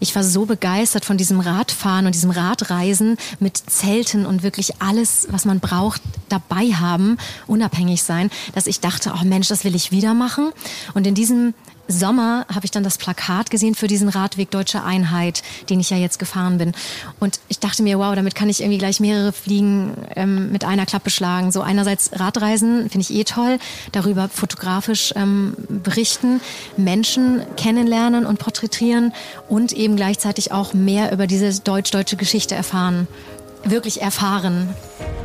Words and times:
ich 0.00 0.14
war 0.14 0.24
so 0.24 0.46
begeistert 0.46 1.04
von 1.04 1.16
diesem 1.16 1.40
Radfahren 1.40 2.06
und 2.06 2.14
diesem 2.14 2.30
Radreisen 2.30 3.16
mit 3.40 3.56
Zelten 3.56 4.26
und 4.26 4.42
wirklich 4.42 4.80
alles, 4.80 5.28
was 5.30 5.44
man 5.44 5.60
braucht, 5.60 6.00
dabei 6.28 6.72
haben, 6.72 7.18
unabhängig 7.46 8.02
sein, 8.02 8.30
dass 8.54 8.66
ich 8.66 8.80
dachte, 8.80 9.12
oh 9.14 9.24
Mensch, 9.24 9.48
das 9.48 9.64
will 9.64 9.74
ich 9.74 9.90
wieder 9.90 10.14
machen. 10.14 10.50
Und 10.94 11.06
in 11.06 11.14
diesem 11.14 11.54
Sommer 11.88 12.46
habe 12.52 12.64
ich 12.64 12.70
dann 12.70 12.84
das 12.84 12.98
Plakat 12.98 13.50
gesehen 13.50 13.74
für 13.74 13.86
diesen 13.86 14.08
Radweg 14.08 14.50
Deutsche 14.50 14.84
Einheit, 14.84 15.42
den 15.70 15.80
ich 15.80 15.90
ja 15.90 15.96
jetzt 15.96 16.18
gefahren 16.18 16.58
bin. 16.58 16.72
Und 17.18 17.40
ich 17.48 17.58
dachte 17.58 17.82
mir, 17.82 17.98
wow, 17.98 18.14
damit 18.14 18.34
kann 18.34 18.48
ich 18.48 18.60
irgendwie 18.60 18.78
gleich 18.78 19.00
mehrere 19.00 19.32
Fliegen 19.32 19.94
ähm, 20.14 20.52
mit 20.52 20.64
einer 20.64 20.86
Klappe 20.86 21.10
schlagen. 21.10 21.50
So 21.50 21.62
einerseits 21.62 22.10
Radreisen 22.12 22.90
finde 22.90 23.00
ich 23.00 23.14
eh 23.14 23.24
toll, 23.24 23.58
darüber 23.92 24.28
fotografisch 24.28 25.12
ähm, 25.16 25.54
berichten, 25.68 26.40
Menschen 26.76 27.42
kennenlernen 27.56 28.26
und 28.26 28.38
porträtieren 28.38 29.12
und 29.48 29.72
eben 29.72 29.96
gleichzeitig 29.96 30.52
auch 30.52 30.74
mehr 30.74 31.12
über 31.12 31.26
diese 31.26 31.60
deutsch-deutsche 31.60 32.16
Geschichte 32.16 32.54
erfahren 32.54 33.08
wirklich 33.64 34.02
erfahren. 34.02 34.74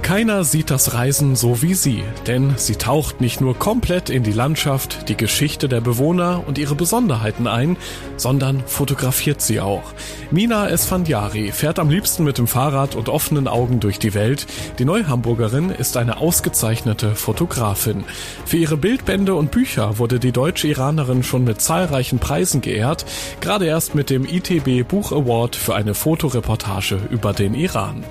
Keiner 0.03 0.43
sieht 0.43 0.69
das 0.69 0.93
Reisen 0.93 1.37
so 1.37 1.61
wie 1.61 1.73
sie, 1.73 2.03
denn 2.27 2.55
sie 2.57 2.75
taucht 2.75 3.21
nicht 3.21 3.39
nur 3.39 3.57
komplett 3.57 4.09
in 4.09 4.21
die 4.21 4.33
Landschaft, 4.33 5.07
die 5.07 5.15
Geschichte 5.15 5.69
der 5.69 5.79
Bewohner 5.79 6.43
und 6.45 6.57
ihre 6.57 6.75
Besonderheiten 6.75 7.47
ein, 7.47 7.77
sondern 8.17 8.63
fotografiert 8.67 9.41
sie 9.41 9.61
auch. 9.61 9.93
Mina 10.29 10.69
Esfandiari 10.69 11.53
fährt 11.53 11.79
am 11.79 11.89
liebsten 11.89 12.25
mit 12.25 12.37
dem 12.37 12.47
Fahrrad 12.47 12.95
und 12.95 13.07
offenen 13.07 13.47
Augen 13.47 13.79
durch 13.79 13.97
die 13.97 14.13
Welt. 14.13 14.45
Die 14.77 14.85
Neuhamburgerin 14.85 15.69
ist 15.69 15.95
eine 15.95 16.17
ausgezeichnete 16.17 17.15
Fotografin. 17.15 18.03
Für 18.45 18.57
ihre 18.57 18.77
Bildbände 18.77 19.33
und 19.33 19.51
Bücher 19.51 19.97
wurde 19.99 20.19
die 20.19 20.33
deutsche 20.33 20.67
Iranerin 20.67 21.23
schon 21.23 21.45
mit 21.45 21.61
zahlreichen 21.61 22.19
Preisen 22.19 22.59
geehrt, 22.59 23.05
gerade 23.39 23.65
erst 23.65 23.95
mit 23.95 24.09
dem 24.09 24.25
ITB 24.25 24.87
Buch 24.87 25.13
Award 25.13 25.55
für 25.55 25.75
eine 25.75 25.93
Fotoreportage 25.93 26.99
über 27.09 27.31
den 27.31 27.53
Iran. 27.53 28.03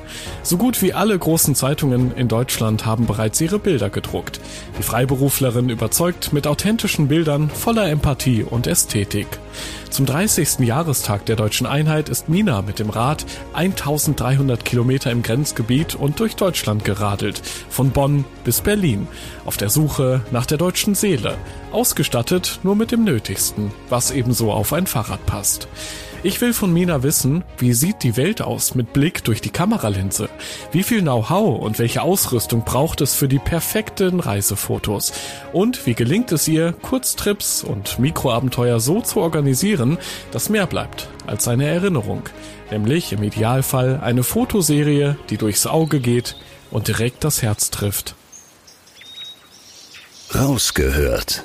So 0.43 0.57
gut 0.57 0.81
wie 0.81 0.95
alle 0.95 1.19
großen 1.19 1.52
Zeitungen 1.55 2.15
in 2.17 2.29
Deutschland 2.29 2.87
haben 2.87 3.07
bereits 3.07 3.41
ihre 3.41 3.59
Bilder 3.59 3.91
gedruckt. 3.91 4.41
Die 4.79 4.83
Freiberuflerin 4.83 5.69
überzeugt 5.69 6.33
mit 6.33 6.47
authentischen 6.47 7.09
Bildern 7.09 7.51
voller 7.51 7.89
Empathie 7.89 8.43
und 8.43 8.67
Ästhetik. 8.67 9.27
Zum 9.91 10.07
30. 10.07 10.61
Jahrestag 10.61 11.27
der 11.27 11.37
deutschen 11.37 11.67
Einheit 11.67 12.09
ist 12.09 12.29
Mina 12.29 12.63
mit 12.63 12.79
dem 12.79 12.89
Rad 12.89 13.27
1300 13.53 14.65
Kilometer 14.65 15.11
im 15.11 15.23
Grenzgebiet 15.23 15.95
und 15.95 16.19
durch 16.19 16.37
Deutschland 16.37 16.85
geradelt, 16.85 17.43
von 17.69 17.91
Bonn 17.91 18.25
bis 18.45 18.63
Berlin, 18.63 19.07
auf 19.45 19.57
der 19.57 19.69
Suche 19.69 20.23
nach 20.31 20.47
der 20.47 20.59
deutschen 20.59 20.95
Seele, 20.95 21.37
ausgestattet 21.73 22.61
nur 22.63 22.77
mit 22.77 22.91
dem 22.91 23.05
Nötigsten, 23.05 23.71
was 23.91 24.11
ebenso 24.11 24.51
auf 24.51 24.73
ein 24.73 24.87
Fahrrad 24.87 25.25
passt. 25.27 25.69
Ich 26.25 26.41
will 26.41 26.53
von 26.53 26.73
Mina 26.73 27.03
wissen, 27.03 27.43
wie 27.59 27.73
sieht 27.73 28.05
die 28.05 28.17
Welt 28.17 28.43
aus 28.43 28.77
mit 28.77 28.93
Blick 28.93 29.25
durch 29.25 29.41
die 29.41 29.51
Kameralinse? 29.51 30.29
Wie 30.71 30.85
viel 30.85 31.03
Know-how 31.03 31.61
und 31.61 31.81
welche 31.81 32.03
Ausrüstung 32.03 32.65
braucht 32.65 33.01
es 33.01 33.13
für 33.13 33.27
die 33.27 33.41
perfekten 33.41 34.21
Reisefotos? 34.21 35.13
Und 35.53 35.85
wie 35.85 35.95
gelingt 35.95 36.31
es 36.31 36.47
ihr, 36.47 36.75
Kurztrips 36.75 37.65
und 37.65 37.99
Mikroabenteuer 37.99 38.79
so 38.79 39.01
zu 39.01 39.21
organisieren, 39.21 39.99
dass 40.31 40.49
mehr 40.49 40.69
bleibt 40.69 41.09
als 41.27 41.49
eine 41.49 41.67
Erinnerung? 41.67 42.29
Nämlich 42.71 43.13
im 43.13 43.25
Idealfall 43.25 43.99
eine 44.01 44.23
Fotoserie, 44.23 45.17
die 45.29 45.39
durchs 45.39 45.67
Auge 45.67 45.99
geht 45.99 46.37
und 46.71 46.87
direkt 46.87 47.25
das 47.25 47.43
Herz 47.43 47.71
trifft. 47.71 48.15
Rausgehört 50.33 51.43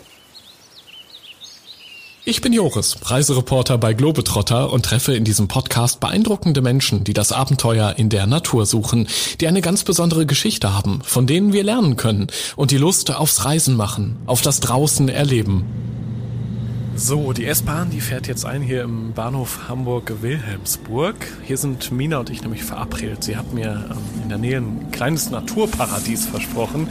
ich 2.28 2.42
bin 2.42 2.52
Joris, 2.52 2.98
Reisereporter 3.04 3.78
bei 3.78 3.94
Globetrotter 3.94 4.74
und 4.74 4.84
treffe 4.84 5.16
in 5.16 5.24
diesem 5.24 5.48
Podcast 5.48 6.02
beeindruckende 6.02 6.62
Menschen, 6.62 7.06
die 7.06 7.14
das 7.14 7.32
Abenteuer 7.32 7.94
in 7.96 8.10
der 8.10 8.28
Natur 8.28 8.66
suchen, 8.66 9.08
die 9.40 9.48
eine 9.48 9.62
ganz 9.62 9.86
besondere 9.86 10.26
Geschichte 10.26 10.74
haben, 10.74 11.00
von 11.04 11.26
denen 11.26 11.54
wir 11.54 11.64
lernen 11.64 11.96
können 11.96 12.28
und 12.58 12.72
die 12.72 12.78
Lust 12.78 13.16
aufs 13.16 13.46
Reisen 13.46 13.78
machen, 13.78 14.18
auf 14.26 14.42
das 14.42 14.60
draußen 14.60 15.08
erleben. 15.08 15.97
So, 17.00 17.31
die 17.31 17.46
S-Bahn, 17.46 17.91
die 17.91 18.02
fährt 18.02 18.25
jetzt 18.25 18.44
ein 18.44 18.63
hier 18.63 18.81
im 18.81 19.13
Bahnhof 19.13 19.69
Hamburg-Wilhelmsburg. 19.69 21.16
Hier 21.44 21.56
sind 21.56 21.91
Mina 21.91 22.18
und 22.18 22.31
ich 22.31 22.41
nämlich 22.41 22.63
verabredet. 22.63 23.24
Sie 23.24 23.38
hat 23.38 23.53
mir 23.53 23.85
ähm, 23.91 24.24
in 24.24 24.30
der 24.30 24.40
Nähe 24.40 24.58
ein 24.58 24.90
kleines 24.91 25.30
Naturparadies 25.30 26.25
versprochen. 26.25 26.90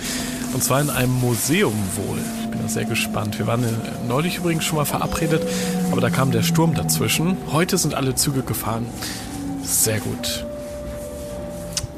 Und 0.54 0.62
zwar 0.62 0.80
in 0.80 0.90
einem 0.90 1.12
Museum 1.12 1.74
wohl. 1.96 2.18
Ich 2.40 2.50
bin 2.50 2.62
da 2.62 2.68
sehr 2.68 2.84
gespannt. 2.84 3.36
Wir 3.40 3.48
waren 3.48 3.64
äh, 3.64 3.66
neulich 4.06 4.36
übrigens 4.36 4.62
schon 4.64 4.76
mal 4.76 4.84
verabredet, 4.84 5.42
aber 5.90 6.00
da 6.00 6.08
kam 6.08 6.30
der 6.30 6.44
Sturm 6.44 6.74
dazwischen. 6.74 7.36
Heute 7.50 7.76
sind 7.76 7.94
alle 7.94 8.14
Züge 8.14 8.42
gefahren. 8.42 8.86
Sehr 9.64 9.98
gut. 9.98 10.46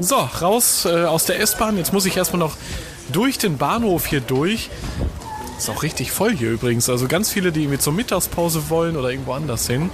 So, 0.00 0.16
raus 0.16 0.86
äh, 0.86 1.04
aus 1.04 1.26
der 1.26 1.41
S-Bahn. 1.41 1.76
Jetzt 1.76 1.92
muss 1.92 2.06
ich 2.06 2.16
erstmal 2.16 2.41
noch 2.41 2.56
durch 3.12 3.36
den 3.36 3.58
Bahnhof 3.58 4.06
hier 4.06 4.22
durch. 4.22 4.70
Ist 5.58 5.69
auch 5.69 5.82
richtig 5.82 6.12
voll 6.12 6.36
hier 6.36 6.52
übrigens. 6.52 6.88
Also 6.88 7.08
ganz 7.08 7.30
viele, 7.30 7.50
die 7.50 7.62
irgendwie 7.62 7.78
zur 7.80 7.92
Mittagspause 7.92 8.70
wollen 8.70 8.96
oder 8.96 9.10
irgendwo 9.10 9.32
anders 9.32 9.66
hin. 9.66 9.91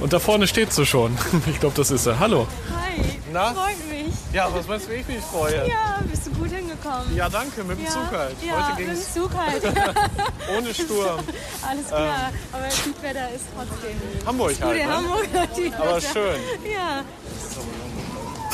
Und 0.00 0.12
da 0.12 0.20
vorne 0.20 0.46
steht 0.46 0.72
sie 0.72 0.86
schon. 0.86 1.16
Ich 1.50 1.60
glaube, 1.60 1.74
das 1.76 1.90
ist 1.90 2.04
sie. 2.04 2.18
Hallo. 2.18 2.46
Hi. 2.72 3.02
Na? 3.32 3.52
Freut 3.52 3.90
mich. 3.90 4.14
Ja, 4.32 4.48
was 4.54 4.68
meinst 4.68 4.86
du, 4.86 4.92
wie 4.92 4.96
ich 4.96 5.08
mich 5.08 5.20
freue? 5.20 5.68
Ja, 5.68 6.00
bist 6.08 6.26
du 6.26 6.30
gut 6.30 6.50
hingekommen. 6.50 7.16
Ja, 7.16 7.28
danke, 7.28 7.64
mit 7.64 7.78
dem 7.78 7.84
ja. 7.84 7.90
Zug 7.90 8.10
halt. 8.12 8.36
Ja, 8.46 8.68
Heute 8.68 8.76
ging's 8.82 8.98
mit 8.98 9.16
dem 9.16 9.22
Zug 9.22 9.30
halt. 9.36 9.62
Ohne 10.56 10.74
Sturm. 10.74 11.20
Alles 11.68 11.86
klar, 11.88 12.30
ähm. 12.30 12.38
aber 12.52 12.64
das 12.64 13.02
Wetter 13.02 13.34
ist 13.34 13.44
trotzdem. 13.56 14.26
Hamburg 14.26 14.54
halt. 14.60 14.76
Ne? 14.76 14.96
Hamburg, 14.96 15.28
aber 15.78 16.00
schön. 16.00 16.40
Ja. 16.72 17.04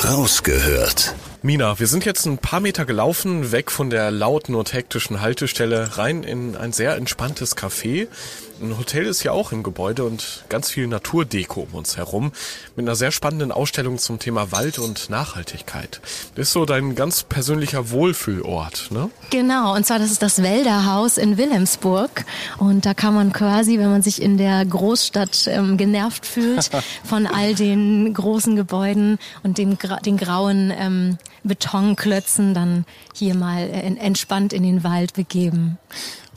Rausgehört. 0.09 1.15
Mina, 1.43 1.79
wir 1.79 1.87
sind 1.87 2.05
jetzt 2.05 2.27
ein 2.27 2.37
paar 2.37 2.59
Meter 2.59 2.85
gelaufen, 2.85 3.51
weg 3.51 3.71
von 3.71 3.89
der 3.89 4.11
lauten 4.11 4.53
und 4.53 4.73
hektischen 4.73 5.21
Haltestelle, 5.21 5.97
rein 5.97 6.21
in 6.21 6.55
ein 6.55 6.71
sehr 6.71 6.95
entspanntes 6.97 7.57
Café. 7.57 8.07
Ein 8.61 8.77
Hotel 8.77 9.07
ist 9.07 9.23
ja 9.23 9.31
auch 9.31 9.51
im 9.51 9.63
Gebäude 9.63 10.03
und 10.03 10.45
ganz 10.49 10.69
viel 10.69 10.85
Naturdeko 10.85 11.61
um 11.61 11.73
uns 11.73 11.97
herum 11.97 12.31
mit 12.75 12.85
einer 12.85 12.95
sehr 12.95 13.11
spannenden 13.11 13.51
Ausstellung 13.51 13.97
zum 13.97 14.19
Thema 14.19 14.51
Wald 14.51 14.77
und 14.77 15.09
Nachhaltigkeit. 15.09 15.99
Das 16.35 16.49
ist 16.49 16.53
so 16.53 16.65
dein 16.65 16.93
ganz 16.93 17.23
persönlicher 17.23 17.89
Wohlfühlort, 17.89 18.89
ne? 18.91 19.09
Genau, 19.31 19.73
und 19.73 19.83
zwar 19.87 19.97
das 19.97 20.11
ist 20.11 20.21
das 20.21 20.43
Wälderhaus 20.43 21.17
in 21.17 21.39
Wilhelmsburg 21.39 22.23
und 22.59 22.85
da 22.85 22.93
kann 22.93 23.15
man 23.15 23.33
quasi, 23.33 23.79
wenn 23.79 23.89
man 23.89 24.03
sich 24.03 24.21
in 24.21 24.37
der 24.37 24.63
Großstadt 24.63 25.47
ähm, 25.47 25.77
genervt 25.77 26.27
fühlt 26.27 26.69
von 27.03 27.25
all 27.25 27.55
den 27.55 28.13
großen 28.13 28.55
Gebäuden 28.55 29.17
und 29.41 29.57
dem, 29.57 29.75
den 30.05 30.17
grauen 30.17 30.71
ähm, 30.77 31.17
Betonklötzen, 31.43 32.53
dann 32.53 32.85
hier 33.13 33.35
mal 33.35 33.63
äh, 33.63 33.81
entspannt 33.97 34.53
in 34.53 34.63
den 34.63 34.83
Wald 34.83 35.13
begeben. 35.13 35.77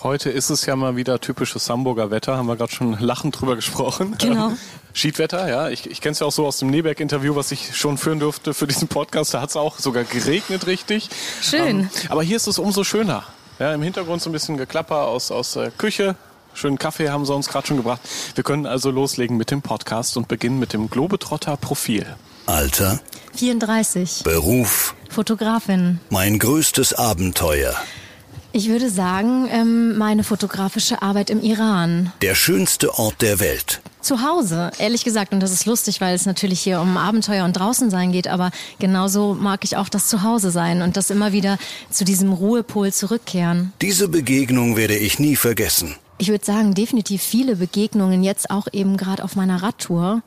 Heute 0.02 0.28
ist 0.28 0.50
es 0.50 0.66
ja 0.66 0.76
mal 0.76 0.96
wieder 0.96 1.20
typisches 1.20 1.70
Hamburger 1.70 2.10
Wetter, 2.10 2.36
haben 2.36 2.46
wir 2.46 2.56
gerade 2.56 2.72
schon 2.72 2.92
lachend 3.00 3.40
drüber 3.40 3.56
gesprochen. 3.56 4.16
Genau. 4.18 4.52
Schiedwetter, 4.92 5.48
ja. 5.48 5.70
Ich, 5.70 5.90
ich 5.90 6.00
kenne 6.00 6.12
es 6.12 6.20
ja 6.20 6.26
auch 6.26 6.32
so 6.32 6.46
aus 6.46 6.58
dem 6.58 6.68
Neberg-Interview, 6.68 7.34
was 7.34 7.50
ich 7.52 7.76
schon 7.76 7.98
führen 7.98 8.20
durfte 8.20 8.54
für 8.54 8.66
diesen 8.66 8.88
Podcast. 8.88 9.34
Da 9.34 9.40
hat 9.40 9.50
es 9.50 9.56
auch 9.56 9.78
sogar 9.78 10.04
geregnet, 10.04 10.66
richtig. 10.66 11.08
Schön. 11.40 11.80
Ähm, 11.80 11.90
aber 12.10 12.22
hier 12.22 12.36
ist 12.36 12.46
es 12.46 12.58
umso 12.58 12.84
schöner. 12.84 13.24
Ja, 13.58 13.72
Im 13.72 13.82
Hintergrund 13.82 14.20
so 14.20 14.30
ein 14.30 14.32
bisschen 14.32 14.56
Geklapper 14.56 15.06
aus, 15.06 15.30
aus 15.30 15.52
der 15.52 15.70
Küche. 15.70 16.16
Schönen 16.54 16.78
Kaffee 16.78 17.08
haben 17.08 17.24
sie 17.24 17.34
uns 17.34 17.48
gerade 17.48 17.66
schon 17.66 17.76
gebracht. 17.78 18.00
Wir 18.34 18.44
können 18.44 18.66
also 18.66 18.90
loslegen 18.90 19.36
mit 19.36 19.50
dem 19.50 19.62
Podcast 19.62 20.16
und 20.16 20.28
beginnen 20.28 20.58
mit 20.58 20.72
dem 20.72 20.90
Globetrotter-Profil. 20.90 22.14
Alter? 22.46 23.00
34. 23.36 24.22
Beruf? 24.22 24.94
Fotografin. 25.08 25.98
Mein 26.10 26.38
größtes 26.38 26.92
Abenteuer? 26.92 27.74
Ich 28.52 28.68
würde 28.68 28.90
sagen, 28.90 29.48
ähm, 29.50 29.96
meine 29.96 30.22
fotografische 30.22 31.02
Arbeit 31.02 31.30
im 31.30 31.40
Iran. 31.40 32.12
Der 32.22 32.34
schönste 32.34 32.96
Ort 32.98 33.22
der 33.22 33.40
Welt. 33.40 33.80
Zu 34.00 34.22
Hause, 34.22 34.70
ehrlich 34.78 35.04
gesagt. 35.04 35.32
Und 35.32 35.40
das 35.40 35.50
ist 35.50 35.66
lustig, 35.66 36.00
weil 36.00 36.14
es 36.14 36.26
natürlich 36.26 36.60
hier 36.60 36.80
um 36.80 36.96
Abenteuer 36.96 37.44
und 37.44 37.54
draußen 37.54 37.90
sein 37.90 38.12
geht. 38.12 38.28
Aber 38.28 38.50
genauso 38.78 39.34
mag 39.34 39.64
ich 39.64 39.76
auch 39.76 39.88
das 39.88 40.08
Zuhause 40.08 40.50
sein 40.50 40.82
und 40.82 40.96
das 40.96 41.10
immer 41.10 41.32
wieder 41.32 41.58
zu 41.90 42.04
diesem 42.04 42.32
Ruhepol 42.32 42.92
zurückkehren. 42.92 43.72
Diese 43.80 44.08
Begegnung 44.08 44.76
werde 44.76 44.96
ich 44.96 45.18
nie 45.18 45.34
vergessen. 45.34 45.96
Ich 46.18 46.28
würde 46.28 46.44
sagen, 46.44 46.74
definitiv 46.74 47.22
viele 47.22 47.56
Begegnungen 47.56 48.22
jetzt 48.22 48.50
auch 48.50 48.68
eben 48.70 48.96
gerade 48.96 49.24
auf 49.24 49.34
meiner 49.34 49.62
Radtour 49.62 50.22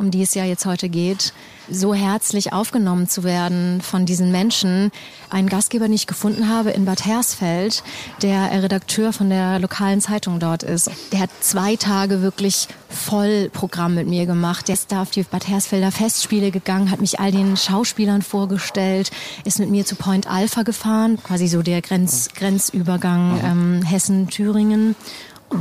um 0.00 0.10
die 0.10 0.22
es 0.22 0.32
ja 0.32 0.44
jetzt 0.44 0.64
heute 0.64 0.88
geht, 0.88 1.34
so 1.68 1.92
herzlich 1.92 2.54
aufgenommen 2.54 3.06
zu 3.06 3.22
werden 3.22 3.82
von 3.82 4.06
diesen 4.06 4.32
Menschen. 4.32 4.90
Einen 5.28 5.48
Gastgeber, 5.48 5.84
den 5.84 5.92
ich 5.92 6.06
gefunden 6.06 6.48
habe 6.48 6.70
in 6.70 6.86
Bad 6.86 7.04
Hersfeld, 7.04 7.84
der 8.22 8.50
Redakteur 8.62 9.12
von 9.12 9.28
der 9.28 9.58
lokalen 9.58 10.00
Zeitung 10.00 10.40
dort 10.40 10.62
ist. 10.62 10.90
Der 11.12 11.20
hat 11.20 11.30
zwei 11.40 11.76
Tage 11.76 12.22
wirklich 12.22 12.66
voll 12.88 13.50
Programm 13.52 13.94
mit 13.94 14.08
mir 14.08 14.24
gemacht. 14.24 14.68
Der 14.68 14.74
ist 14.74 14.90
da 14.90 15.02
auf 15.02 15.10
die 15.10 15.22
Bad 15.22 15.46
Hersfelder 15.46 15.92
Festspiele 15.92 16.50
gegangen, 16.50 16.90
hat 16.90 17.02
mich 17.02 17.20
all 17.20 17.30
den 17.30 17.58
Schauspielern 17.58 18.22
vorgestellt, 18.22 19.10
ist 19.44 19.60
mit 19.60 19.70
mir 19.70 19.84
zu 19.84 19.96
Point 19.96 20.26
Alpha 20.26 20.62
gefahren, 20.62 21.18
quasi 21.22 21.46
so 21.46 21.60
der 21.60 21.82
Grenz, 21.82 22.30
Grenzübergang 22.34 23.38
ähm, 23.44 23.82
Hessen-Thüringen. 23.82 24.96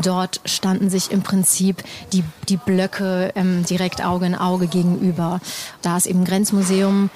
Dort 0.03 0.41
standen 0.45 0.89
sich 0.89 1.12
im 1.12 1.24
Prinzip 1.24 1.83
die, 2.13 2.24
die 2.47 2.57
Blöcke 2.57 3.31
ähm, 3.36 3.65
direkt 3.65 4.03
Auge 4.03 4.27
in 4.27 4.36
Auge 4.36 4.68
gegenüber. 4.68 5.39
Da 5.81 5.97
ist 5.97 6.06
eben 6.06 6.21
ein 6.21 6.25
Grenzmuseum 6.25 7.09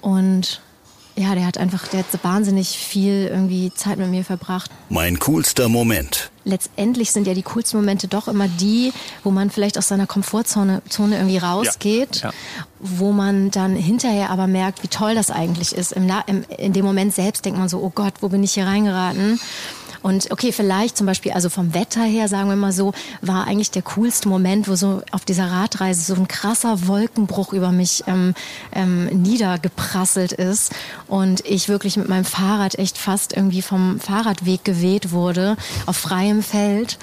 und 0.00 0.60
ja, 1.16 1.34
der 1.34 1.44
hat 1.44 1.58
einfach, 1.58 1.88
der 1.88 2.00
hat 2.00 2.06
wahnsinnig 2.24 2.68
viel 2.68 3.28
irgendwie 3.30 3.72
Zeit 3.74 3.98
mit 3.98 4.08
mir 4.08 4.24
verbracht. 4.24 4.70
Mein 4.88 5.18
coolster 5.18 5.68
Moment. 5.68 6.30
Letztendlich 6.44 7.12
sind 7.12 7.26
ja 7.26 7.34
die 7.34 7.42
coolsten 7.42 7.76
Momente 7.76 8.08
doch 8.08 8.28
immer 8.28 8.48
die, 8.48 8.92
wo 9.22 9.30
man 9.30 9.50
vielleicht 9.50 9.76
aus 9.76 9.88
seiner 9.88 10.06
Komfortzone 10.06 10.82
Zone 10.88 11.16
irgendwie 11.16 11.38
rausgeht, 11.38 12.22
ja, 12.22 12.30
ja. 12.30 12.34
wo 12.78 13.12
man 13.12 13.50
dann 13.50 13.76
hinterher 13.76 14.30
aber 14.30 14.46
merkt, 14.46 14.82
wie 14.82 14.88
toll 14.88 15.14
das 15.14 15.30
eigentlich 15.30 15.74
ist. 15.74 15.92
Im, 15.92 16.10
im, 16.26 16.44
in 16.56 16.72
dem 16.72 16.84
Moment 16.84 17.14
selbst 17.14 17.44
denkt 17.44 17.58
man 17.58 17.68
so, 17.68 17.80
oh 17.82 17.92
Gott, 17.94 18.14
wo 18.20 18.28
bin 18.28 18.42
ich 18.42 18.54
hier 18.54 18.66
reingeraten? 18.66 19.38
Und 20.02 20.30
okay, 20.30 20.52
vielleicht 20.52 20.96
zum 20.96 21.06
Beispiel, 21.06 21.32
also 21.32 21.50
vom 21.50 21.74
Wetter 21.74 22.02
her, 22.02 22.28
sagen 22.28 22.48
wir 22.48 22.56
mal 22.56 22.72
so, 22.72 22.92
war 23.20 23.46
eigentlich 23.46 23.70
der 23.70 23.82
coolste 23.82 24.28
Moment, 24.28 24.68
wo 24.68 24.74
so 24.74 25.02
auf 25.10 25.24
dieser 25.24 25.50
Radreise 25.50 26.02
so 26.02 26.14
ein 26.14 26.28
krasser 26.28 26.86
Wolkenbruch 26.86 27.52
über 27.52 27.70
mich 27.72 28.04
ähm, 28.06 28.34
ähm, 28.72 29.06
niedergeprasselt 29.06 30.32
ist 30.32 30.72
und 31.06 31.44
ich 31.44 31.68
wirklich 31.68 31.96
mit 31.96 32.08
meinem 32.08 32.24
Fahrrad 32.24 32.78
echt 32.78 32.96
fast 32.96 33.36
irgendwie 33.36 33.62
vom 33.62 34.00
Fahrradweg 34.00 34.64
geweht 34.64 35.12
wurde, 35.12 35.56
auf 35.86 35.96
freiem 35.96 36.42
Feld. 36.42 36.98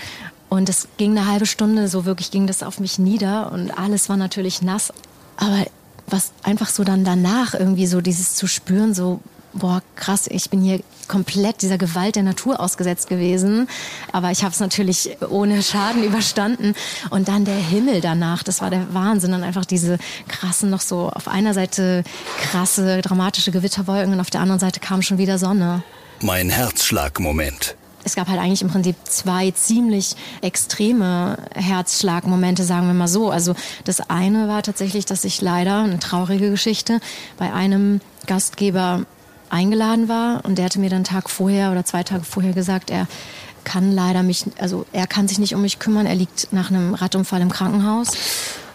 Und 0.50 0.70
es 0.70 0.88
ging 0.98 1.12
eine 1.12 1.28
halbe 1.28 1.46
Stunde, 1.46 1.90
so 1.90 2.06
wirklich 2.06 2.32
ging 2.32 2.48
das 2.48 2.64
auf 2.64 2.80
mich 2.80 3.00
nieder 3.00 3.52
und 3.52 3.78
alles 3.78 4.08
war 4.08 4.16
natürlich 4.18 4.62
nass. 4.62 4.94
Aber 5.36 5.66
was 6.08 6.32
einfach 6.42 6.70
so 6.70 6.84
dann 6.84 7.04
danach 7.04 7.54
irgendwie 7.54 7.86
so 7.86 8.00
dieses 8.00 8.36
zu 8.36 8.48
spüren, 8.48 8.94
so 8.94 9.20
boah, 9.58 9.82
krass, 9.96 10.28
ich 10.28 10.50
bin 10.50 10.62
hier 10.62 10.82
komplett 11.08 11.62
dieser 11.62 11.78
Gewalt 11.78 12.16
der 12.16 12.24
Natur 12.24 12.60
ausgesetzt 12.60 13.10
gewesen. 13.10 13.68
Aber 14.12 14.32
ich 14.32 14.44
habe 14.44 14.52
es 14.52 14.60
natürlich 14.60 15.18
ohne 15.30 15.64
Schaden 15.64 16.04
überstanden. 16.04 16.74
Und 17.10 17.28
dann 17.28 17.46
der 17.46 17.56
Himmel 17.56 18.02
danach, 18.02 18.44
das 18.44 18.62
war 18.62 18.70
der 18.70 18.94
Wahnsinn. 18.94 19.34
Und 19.34 19.44
einfach 19.44 19.66
diese 19.66 19.98
krassen, 20.28 20.70
noch 20.70 20.82
so 20.82 21.10
auf 21.10 21.28
einer 21.28 21.54
Seite 21.54 22.04
krasse, 22.42 23.02
dramatische 23.02 23.52
Gewitterwolken 23.52 24.14
und 24.14 24.20
auf 24.20 24.30
der 24.30 24.42
anderen 24.42 24.60
Seite 24.60 24.80
kam 24.80 25.02
schon 25.02 25.18
wieder 25.18 25.38
Sonne. 25.38 25.84
Mein 26.22 26.50
Herzschlagmoment. 26.50 27.76
Es 28.04 28.16
gab 28.16 28.30
halt 28.30 28.40
eigentlich 28.40 28.62
im 28.62 28.70
Prinzip 28.70 28.96
zwei 29.04 29.52
ziemlich 29.52 30.16
extreme 30.42 31.38
Herzschlagmomente, 31.54 32.64
sagen 32.64 32.88
wir 32.88 32.94
mal 32.94 33.10
so. 33.10 33.30
Also 33.30 33.54
das 33.84 34.00
eine 34.10 34.48
war 34.48 34.64
tatsächlich, 34.64 35.06
dass 35.06 35.26
ich 35.26 35.42
leider, 35.42 35.80
eine 35.80 36.00
traurige 36.00 36.50
Geschichte, 36.50 37.02
bei 37.38 37.52
einem 37.52 38.00
Gastgeber 38.26 39.06
eingeladen 39.50 40.08
war 40.08 40.44
und 40.46 40.58
der 40.58 40.66
hatte 40.66 40.80
mir 40.80 40.90
dann 40.90 40.98
einen 40.98 41.06
Tag 41.06 41.30
vorher 41.30 41.72
oder 41.72 41.86
zwei 41.86 42.04
Tage 42.04 42.24
vorher 42.24 42.54
gesagt, 42.54 42.90
er 42.90 43.08
kann 43.64 43.92
leider 43.92 44.24
mich, 44.24 44.46
also 44.60 44.86
er 44.94 45.08
kann 45.08 45.28
sich 45.28 45.40
nicht 45.40 45.54
um 45.54 45.62
mich 45.62 45.80
kümmern, 45.80 46.06
er 46.06 46.16
liegt 46.16 46.54
nach 46.54 46.70
einem 46.70 46.94
Radunfall 46.94 47.42
im 47.42 47.52
Krankenhaus. 47.52 48.12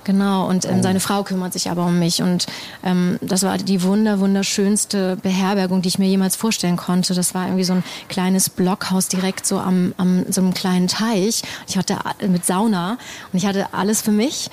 Genau, 0.04 0.48
und 0.48 0.64
ähm, 0.64 0.78
oh. 0.78 0.82
seine 0.82 1.00
Frau 1.00 1.22
kümmert 1.22 1.52
sich 1.52 1.70
aber 1.70 1.86
um 1.86 1.98
mich. 1.98 2.22
Und 2.22 2.46
ähm, 2.82 3.19
das 3.20 3.44
war 3.44 3.56
die 3.58 3.82
wunder, 3.82 4.19
wunderschönste 4.19 5.16
Beherbergung, 5.22 5.80
die 5.82 5.88
ich 5.88 5.98
mir 5.98 6.08
jemals 6.08 6.34
vorstellen 6.34 6.76
konnte. 6.76 7.14
Das 7.14 7.34
war 7.34 7.46
irgendwie 7.46 7.64
so 7.64 7.74
ein 7.74 7.84
kleines 8.08 8.50
Blockhaus 8.50 9.08
direkt 9.08 9.46
so 9.46 9.58
am, 9.58 9.94
am 9.96 10.24
so 10.30 10.40
einem 10.40 10.54
kleinen 10.54 10.88
Teich. 10.88 11.42
Ich 11.69 11.76
hatte 11.76 11.96
mit 12.26 12.44
Sauna 12.44 12.98
und 13.32 13.38
ich 13.38 13.46
hatte 13.46 13.72
alles 13.72 14.02
für 14.02 14.12
mich. 14.12 14.50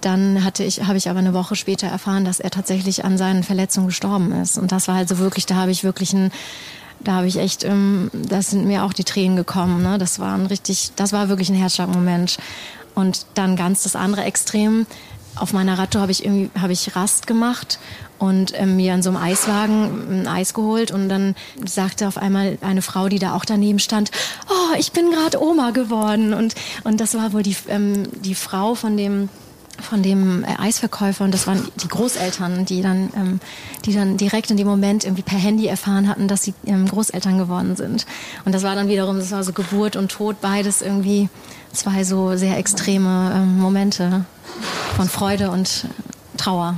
Dann 0.00 0.44
hatte 0.44 0.64
ich, 0.64 0.86
habe 0.86 0.96
ich 0.96 1.10
aber 1.10 1.18
eine 1.18 1.34
Woche 1.34 1.56
später 1.56 1.86
erfahren, 1.86 2.24
dass 2.24 2.40
er 2.40 2.50
tatsächlich 2.50 3.04
an 3.04 3.18
seinen 3.18 3.42
Verletzungen 3.42 3.88
gestorben 3.88 4.32
ist. 4.32 4.58
Und 4.58 4.72
das 4.72 4.88
war 4.88 4.94
halt 4.94 5.08
so 5.08 5.18
wirklich, 5.18 5.46
da 5.46 5.56
habe 5.56 5.70
ich 5.70 5.84
wirklich 5.84 6.12
ein, 6.12 6.30
da 7.00 7.12
habe 7.12 7.26
ich 7.26 7.36
echt, 7.36 7.64
ähm, 7.64 8.10
das 8.12 8.50
sind 8.50 8.66
mir 8.66 8.84
auch 8.84 8.92
die 8.92 9.04
Tränen 9.04 9.36
gekommen. 9.36 9.82
Ne? 9.82 9.98
Das 9.98 10.18
war 10.18 10.34
ein 10.34 10.46
richtig, 10.46 10.92
das 10.96 11.12
war 11.12 11.28
wirklich 11.28 11.50
ein 11.50 11.56
Herzschlagmoment. 11.56 12.38
Und 12.94 13.26
dann 13.34 13.56
ganz 13.56 13.82
das 13.82 13.96
andere 13.96 14.24
Extrem. 14.24 14.86
Auf 15.36 15.52
meiner 15.52 15.78
Radtour 15.78 16.02
habe 16.02 16.12
ich 16.12 16.24
irgendwie, 16.24 16.50
habe 16.58 16.72
ich 16.72 16.96
Rast 16.96 17.26
gemacht 17.26 17.78
und 18.18 18.52
ähm, 18.54 18.76
mir 18.76 18.94
in 18.94 19.02
so 19.02 19.10
einem 19.10 19.18
Eiswagen 19.18 20.22
ein 20.22 20.28
Eis 20.28 20.54
geholt 20.54 20.90
und 20.90 21.08
dann 21.08 21.34
sagte 21.64 22.08
auf 22.08 22.18
einmal 22.18 22.58
eine 22.60 22.82
Frau, 22.82 23.08
die 23.08 23.18
da 23.18 23.34
auch 23.34 23.44
daneben 23.44 23.78
stand, 23.78 24.10
oh, 24.48 24.76
ich 24.78 24.92
bin 24.92 25.10
gerade 25.10 25.42
Oma 25.42 25.70
geworden 25.70 26.34
und 26.34 26.54
und 26.84 27.00
das 27.00 27.14
war 27.14 27.32
wohl 27.32 27.42
die 27.42 27.56
ähm, 27.68 28.08
die 28.22 28.34
Frau 28.34 28.74
von 28.74 28.96
dem 28.96 29.30
von 29.82 30.02
dem 30.02 30.44
äh, 30.44 30.56
Eisverkäufer 30.58 31.24
und 31.24 31.32
das 31.32 31.46
waren 31.46 31.66
die 31.82 31.88
Großeltern, 31.88 32.64
die 32.64 32.82
dann, 32.82 33.10
ähm, 33.16 33.40
die 33.84 33.92
dann 33.92 34.16
direkt 34.16 34.50
in 34.50 34.56
dem 34.56 34.66
Moment 34.66 35.04
irgendwie 35.04 35.22
per 35.22 35.38
Handy 35.38 35.66
erfahren 35.66 36.08
hatten, 36.08 36.28
dass 36.28 36.42
sie 36.44 36.54
ähm, 36.66 36.86
Großeltern 36.86 37.38
geworden 37.38 37.76
sind. 37.76 38.06
Und 38.44 38.54
das 38.54 38.62
war 38.62 38.74
dann 38.74 38.88
wiederum, 38.88 39.18
das 39.18 39.30
war 39.30 39.44
so 39.44 39.52
Geburt 39.52 39.96
und 39.96 40.10
Tod, 40.10 40.40
beides 40.40 40.82
irgendwie 40.82 41.28
zwei 41.72 42.04
so 42.04 42.36
sehr 42.36 42.58
extreme 42.58 43.32
ähm, 43.34 43.58
Momente 43.58 44.24
von 44.96 45.08
Freude 45.08 45.50
und 45.50 45.86
Trauer. 46.36 46.76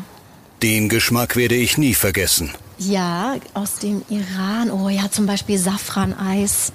Den 0.63 0.89
Geschmack 0.89 1.37
werde 1.37 1.57
ich 1.57 1.79
nie 1.79 1.95
vergessen. 1.95 2.53
Ja, 2.79 3.37
aus 3.55 3.77
dem 3.77 4.03
Iran. 4.09 4.71
Oh 4.71 4.89
ja, 4.89 5.11
zum 5.11 5.27
Beispiel 5.27 5.59
Safraneis 5.59 6.73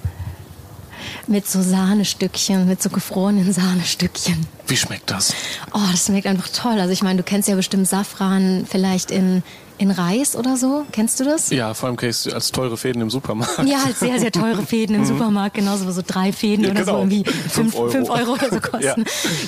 mit 1.26 1.48
so 1.48 1.62
Sahnestückchen, 1.62 2.66
mit 2.66 2.82
so 2.82 2.90
gefrorenen 2.90 3.52
Sahnestückchen. 3.52 4.46
Wie 4.66 4.76
schmeckt 4.76 5.10
das? 5.10 5.34
Oh, 5.72 5.80
das 5.90 6.06
schmeckt 6.06 6.26
einfach 6.26 6.48
toll. 6.48 6.78
Also 6.80 6.92
ich 6.92 7.02
meine, 7.02 7.18
du 7.18 7.22
kennst 7.22 7.48
ja 7.48 7.54
bestimmt 7.54 7.88
Safran 7.88 8.66
vielleicht 8.68 9.10
in 9.10 9.42
in 9.78 9.92
Reis 9.92 10.36
oder 10.36 10.56
so. 10.56 10.84
Kennst 10.92 11.20
du 11.20 11.24
das? 11.24 11.50
Ja, 11.50 11.72
vor 11.72 11.88
allem 11.88 11.96
kennst 11.96 12.26
du 12.26 12.32
als 12.32 12.50
teure 12.50 12.76
Fäden 12.76 13.00
im 13.00 13.10
Supermarkt. 13.10 13.60
Ja, 13.64 13.84
als 13.84 14.00
sehr, 14.00 14.18
sehr 14.18 14.32
teure 14.32 14.66
Fäden 14.66 14.96
im 14.96 15.02
mhm. 15.02 15.06
Supermarkt, 15.06 15.54
genauso 15.54 15.90
so 15.90 16.02
drei 16.04 16.32
Fäden 16.32 16.64
ja, 16.64 16.72
oder 16.72 16.80
genau. 16.80 16.92
so 16.94 16.98
irgendwie 16.98 17.24
fünf, 17.24 17.52
fünf, 17.52 17.76
Euro. 17.76 17.90
fünf 17.90 18.10
Euro 18.10 18.32
oder 18.32 18.50
so 18.50 18.60
kosten. 18.60 18.84
ja. 18.84 18.96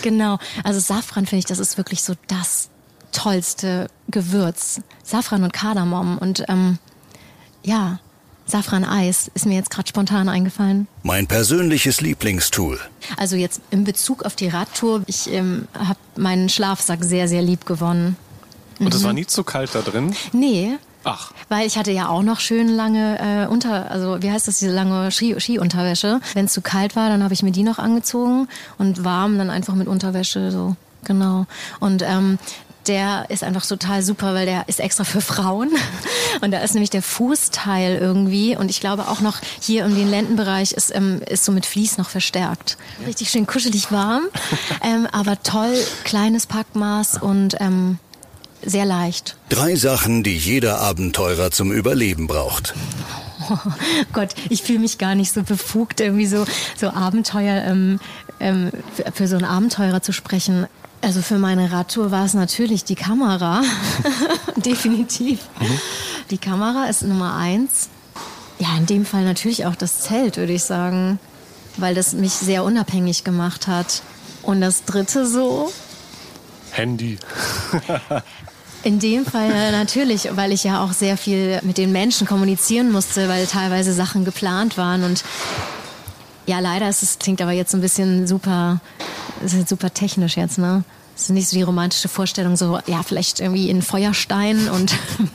Genau. 0.03 0.39
Also 0.63 0.79
Safran 0.81 1.27
finde 1.27 1.41
ich, 1.41 1.47
das 1.47 1.59
ist 1.59 1.77
wirklich 1.77 2.03
so 2.03 2.15
das 2.29 2.71
tollste 3.13 3.89
Gewürz. 4.09 4.81
Safran 5.03 5.43
und 5.43 5.53
Kardamom 5.53 6.19
und 6.19 6.45
ähm, 6.49 6.79
ja, 7.65 7.99
Safran-Eis 8.47 9.31
ist 9.35 9.47
mir 9.47 9.55
jetzt 9.55 9.71
gerade 9.71 9.89
spontan 9.89 10.29
eingefallen. 10.29 10.89
Mein 11.03 11.27
persönliches 11.27 12.01
Lieblingstool. 12.01 12.79
Also 13.17 13.37
jetzt 13.37 13.61
in 13.71 13.85
Bezug 13.85 14.25
auf 14.25 14.35
die 14.35 14.49
Radtour, 14.49 15.03
ich 15.07 15.33
ähm, 15.33 15.69
habe 15.79 15.99
meinen 16.17 16.49
Schlafsack 16.49 17.05
sehr, 17.05 17.29
sehr 17.29 17.43
lieb 17.43 17.67
gewonnen. 17.67 18.17
Und 18.79 18.95
es 18.95 19.03
mhm. 19.03 19.07
war 19.07 19.13
nie 19.13 19.27
zu 19.27 19.45
kalt 19.45 19.75
da 19.75 19.83
drin? 19.83 20.15
Nee. 20.33 20.79
Ach. 21.05 21.33
Weil 21.49 21.67
ich 21.67 21.79
hatte 21.79 21.93
ja 21.93 22.09
auch 22.09 22.23
noch 22.23 22.41
schön 22.41 22.69
lange 22.69 23.19
äh, 23.19 23.47
unter, 23.47 23.91
also 23.91 24.23
wie 24.23 24.31
heißt 24.31 24.49
das, 24.49 24.59
diese 24.59 24.73
lange 24.73 25.11
Ski, 25.11 25.39
Skiunterwäsche. 25.39 26.21
Wenn 26.35 26.47
es 26.47 26.53
zu 26.53 26.61
kalt 26.61 26.97
war, 26.97 27.09
dann 27.09 27.23
habe 27.23 27.33
ich 27.33 27.43
mir 27.43 27.53
die 27.53 27.63
noch 27.63 27.79
angezogen 27.79 28.49
und 28.79 29.05
warm 29.05 29.39
dann 29.39 29.51
einfach 29.51 29.75
mit 29.75 29.89
Unterwäsche 29.89 30.51
so. 30.51 30.77
Genau. 31.05 31.47
Und 31.79 32.03
ähm, 32.03 32.39
der 32.91 33.27
ist 33.29 33.45
einfach 33.45 33.65
total 33.65 34.03
super, 34.03 34.35
weil 34.35 34.47
der 34.47 34.69
ist 34.69 34.81
extra 34.81 35.05
für 35.05 35.21
Frauen. 35.21 35.71
Und 36.41 36.51
da 36.51 36.59
ist 36.59 36.75
nämlich 36.75 36.91
der 36.91 37.03
Fußteil 37.03 37.97
irgendwie. 37.99 38.57
Und 38.57 38.69
ich 38.69 38.81
glaube 38.81 39.07
auch 39.07 39.21
noch 39.21 39.39
hier 39.61 39.85
um 39.85 39.95
den 39.95 40.11
Lendenbereich 40.11 40.73
ist, 40.73 40.93
ähm, 40.93 41.23
ist 41.29 41.45
so 41.45 41.53
mit 41.53 41.67
Vlies 41.67 41.99
noch 41.99 42.11
verstärkt. 42.11 42.77
Richtig 43.07 43.31
schön 43.31 43.47
kuschelig 43.47 43.93
warm, 43.93 44.25
ähm, 44.83 45.07
aber 45.13 45.41
toll, 45.45 45.73
kleines 46.03 46.47
Packmaß 46.47 47.23
und 47.23 47.61
ähm, 47.61 48.01
sehr 48.65 48.87
leicht. 48.87 49.37
Drei 49.51 49.77
Sachen, 49.77 50.25
die 50.25 50.37
jeder 50.37 50.81
Abenteurer 50.81 51.53
zum 51.53 51.71
Überleben 51.71 52.27
braucht. 52.27 52.75
Oh 53.49 53.57
Gott, 54.13 54.35
ich 54.49 54.63
fühle 54.63 54.81
mich 54.81 54.99
gar 54.99 55.15
nicht 55.15 55.33
so 55.33 55.45
befugt, 55.45 56.01
irgendwie 56.01 56.27
so, 56.27 56.45
so 56.77 56.91
Abenteuer, 56.91 57.63
ähm, 57.65 58.01
ähm, 58.41 58.73
für, 58.97 59.13
für 59.13 59.29
so 59.29 59.37
einen 59.37 59.45
Abenteurer 59.45 60.03
zu 60.03 60.13
sprechen. 60.13 60.67
Also 61.03 61.23
für 61.23 61.39
meine 61.39 61.73
Radtour 61.73 62.11
war 62.11 62.25
es 62.27 62.35
natürlich 62.35 62.85
die 62.85 62.95
Kamera. 62.95 63.63
Definitiv. 64.57 65.41
Mhm. 65.59 65.81
Die 66.31 66.39
Kamera 66.39 66.87
ist 66.87 67.03
Nummer 67.03 67.37
eins. 67.37 67.89
Ja, 68.59 68.77
in 68.77 68.87
dem 68.87 69.07
Fall 69.07 69.25
natürlich 69.25 69.65
auch 69.65 69.75
das 69.75 70.01
Zelt, 70.01 70.37
würde 70.37 70.53
ich 70.53 70.65
sagen. 70.65 71.19
Weil 71.77 71.95
das 71.95 72.13
mich 72.13 72.33
sehr 72.33 72.65
unabhängig 72.65 73.25
gemacht 73.25 73.67
hat. 73.67 74.03
Und 74.43 74.61
das 74.61 74.85
dritte 74.85 75.27
so? 75.27 75.73
Handy. 76.73 77.19
In 78.83 78.99
dem 78.99 79.25
Fall 79.25 79.73
natürlich, 79.73 80.29
weil 80.37 80.53
ich 80.53 80.65
ja 80.65 80.85
auch 80.85 80.93
sehr 80.93 81.17
viel 81.17 81.61
mit 81.63 81.79
den 81.79 81.93
Menschen 81.93 82.27
kommunizieren 82.27 82.93
musste, 82.93 83.29
weil 83.29 83.47
teilweise 83.47 83.93
Sachen 83.93 84.25
geplant 84.25 84.77
waren 84.77 85.05
und 85.05 85.25
ja, 86.51 86.59
leider 86.59 86.89
ist 86.89 87.05
es, 87.05 87.21
klingt 87.21 87.41
aber 87.41 87.53
jetzt 87.53 87.71
so 87.71 87.79
ein 87.79 87.81
bisschen 87.81 88.27
super, 88.27 88.81
super 89.67 89.95
technisch 89.95 90.37
jetzt, 90.37 90.59
ne? 90.59 90.83
Es 91.15 91.25
ist 91.25 91.31
nicht 91.31 91.49
so 91.49 91.57
die 91.57 91.63
romantische 91.63 92.09
Vorstellung, 92.09 92.57
so, 92.57 92.81
ja, 92.87 93.05
vielleicht 93.05 93.39
irgendwie 93.39 93.71
in 93.71 93.83
Feuerstein 93.83 94.69
und, 94.69 94.93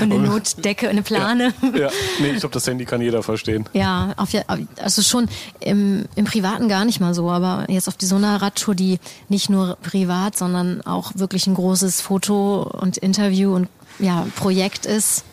und 0.00 0.12
eine 0.12 0.18
Notdecke, 0.18 0.90
eine 0.90 1.02
Plane. 1.02 1.54
Ja, 1.62 1.78
ja. 1.78 1.90
nee, 2.20 2.32
ich 2.32 2.40
glaube, 2.40 2.52
das 2.52 2.66
Handy 2.66 2.84
kann 2.84 3.00
jeder 3.00 3.22
verstehen. 3.22 3.66
Ja, 3.72 4.12
auf, 4.18 4.30
also 4.76 5.00
schon 5.00 5.28
im, 5.60 6.04
im 6.16 6.26
Privaten 6.26 6.68
gar 6.68 6.84
nicht 6.84 7.00
mal 7.00 7.14
so, 7.14 7.30
aber 7.30 7.64
jetzt 7.70 7.88
auf 7.88 7.96
die 7.96 8.04
so 8.04 8.16
einer 8.16 8.42
Radtour, 8.42 8.74
die 8.74 8.98
nicht 9.30 9.48
nur 9.48 9.78
privat, 9.80 10.36
sondern 10.36 10.82
auch 10.82 11.12
wirklich 11.14 11.46
ein 11.46 11.54
großes 11.54 12.02
Foto 12.02 12.64
und 12.64 12.98
Interview 12.98 13.54
und 13.54 13.68
ja, 13.98 14.26
Projekt 14.36 14.84
ist. 14.84 15.24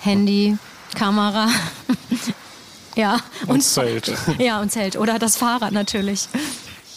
Handy, 0.00 0.56
Kamera. 0.94 1.48
ja. 2.96 3.18
Und, 3.42 3.50
und 3.50 3.60
Zelt. 3.62 4.12
Ja, 4.38 4.60
und 4.60 4.70
Zelt. 4.70 4.96
Oder 4.96 5.18
das 5.18 5.36
Fahrrad 5.36 5.72
natürlich. 5.72 6.28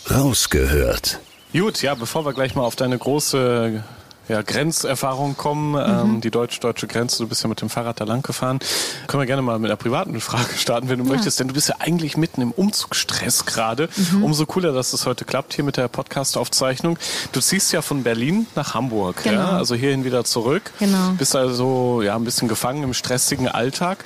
Rausgehört. 0.10 1.20
Gut, 1.54 1.82
ja, 1.82 1.94
bevor 1.96 2.26
wir 2.26 2.34
gleich 2.34 2.56
mal 2.56 2.64
auf 2.64 2.76
deine 2.76 2.98
große 2.98 3.84
ja, 4.30 4.42
Grenzerfahrung 4.42 5.36
kommen, 5.36 5.72
mhm. 5.72 6.16
ähm, 6.16 6.22
die 6.22 6.32
deutsch-deutsche 6.32 6.88
Grenze, 6.88 7.18
du 7.20 7.28
bist 7.28 7.44
ja 7.44 7.50
mit 7.50 7.62
dem 7.62 7.70
Fahrrad 7.70 8.00
da 8.00 8.06
lang 8.06 8.22
gefahren. 8.22 8.60
Können 9.08 9.22
wir 9.22 9.28
gerne 9.28 9.42
mal 9.42 9.60
mit 9.60 9.70
einer 9.70 9.78
privaten 9.78 10.20
Frage 10.22 10.56
starten, 10.58 10.90
wenn 10.90 11.00
du 11.00 11.06
ja. 11.06 11.12
möchtest, 11.12 11.40
denn 11.40 11.50
du 11.50 11.54
bist 11.54 11.70
ja 11.70 11.76
eigentlich 11.80 12.16
mitten 12.16 12.42
im 12.42 12.52
Umzugsstress 12.52 13.46
gerade. 13.46 13.90
Mhm. 13.96 14.24
Umso 14.24 14.46
cooler, 14.46 14.72
dass 14.72 14.94
es 14.94 15.06
heute 15.06 15.26
klappt 15.26 15.54
hier 15.54 15.64
mit 15.64 15.78
der 15.78 15.88
Podcast-Aufzeichnung. 15.88 16.98
Du 17.32 17.42
ziehst 17.42 17.74
ja 17.74 17.82
von 17.82 18.04
Berlin 18.04 18.48
nach 18.56 18.74
Hamburg, 18.74 19.24
genau. 19.24 19.40
ja? 19.40 19.58
also 19.58 19.76
hierhin 19.76 20.06
wieder 20.06 20.24
zurück. 20.24 20.72
Genau. 20.80 21.12
Bist 21.18 21.36
also 21.36 22.02
ja 22.02 22.16
ein 22.16 22.24
bisschen 22.24 22.48
gefangen 22.48 22.84
im 22.84 22.94
stressigen 22.94 23.48
Alltag. 23.48 24.06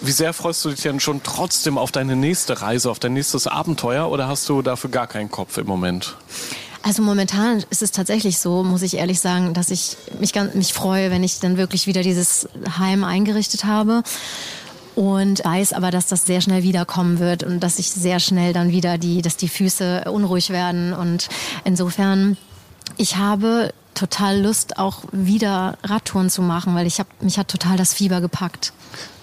Wie 0.00 0.12
sehr 0.12 0.32
freust 0.32 0.64
du 0.64 0.70
dich 0.70 0.82
denn 0.82 1.00
schon 1.00 1.22
trotzdem 1.22 1.78
auf 1.78 1.90
deine 1.90 2.16
nächste 2.16 2.60
Reise, 2.60 2.90
auf 2.90 2.98
dein 2.98 3.14
nächstes 3.14 3.46
Abenteuer 3.46 4.10
oder 4.10 4.28
hast 4.28 4.48
du 4.48 4.60
dafür 4.62 4.90
gar 4.90 5.06
keinen 5.06 5.30
Kopf 5.30 5.56
im 5.56 5.66
Moment? 5.66 6.16
Also 6.86 7.02
momentan 7.02 7.64
ist 7.68 7.82
es 7.82 7.90
tatsächlich 7.90 8.38
so, 8.38 8.62
muss 8.62 8.82
ich 8.82 8.96
ehrlich 8.96 9.18
sagen, 9.18 9.54
dass 9.54 9.72
ich 9.72 9.96
mich, 10.20 10.32
ganz, 10.32 10.54
mich 10.54 10.72
freue, 10.72 11.10
wenn 11.10 11.24
ich 11.24 11.40
dann 11.40 11.56
wirklich 11.56 11.88
wieder 11.88 12.02
dieses 12.02 12.48
Heim 12.78 13.02
eingerichtet 13.02 13.64
habe 13.64 14.04
und 14.94 15.44
weiß 15.44 15.72
aber, 15.72 15.90
dass 15.90 16.06
das 16.06 16.26
sehr 16.26 16.40
schnell 16.40 16.62
wiederkommen 16.62 17.18
wird 17.18 17.42
und 17.42 17.58
dass 17.58 17.80
ich 17.80 17.90
sehr 17.90 18.20
schnell 18.20 18.52
dann 18.52 18.70
wieder 18.70 18.98
die, 18.98 19.20
dass 19.20 19.36
die 19.36 19.48
Füße 19.48 20.04
unruhig 20.12 20.50
werden 20.50 20.92
und 20.92 21.28
insofern 21.64 22.36
ich 22.96 23.16
habe 23.16 23.72
total 23.96 24.40
Lust, 24.40 24.78
auch 24.78 25.00
wieder 25.10 25.78
Radtouren 25.82 26.30
zu 26.30 26.40
machen, 26.40 26.76
weil 26.76 26.86
ich 26.86 27.00
habe 27.00 27.08
mich 27.20 27.36
hat 27.36 27.48
total 27.48 27.76
das 27.76 27.94
Fieber 27.94 28.20
gepackt. 28.20 28.72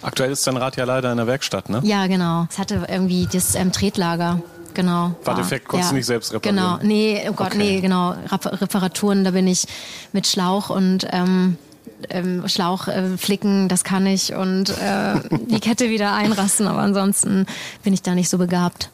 Aktuell 0.02 0.32
ist 0.32 0.46
dein 0.46 0.58
Rad 0.58 0.76
ja 0.76 0.84
leider 0.84 1.12
in 1.12 1.18
der 1.18 1.28
Werkstatt, 1.28 1.70
ne? 1.70 1.80
Ja, 1.86 2.08
genau. 2.08 2.46
Es 2.50 2.58
hatte 2.58 2.86
irgendwie 2.90 3.26
das 3.32 3.56
ähm, 3.56 3.72
Tretlager. 3.72 4.42
Genau. 4.74 5.16
War, 5.24 5.26
war 5.26 5.36
defekt, 5.36 5.68
konntest 5.68 5.90
ja. 5.90 5.94
du 5.94 5.98
nicht 5.98 6.06
selbst 6.06 6.34
reparieren? 6.34 6.56
Genau, 6.56 6.80
nee, 6.82 7.22
oh 7.30 7.34
Gott, 7.34 7.48
okay. 7.48 7.58
nee, 7.58 7.82
genau. 7.82 8.16
Reparaturen, 8.32 9.24
da 9.24 9.32
bin 9.32 9.48
ich 9.48 9.66
mit 10.12 10.28
Schlauch 10.28 10.70
und 10.70 11.08
ähm, 11.12 11.58
ähm, 12.10 12.48
Schlauch 12.48 12.88
äh, 12.88 13.18
flicken, 13.18 13.70
das 13.70 13.84
kann 13.84 14.06
ich 14.06 14.34
und 14.34 14.70
äh, 14.70 15.16
die 15.48 15.60
Kette 15.60 15.90
wieder 15.90 16.14
einrasten, 16.14 16.68
aber 16.68 16.80
ansonsten 16.80 17.46
bin 17.84 17.94
ich 17.94 18.02
da 18.02 18.16
nicht 18.16 18.30
so 18.30 18.38
begabt. 18.38 18.90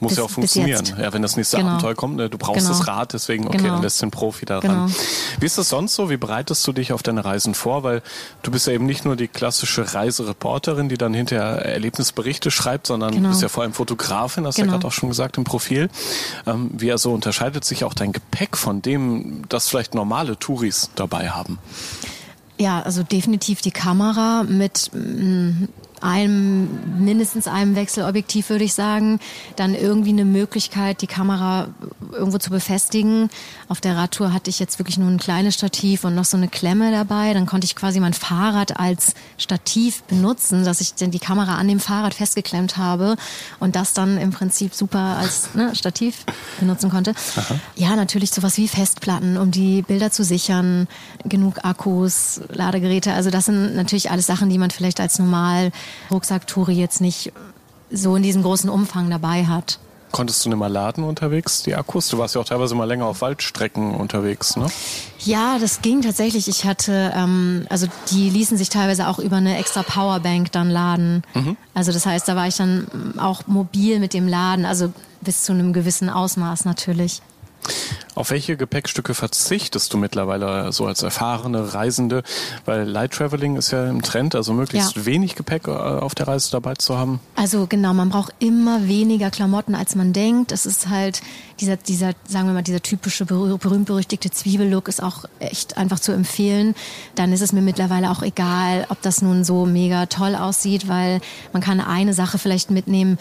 Muss 0.00 0.10
bis, 0.10 0.18
ja 0.18 0.24
auch 0.24 0.30
funktionieren. 0.30 0.84
Ja, 0.98 1.12
wenn 1.12 1.22
das 1.22 1.36
nächste 1.36 1.56
genau. 1.56 1.70
Abenteuer 1.70 1.94
kommt, 1.94 2.16
ne, 2.16 2.30
du 2.30 2.38
brauchst 2.38 2.66
genau. 2.66 2.78
das 2.78 2.86
Rad, 2.86 3.12
deswegen, 3.12 3.46
okay, 3.46 3.58
genau. 3.58 3.74
dann 3.74 3.82
lässt 3.82 4.00
den 4.00 4.10
Profi 4.10 4.46
da 4.46 4.60
genau. 4.60 4.74
ran. 4.74 4.94
Wie 5.40 5.46
ist 5.46 5.58
das 5.58 5.68
sonst 5.68 5.94
so? 5.94 6.10
Wie 6.10 6.16
bereitest 6.16 6.66
du 6.66 6.72
dich 6.72 6.92
auf 6.92 7.02
deine 7.02 7.24
Reisen 7.24 7.54
vor? 7.54 7.82
Weil 7.82 8.02
du 8.42 8.50
bist 8.50 8.66
ja 8.66 8.72
eben 8.72 8.86
nicht 8.86 9.04
nur 9.04 9.16
die 9.16 9.28
klassische 9.28 9.94
Reisereporterin, 9.94 10.88
die 10.88 10.98
dann 10.98 11.14
hinterher 11.14 11.64
Erlebnisberichte 11.64 12.50
schreibt, 12.50 12.86
sondern 12.86 13.14
du 13.14 13.28
bist 13.28 13.42
ja 13.42 13.48
vor 13.48 13.64
allem 13.64 13.72
Fotografin, 13.72 14.46
hast 14.46 14.58
du 14.58 14.62
ja 14.62 14.66
genau. 14.66 14.78
gerade 14.78 14.88
auch 14.88 14.92
schon 14.92 15.08
gesagt 15.08 15.36
im 15.36 15.44
Profil. 15.44 15.88
Ähm, 16.46 16.70
wie 16.72 16.92
also 16.92 17.12
unterscheidet 17.12 17.64
sich 17.64 17.84
auch 17.84 17.94
dein 17.94 18.12
Gepäck 18.12 18.56
von 18.56 18.82
dem, 18.82 19.42
das 19.48 19.68
vielleicht 19.68 19.94
normale 19.94 20.38
Touris 20.38 20.90
dabei 20.94 21.30
haben? 21.30 21.58
Ja, 22.60 22.82
also 22.82 23.02
definitiv 23.02 23.60
die 23.60 23.70
Kamera 23.70 24.42
mit 24.42 24.90
mm, 24.92 25.64
einem, 26.02 26.68
mindestens 26.98 27.46
einem 27.46 27.76
Wechselobjektiv, 27.76 28.50
würde 28.50 28.64
ich 28.64 28.74
sagen. 28.74 29.20
Dann 29.56 29.74
irgendwie 29.74 30.10
eine 30.10 30.24
Möglichkeit, 30.24 31.02
die 31.02 31.06
Kamera 31.06 31.68
irgendwo 32.12 32.38
zu 32.38 32.50
befestigen. 32.50 33.30
Auf 33.68 33.80
der 33.80 33.96
Radtour 33.96 34.32
hatte 34.32 34.50
ich 34.50 34.58
jetzt 34.58 34.78
wirklich 34.78 34.98
nur 34.98 35.08
ein 35.08 35.18
kleines 35.18 35.54
Stativ 35.54 36.04
und 36.04 36.14
noch 36.14 36.24
so 36.24 36.36
eine 36.36 36.48
Klemme 36.48 36.90
dabei. 36.90 37.34
Dann 37.34 37.46
konnte 37.46 37.64
ich 37.64 37.76
quasi 37.76 38.00
mein 38.00 38.14
Fahrrad 38.14 38.78
als 38.78 39.14
Stativ 39.36 40.02
benutzen, 40.04 40.64
dass 40.64 40.80
ich 40.80 40.94
dann 40.94 41.10
die 41.10 41.18
Kamera 41.18 41.56
an 41.56 41.68
dem 41.68 41.80
Fahrrad 41.80 42.14
festgeklemmt 42.14 42.76
habe 42.76 43.16
und 43.58 43.76
das 43.76 43.92
dann 43.92 44.18
im 44.18 44.30
Prinzip 44.30 44.74
super 44.74 45.16
als 45.18 45.54
ne, 45.54 45.74
Stativ 45.74 46.24
benutzen 46.60 46.90
konnte. 46.90 47.14
Aha. 47.36 47.54
Ja, 47.76 47.96
natürlich 47.96 48.30
sowas 48.30 48.56
wie 48.56 48.68
Festplatten, 48.68 49.36
um 49.36 49.50
die 49.50 49.82
Bilder 49.82 50.10
zu 50.10 50.24
sichern, 50.24 50.88
genug 51.24 51.64
Akkus, 51.64 52.40
Ladegeräte. 52.48 53.12
Also 53.12 53.30
das 53.30 53.46
sind 53.46 53.74
natürlich 53.74 54.10
alles 54.10 54.26
Sachen, 54.26 54.50
die 54.50 54.58
man 54.58 54.70
vielleicht 54.70 55.00
als 55.00 55.18
normal 55.18 55.70
Rucksacktouri 56.10 56.74
jetzt 56.74 57.00
nicht 57.00 57.32
so 57.90 58.16
in 58.16 58.22
diesem 58.22 58.42
großen 58.42 58.68
Umfang 58.70 59.10
dabei 59.10 59.46
hat. 59.46 59.78
Konntest 60.10 60.44
du 60.44 60.48
nicht 60.48 60.58
mal 60.58 60.72
laden 60.72 61.04
unterwegs, 61.04 61.62
die 61.62 61.74
Akkus? 61.74 62.08
Du 62.08 62.16
warst 62.16 62.34
ja 62.34 62.40
auch 62.40 62.44
teilweise 62.46 62.74
mal 62.74 62.86
länger 62.86 63.06
auf 63.06 63.20
Waldstrecken 63.20 63.94
unterwegs, 63.94 64.56
ne? 64.56 64.66
Ja, 65.18 65.58
das 65.58 65.82
ging 65.82 66.00
tatsächlich. 66.00 66.48
Ich 66.48 66.64
hatte, 66.64 67.12
ähm, 67.14 67.66
also 67.68 67.86
die 68.10 68.30
ließen 68.30 68.56
sich 68.56 68.70
teilweise 68.70 69.08
auch 69.08 69.18
über 69.18 69.36
eine 69.36 69.58
extra 69.58 69.82
Powerbank 69.82 70.50
dann 70.52 70.70
laden. 70.70 71.22
Mhm. 71.34 71.56
Also 71.74 71.92
das 71.92 72.06
heißt, 72.06 72.26
da 72.26 72.36
war 72.36 72.48
ich 72.48 72.56
dann 72.56 72.86
auch 73.18 73.46
mobil 73.46 73.98
mit 73.98 74.14
dem 74.14 74.28
Laden, 74.28 74.64
also 74.64 74.92
bis 75.20 75.42
zu 75.42 75.52
einem 75.52 75.72
gewissen 75.72 76.08
Ausmaß 76.08 76.64
natürlich. 76.64 77.20
Auf 78.18 78.30
welche 78.30 78.56
Gepäckstücke 78.56 79.14
verzichtest 79.14 79.92
du 79.92 79.96
mittlerweile 79.96 80.72
so 80.72 80.86
als 80.86 81.04
erfahrene 81.04 81.72
Reisende? 81.72 82.24
Weil 82.64 82.82
Light 82.82 83.12
Traveling 83.12 83.54
ist 83.54 83.70
ja 83.70 83.88
im 83.88 84.02
Trend, 84.02 84.34
also 84.34 84.52
möglichst 84.52 84.96
ja. 84.96 85.06
wenig 85.06 85.36
Gepäck 85.36 85.68
äh, 85.68 85.70
auf 85.70 86.16
der 86.16 86.26
Reise 86.26 86.50
dabei 86.50 86.74
zu 86.74 86.98
haben. 86.98 87.20
Also 87.36 87.68
genau, 87.68 87.94
man 87.94 88.08
braucht 88.08 88.34
immer 88.40 88.88
weniger 88.88 89.30
Klamotten, 89.30 89.76
als 89.76 89.94
man 89.94 90.12
denkt. 90.12 90.50
Es 90.50 90.66
ist 90.66 90.88
halt 90.88 91.20
dieser, 91.60 91.76
dieser, 91.76 92.12
sagen 92.26 92.48
wir 92.48 92.54
mal, 92.54 92.62
dieser 92.62 92.82
typische 92.82 93.24
berühmt-berüchtigte 93.24 94.32
Zwiebellook 94.32 94.88
ist 94.88 95.00
auch 95.00 95.24
echt 95.38 95.76
einfach 95.76 96.00
zu 96.00 96.10
empfehlen. 96.10 96.74
Dann 97.14 97.32
ist 97.32 97.40
es 97.40 97.52
mir 97.52 97.62
mittlerweile 97.62 98.10
auch 98.10 98.22
egal, 98.22 98.84
ob 98.88 99.00
das 99.02 99.22
nun 99.22 99.44
so 99.44 99.64
mega 99.64 100.06
toll 100.06 100.34
aussieht, 100.34 100.88
weil 100.88 101.20
man 101.52 101.62
kann 101.62 101.78
eine 101.80 102.14
Sache 102.14 102.38
vielleicht 102.38 102.72
mitnehmen, 102.72 103.16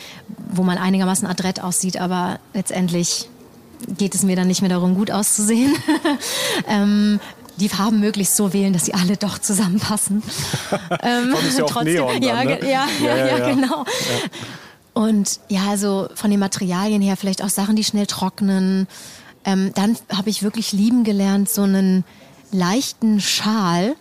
wo 0.50 0.64
man 0.64 0.80
einigermaßen 0.80 1.28
adrett 1.28 1.62
aussieht, 1.62 1.98
aber 1.98 2.40
letztendlich 2.56 3.30
geht 3.98 4.16
es 4.16 4.24
mir 4.24 4.36
dann 4.36 4.48
nicht 4.48 4.62
mehr 4.62 4.70
darum, 4.70 4.96
gut 4.96 5.12
auszusehen. 5.12 5.76
ähm, 6.68 7.20
die 7.58 7.70
Farben 7.70 8.00
möglichst 8.00 8.36
so 8.36 8.54
wählen, 8.54 8.74
dass 8.74 8.86
sie 8.86 8.94
alle 8.94 9.18
doch 9.18 9.40
zusammenpassen. 9.40 10.22
ähm, 11.02 11.36
ist 11.48 11.58
ja 11.58 11.66
auch 11.66 11.72
trotzdem, 11.72 11.94
Neon 11.94 12.22
dann, 12.22 12.24
ja, 12.24 12.44
ne? 12.44 12.60
ja, 12.62 12.88
ja, 13.02 13.18
ja, 13.18 13.38
ja, 13.38 13.50
genau. 13.50 13.86
Und 14.94 15.40
ja, 15.48 15.70
also 15.70 16.10
von 16.16 16.32
den 16.32 16.40
Materialien 16.40 17.02
her 17.02 17.18
vielleicht 17.18 17.44
auch 17.44 17.50
Sachen, 17.50 17.76
die 17.76 17.84
schnell 17.84 18.08
trocknen. 18.08 18.88
Ähm, 19.46 19.72
dann 19.76 19.96
habe 20.12 20.30
ich 20.30 20.44
wirklich 20.44 20.72
lieben 20.72 21.04
gelernt, 21.04 21.50
so 21.50 21.64
einen 21.64 22.04
leichten 22.52 23.22
Schal, 23.22 23.96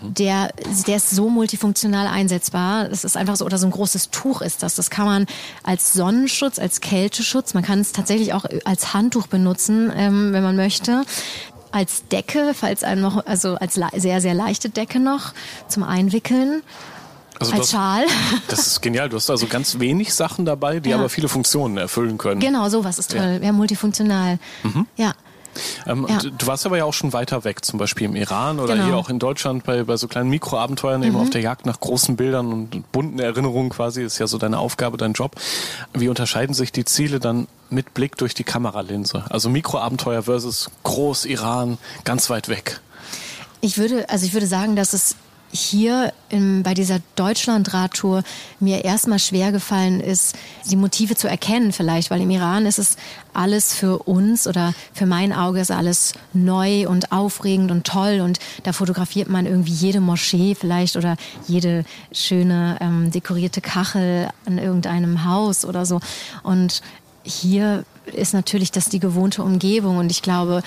der, 0.00 0.50
der 0.86 0.96
ist 0.96 1.10
so 1.10 1.28
multifunktional 1.28 2.06
einsetzbar. 2.06 2.88
Das 2.88 3.04
ist 3.04 3.16
einfach 3.16 3.36
so, 3.36 3.44
oder 3.44 3.58
so 3.58 3.66
ein 3.66 3.70
großes 3.70 4.10
Tuch 4.10 4.40
ist 4.40 4.62
das. 4.62 4.74
Das 4.74 4.90
kann 4.90 5.06
man 5.06 5.26
als 5.62 5.92
Sonnenschutz, 5.92 6.58
als 6.58 6.80
Kälteschutz, 6.80 7.54
man 7.54 7.62
kann 7.62 7.80
es 7.80 7.92
tatsächlich 7.92 8.32
auch 8.32 8.44
als 8.64 8.94
Handtuch 8.94 9.26
benutzen, 9.26 9.92
ähm, 9.94 10.32
wenn 10.32 10.42
man 10.42 10.56
möchte 10.56 11.04
als 11.72 12.06
Decke, 12.08 12.52
falls 12.54 12.82
einem 12.82 13.02
noch, 13.02 13.26
also 13.26 13.54
als 13.54 13.78
sehr, 13.94 14.20
sehr 14.20 14.34
leichte 14.34 14.70
Decke 14.70 14.98
noch 14.98 15.32
zum 15.68 15.82
Einwickeln. 15.82 16.62
Also 17.38 17.54
als 17.54 17.70
Schal. 17.70 18.04
Das 18.48 18.66
ist 18.66 18.82
genial. 18.82 19.08
Du 19.08 19.16
hast 19.16 19.30
also 19.30 19.46
ganz 19.46 19.78
wenig 19.78 20.12
Sachen 20.12 20.44
dabei, 20.44 20.80
die 20.80 20.90
ja. 20.90 20.96
aber 20.96 21.08
viele 21.08 21.28
Funktionen 21.28 21.78
erfüllen 21.78 22.18
können. 22.18 22.40
Genau, 22.40 22.68
sowas 22.68 22.98
ist 22.98 23.12
toll. 23.12 23.38
Ja, 23.40 23.46
ja 23.46 23.52
multifunktional. 23.52 24.38
Mhm. 24.62 24.86
Ja. 24.96 25.14
Ähm, 25.86 26.06
ja. 26.08 26.18
Du 26.18 26.46
warst 26.46 26.66
aber 26.66 26.78
ja 26.78 26.84
auch 26.84 26.92
schon 26.92 27.12
weiter 27.12 27.44
weg, 27.44 27.64
zum 27.64 27.78
Beispiel 27.78 28.06
im 28.06 28.16
Iran 28.16 28.60
oder 28.60 28.74
genau. 28.74 28.86
hier 28.86 28.96
auch 28.96 29.08
in 29.08 29.18
Deutschland 29.18 29.64
bei, 29.64 29.84
bei 29.84 29.96
so 29.96 30.08
kleinen 30.08 30.30
Mikroabenteuern, 30.30 31.00
mhm. 31.00 31.06
eben 31.06 31.16
auf 31.16 31.30
der 31.30 31.40
Jagd 31.40 31.66
nach 31.66 31.80
großen 31.80 32.16
Bildern 32.16 32.52
und 32.52 32.92
bunten 32.92 33.18
Erinnerungen 33.18 33.70
quasi, 33.70 34.02
ist 34.02 34.18
ja 34.18 34.26
so 34.26 34.38
deine 34.38 34.58
Aufgabe, 34.58 34.96
dein 34.96 35.12
Job. 35.12 35.36
Wie 35.92 36.08
unterscheiden 36.08 36.54
sich 36.54 36.72
die 36.72 36.84
Ziele 36.84 37.20
dann 37.20 37.48
mit 37.68 37.94
Blick 37.94 38.16
durch 38.16 38.34
die 38.34 38.44
Kameralinse? 38.44 39.24
Also 39.30 39.48
Mikroabenteuer 39.50 40.22
versus 40.22 40.70
Groß-Iran, 40.84 41.78
ganz 42.04 42.30
weit 42.30 42.48
weg. 42.48 42.80
Ich 43.60 43.78
würde, 43.78 44.08
also 44.08 44.24
ich 44.24 44.32
würde 44.32 44.46
sagen, 44.46 44.76
dass 44.76 44.92
es 44.92 45.16
hier 45.52 46.12
in, 46.28 46.62
bei 46.62 46.74
dieser 46.74 47.00
Deutschland-Radtour 47.16 48.22
mir 48.60 48.84
erstmal 48.84 49.18
schwer 49.18 49.52
gefallen 49.52 50.00
ist, 50.00 50.36
die 50.70 50.76
Motive 50.76 51.16
zu 51.16 51.28
erkennen 51.28 51.72
vielleicht, 51.72 52.10
weil 52.10 52.20
im 52.20 52.30
Iran 52.30 52.66
ist 52.66 52.78
es 52.78 52.96
alles 53.34 53.74
für 53.74 53.98
uns 54.00 54.46
oder 54.46 54.74
für 54.92 55.06
mein 55.06 55.32
Auge 55.32 55.60
ist 55.60 55.70
alles 55.70 56.12
neu 56.32 56.88
und 56.88 57.10
aufregend 57.12 57.70
und 57.70 57.86
toll 57.86 58.20
und 58.20 58.38
da 58.62 58.72
fotografiert 58.72 59.28
man 59.28 59.46
irgendwie 59.46 59.72
jede 59.72 60.00
Moschee 60.00 60.54
vielleicht 60.54 60.96
oder 60.96 61.16
jede 61.46 61.84
schöne 62.12 62.76
ähm, 62.80 63.10
dekorierte 63.10 63.60
Kachel 63.60 64.28
an 64.46 64.58
irgendeinem 64.58 65.24
Haus 65.24 65.64
oder 65.64 65.84
so. 65.84 66.00
Und 66.42 66.82
hier 67.22 67.84
ist 68.06 68.34
natürlich 68.34 68.70
das 68.70 68.88
die 68.88 69.00
gewohnte 69.00 69.42
Umgebung 69.42 69.98
und 69.98 70.10
ich 70.10 70.22
glaube, 70.22 70.62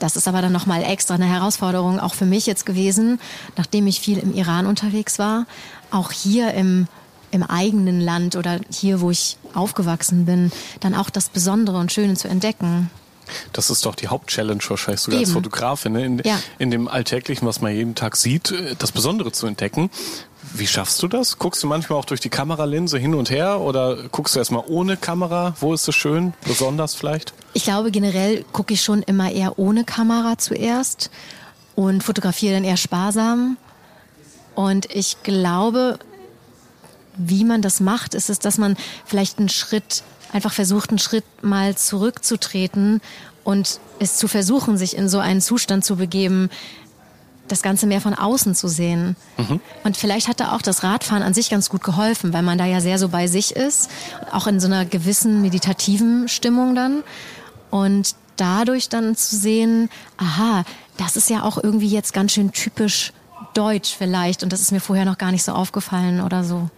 das 0.00 0.16
ist 0.16 0.26
aber 0.26 0.42
dann 0.42 0.52
nochmal 0.52 0.82
extra 0.82 1.14
eine 1.14 1.26
Herausforderung 1.26 2.00
auch 2.00 2.14
für 2.14 2.26
mich 2.26 2.46
jetzt 2.46 2.66
gewesen, 2.66 3.20
nachdem 3.56 3.86
ich 3.86 4.00
viel 4.00 4.18
im 4.18 4.34
Iran 4.34 4.66
unterwegs 4.66 5.18
war, 5.18 5.46
auch 5.90 6.10
hier 6.10 6.52
im, 6.54 6.88
im 7.30 7.42
eigenen 7.42 8.00
Land 8.00 8.34
oder 8.34 8.60
hier, 8.70 9.00
wo 9.00 9.10
ich 9.10 9.36
aufgewachsen 9.54 10.24
bin, 10.24 10.50
dann 10.80 10.94
auch 10.94 11.10
das 11.10 11.28
Besondere 11.28 11.78
und 11.78 11.92
Schöne 11.92 12.14
zu 12.14 12.28
entdecken. 12.28 12.90
Das 13.52 13.70
ist 13.70 13.84
doch 13.86 13.94
die 13.94 14.08
Hauptchallenge 14.08 14.62
wahrscheinlich 14.68 15.00
sogar 15.00 15.18
Eben. 15.20 15.26
als 15.26 15.32
Fotografin, 15.34 15.92
ne? 15.92 16.04
in, 16.04 16.18
Ja. 16.24 16.38
in 16.58 16.70
dem 16.70 16.88
Alltäglichen, 16.88 17.46
was 17.46 17.60
man 17.60 17.74
jeden 17.74 17.94
Tag 17.94 18.16
sieht, 18.16 18.50
äh, 18.52 18.74
das 18.78 18.92
Besondere 18.92 19.32
zu 19.32 19.46
entdecken. 19.46 19.90
Wie 20.54 20.66
schaffst 20.66 21.02
du 21.02 21.06
das? 21.08 21.38
Guckst 21.38 21.62
du 21.62 21.66
manchmal 21.66 21.98
auch 21.98 22.04
durch 22.06 22.20
die 22.20 22.28
Kameralinse 22.30 22.98
hin 22.98 23.14
und 23.14 23.30
her 23.30 23.60
oder 23.60 23.96
guckst 24.08 24.34
du 24.34 24.38
erstmal 24.38 24.64
ohne 24.66 24.96
Kamera? 24.96 25.54
Wo 25.60 25.74
ist 25.74 25.86
es 25.86 25.94
schön? 25.94 26.32
Besonders 26.44 26.94
vielleicht? 26.94 27.34
Ich 27.52 27.64
glaube, 27.64 27.90
generell 27.90 28.44
gucke 28.52 28.74
ich 28.74 28.82
schon 28.82 29.02
immer 29.02 29.30
eher 29.30 29.58
ohne 29.58 29.84
Kamera 29.84 30.38
zuerst 30.38 31.10
und 31.76 32.02
fotografiere 32.02 32.54
dann 32.54 32.64
eher 32.64 32.76
sparsam. 32.78 33.58
Und 34.54 34.86
ich 34.94 35.22
glaube, 35.22 35.98
wie 37.16 37.44
man 37.44 37.62
das 37.62 37.80
macht, 37.80 38.14
ist 38.14 38.30
es, 38.30 38.38
dass 38.38 38.58
man 38.58 38.76
vielleicht 39.04 39.38
einen 39.38 39.48
Schritt, 39.48 40.02
einfach 40.32 40.52
versucht, 40.52 40.90
einen 40.90 40.98
Schritt 40.98 41.24
mal 41.42 41.76
zurückzutreten 41.76 43.00
und 43.44 43.80
es 43.98 44.16
zu 44.16 44.28
versuchen, 44.28 44.76
sich 44.76 44.96
in 44.96 45.08
so 45.08 45.18
einen 45.18 45.40
Zustand 45.40 45.84
zu 45.84 45.96
begeben, 45.96 46.50
das 47.48 47.62
Ganze 47.62 47.86
mehr 47.86 48.00
von 48.00 48.14
außen 48.14 48.54
zu 48.54 48.68
sehen. 48.68 49.16
Und 49.82 49.96
vielleicht 49.96 50.28
hat 50.28 50.38
da 50.40 50.52
auch 50.52 50.62
das 50.62 50.84
Radfahren 50.84 51.22
an 51.22 51.34
sich 51.34 51.50
ganz 51.50 51.68
gut 51.68 51.82
geholfen, 51.82 52.32
weil 52.32 52.42
man 52.42 52.58
da 52.58 52.64
ja 52.64 52.80
sehr 52.80 52.98
so 52.98 53.08
bei 53.08 53.26
sich 53.26 53.56
ist, 53.56 53.90
auch 54.30 54.46
in 54.46 54.60
so 54.60 54.66
einer 54.66 54.84
gewissen 54.84 55.42
meditativen 55.42 56.28
Stimmung 56.28 56.74
dann. 56.74 57.02
Und 57.70 58.14
dadurch 58.36 58.88
dann 58.88 59.16
zu 59.16 59.36
sehen, 59.36 59.90
aha, 60.16 60.64
das 60.96 61.16
ist 61.16 61.28
ja 61.28 61.42
auch 61.42 61.62
irgendwie 61.62 61.88
jetzt 61.88 62.12
ganz 62.12 62.32
schön 62.32 62.52
typisch 62.52 63.12
deutsch 63.54 63.94
vielleicht 63.96 64.42
und 64.42 64.52
das 64.52 64.60
ist 64.60 64.70
mir 64.70 64.80
vorher 64.80 65.04
noch 65.04 65.18
gar 65.18 65.32
nicht 65.32 65.42
so 65.42 65.52
aufgefallen 65.52 66.20
oder 66.20 66.44
so. 66.44 66.70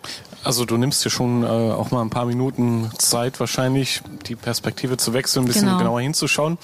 Also 0.44 0.64
du 0.64 0.76
nimmst 0.76 1.04
dir 1.04 1.10
schon 1.10 1.44
äh, 1.44 1.46
auch 1.46 1.90
mal 1.90 2.00
ein 2.02 2.10
paar 2.10 2.26
Minuten 2.26 2.90
Zeit 2.98 3.38
wahrscheinlich, 3.40 4.02
die 4.26 4.34
Perspektive 4.36 4.96
zu 4.96 5.12
wechseln, 5.12 5.44
ein 5.44 5.46
bisschen 5.46 5.66
Genau. 5.66 5.78
genauer 5.78 6.00
hinzuschauen. 6.00 6.58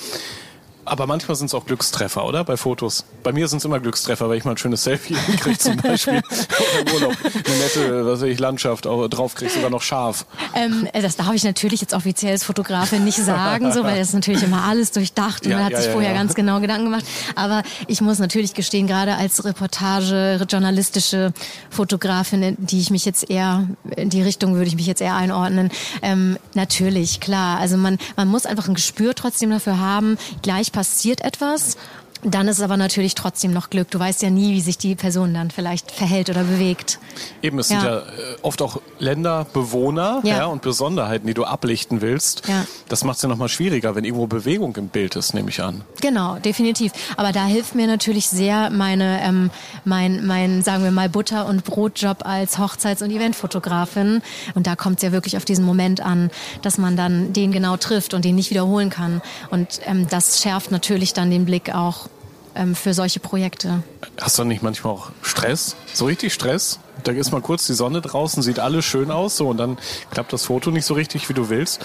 Aber 0.91 1.07
manchmal 1.07 1.37
sind 1.37 1.47
es 1.47 1.55
auch 1.55 1.67
Glückstreffer, 1.67 2.25
oder? 2.25 2.45
Bei 2.45 2.57
Fotos. 2.57 3.05
Bei 3.23 3.33
mir 3.33 3.49
sind 3.49 3.59
es 3.59 3.65
immer 3.65 3.81
Glückstreffer, 3.81 4.29
weil 4.29 4.39
ich 4.39 4.45
mal 4.45 4.53
ein 4.53 4.59
schönes 4.59 4.85
Selfie 4.85 5.15
kriege 5.41 5.59
zum 5.59 5.77
Beispiel. 5.77 6.21
Oder 6.21 6.81
im 6.81 6.95
Urlaub 6.95 7.17
eine 7.23 7.59
nette, 7.59 8.07
was 8.07 8.21
weiß 8.21 8.29
ich, 8.29 8.39
Landschaft 8.39 8.87
drauf 8.87 9.35
krieg, 9.35 9.51
sogar 9.51 9.71
noch 9.71 9.83
scharf. 9.83 10.27
Ähm, 10.55 10.89
das 10.93 11.17
darf 11.17 11.33
ich 11.35 11.45
natürlich 11.45 11.81
jetzt 11.81 11.95
offiziell 11.95 12.33
als 12.33 12.45
Fotografin 12.45 13.05
nicht 13.05 13.19
sagen, 13.19 13.73
so, 13.73 13.85
weil 13.85 13.99
das 13.99 14.09
ist 14.09 14.15
natürlich 14.15 14.43
immer 14.43 14.65
alles 14.65 14.93
durchdacht 14.93 15.45
und 15.45 15.51
Ja, 15.51 15.59
man 15.59 15.67
hat 15.67 15.73
ja, 15.73 15.79
sich 15.79 15.87
ja, 15.87 15.93
vorher 15.93 16.15
ganz 16.15 16.35
genau 16.35 16.61
Gedanken 16.61 16.85
gemacht. 16.85 17.05
Aber 17.35 17.63
ich 17.87 18.01
muss 18.01 18.19
natürlich 18.19 18.55
gestehen, 18.55 18.87
gerade 18.87 19.17
als 19.17 19.45
Reportage, 19.45 20.45
journalistische 20.49 21.33
Fotografin, 21.71 22.57
die 22.59 22.81
ich 22.81 22.91
mich 22.91 23.05
jetzt 23.05 23.31
eher, 23.31 23.69
in 23.97 24.11
die 24.11 24.23
Richtung 24.23 24.55
würde 24.55 24.69
ich 24.69 24.77
mich 24.77 24.87
jetzt 24.87 25.01
eher 25.01 25.15
einordnen, 25.15 25.71
ähm, 26.03 26.39
natürlich, 26.55 27.21
klar. 27.21 27.59
Also 27.59 27.77
man, 27.77 27.99
man 28.17 28.29
muss 28.29 28.47
einfach 28.47 28.69
ein 28.69 28.75
Gespür 28.75 29.15
trotzdem 29.15 29.51
dafür 29.51 29.79
haben, 29.79 30.19
gleich 30.43 30.73
passiert 30.79 31.23
etwas. 31.23 31.77
Dann 32.25 32.49
ist 32.49 32.59
es 32.59 32.63
aber 32.65 32.77
natürlich 32.77 33.15
trotzdem 33.15 33.53
noch 33.53 33.71
Glück. 33.71 33.91
Du 33.91 33.99
weißt 33.99 34.23
ja 34.23 34.31
nie, 34.31 34.53
wie 34.53 34.61
sich 34.61 34.77
die 34.79 34.95
Person 34.97 35.35
dann 35.35 35.51
vielleicht 35.51 35.91
verhält 35.91 36.29
oder 36.31 36.43
bewegt. 36.43 36.99
Eben, 37.43 37.59
es 37.59 37.69
sind 37.69 37.83
Ja. 37.83 37.89
ja 37.89 37.99
äh, 37.99 38.03
oft 38.43 38.61
auch 38.61 38.81
Länder, 38.99 39.47
Bewohner 39.53 40.21
ja. 40.25 40.39
Ja. 40.39 40.47
und 40.47 40.63
Besonderheiten, 40.63 41.27
die 41.27 41.35
du 41.35 41.45
ablichten 41.45 42.01
willst. 42.01 42.49
Ja. 42.49 42.65
Das 42.89 43.05
macht 43.05 43.17
es 43.17 43.23
ja 43.23 43.29
nochmal 43.29 43.49
schwieriger, 43.49 43.95
wenn 43.95 44.05
irgendwo 44.05 44.27
Bewegung 44.27 44.75
im 44.77 44.89
Bild 44.89 45.15
ist, 45.17 45.33
nehme 45.35 45.51
ich 45.51 45.63
an. 45.63 45.83
Genau, 46.01 46.37
definitiv. 46.39 46.93
Aber 47.17 47.33
da 47.33 47.45
hilft 47.47 47.75
mir 47.75 47.87
natürlich 47.87 48.29
sehr 48.29 48.71
meine, 48.71 49.21
ähm, 49.23 49.51
mein, 49.85 50.27
mein, 50.27 50.63
sagen 50.63 50.83
wir 50.85 50.91
mal, 50.91 51.09
Butter- 51.09 51.47
und 51.47 51.65
Brotjob 51.65 52.27
als 52.27 52.59
Hochzeits- 52.59 53.03
und 53.03 53.11
Eventfotografin. 53.11 54.23
Und 54.55 54.67
da 54.67 54.77
kommt 54.77 54.97
es 54.99 55.03
ja 55.03 55.13
wirklich 55.13 55.37
auf 55.37 55.45
diesen 55.45 55.65
Moment 55.65 56.01
an, 56.01 56.31
dass 56.63 56.79
man 56.79 56.97
dann 56.97 57.33
den 57.33 57.53
genau 57.53 57.77
trifft 57.77 58.15
und 58.15 58.25
den 58.25 58.35
nicht 58.35 58.51
wiederholen 58.51 58.91
kann. 58.91 59.23
Und 59.51 59.81
ähm, 59.87 60.07
das 60.09 60.43
schärft 60.43 60.71
natürlich 60.71 61.13
dann 61.13 61.31
den 61.31 61.45
Blick 61.45 61.75
auch 61.75 62.09
ähm, 62.55 62.75
für 62.75 62.95
solche 62.95 63.21
Projekte. 63.21 63.83
Hast 64.21 64.39
du 64.39 64.45
nicht 64.45 64.63
manchmal 64.63 64.93
auch 64.95 65.11
Stress? 65.23 65.77
So 65.93 66.07
richtig 66.07 66.33
Stress? 66.33 66.81
Da 67.05 67.13
ist 67.13 67.31
mal 67.31 67.41
kurz 67.41 67.67
die 67.67 67.75
Sonne 67.75 68.01
draußen, 68.01 68.43
sieht 68.43 68.59
alles 68.59 68.85
schön 68.85 69.11
aus, 69.11 69.37
so 69.37 69.49
und 69.49 69.57
dann 69.59 69.79
klappt 70.11 70.33
das 70.33 70.45
Foto 70.47 70.71
nicht 70.71 70.85
so 70.85 70.95
richtig, 70.95 71.29
wie 71.29 71.35
du 71.35 71.49
willst. 71.49 71.81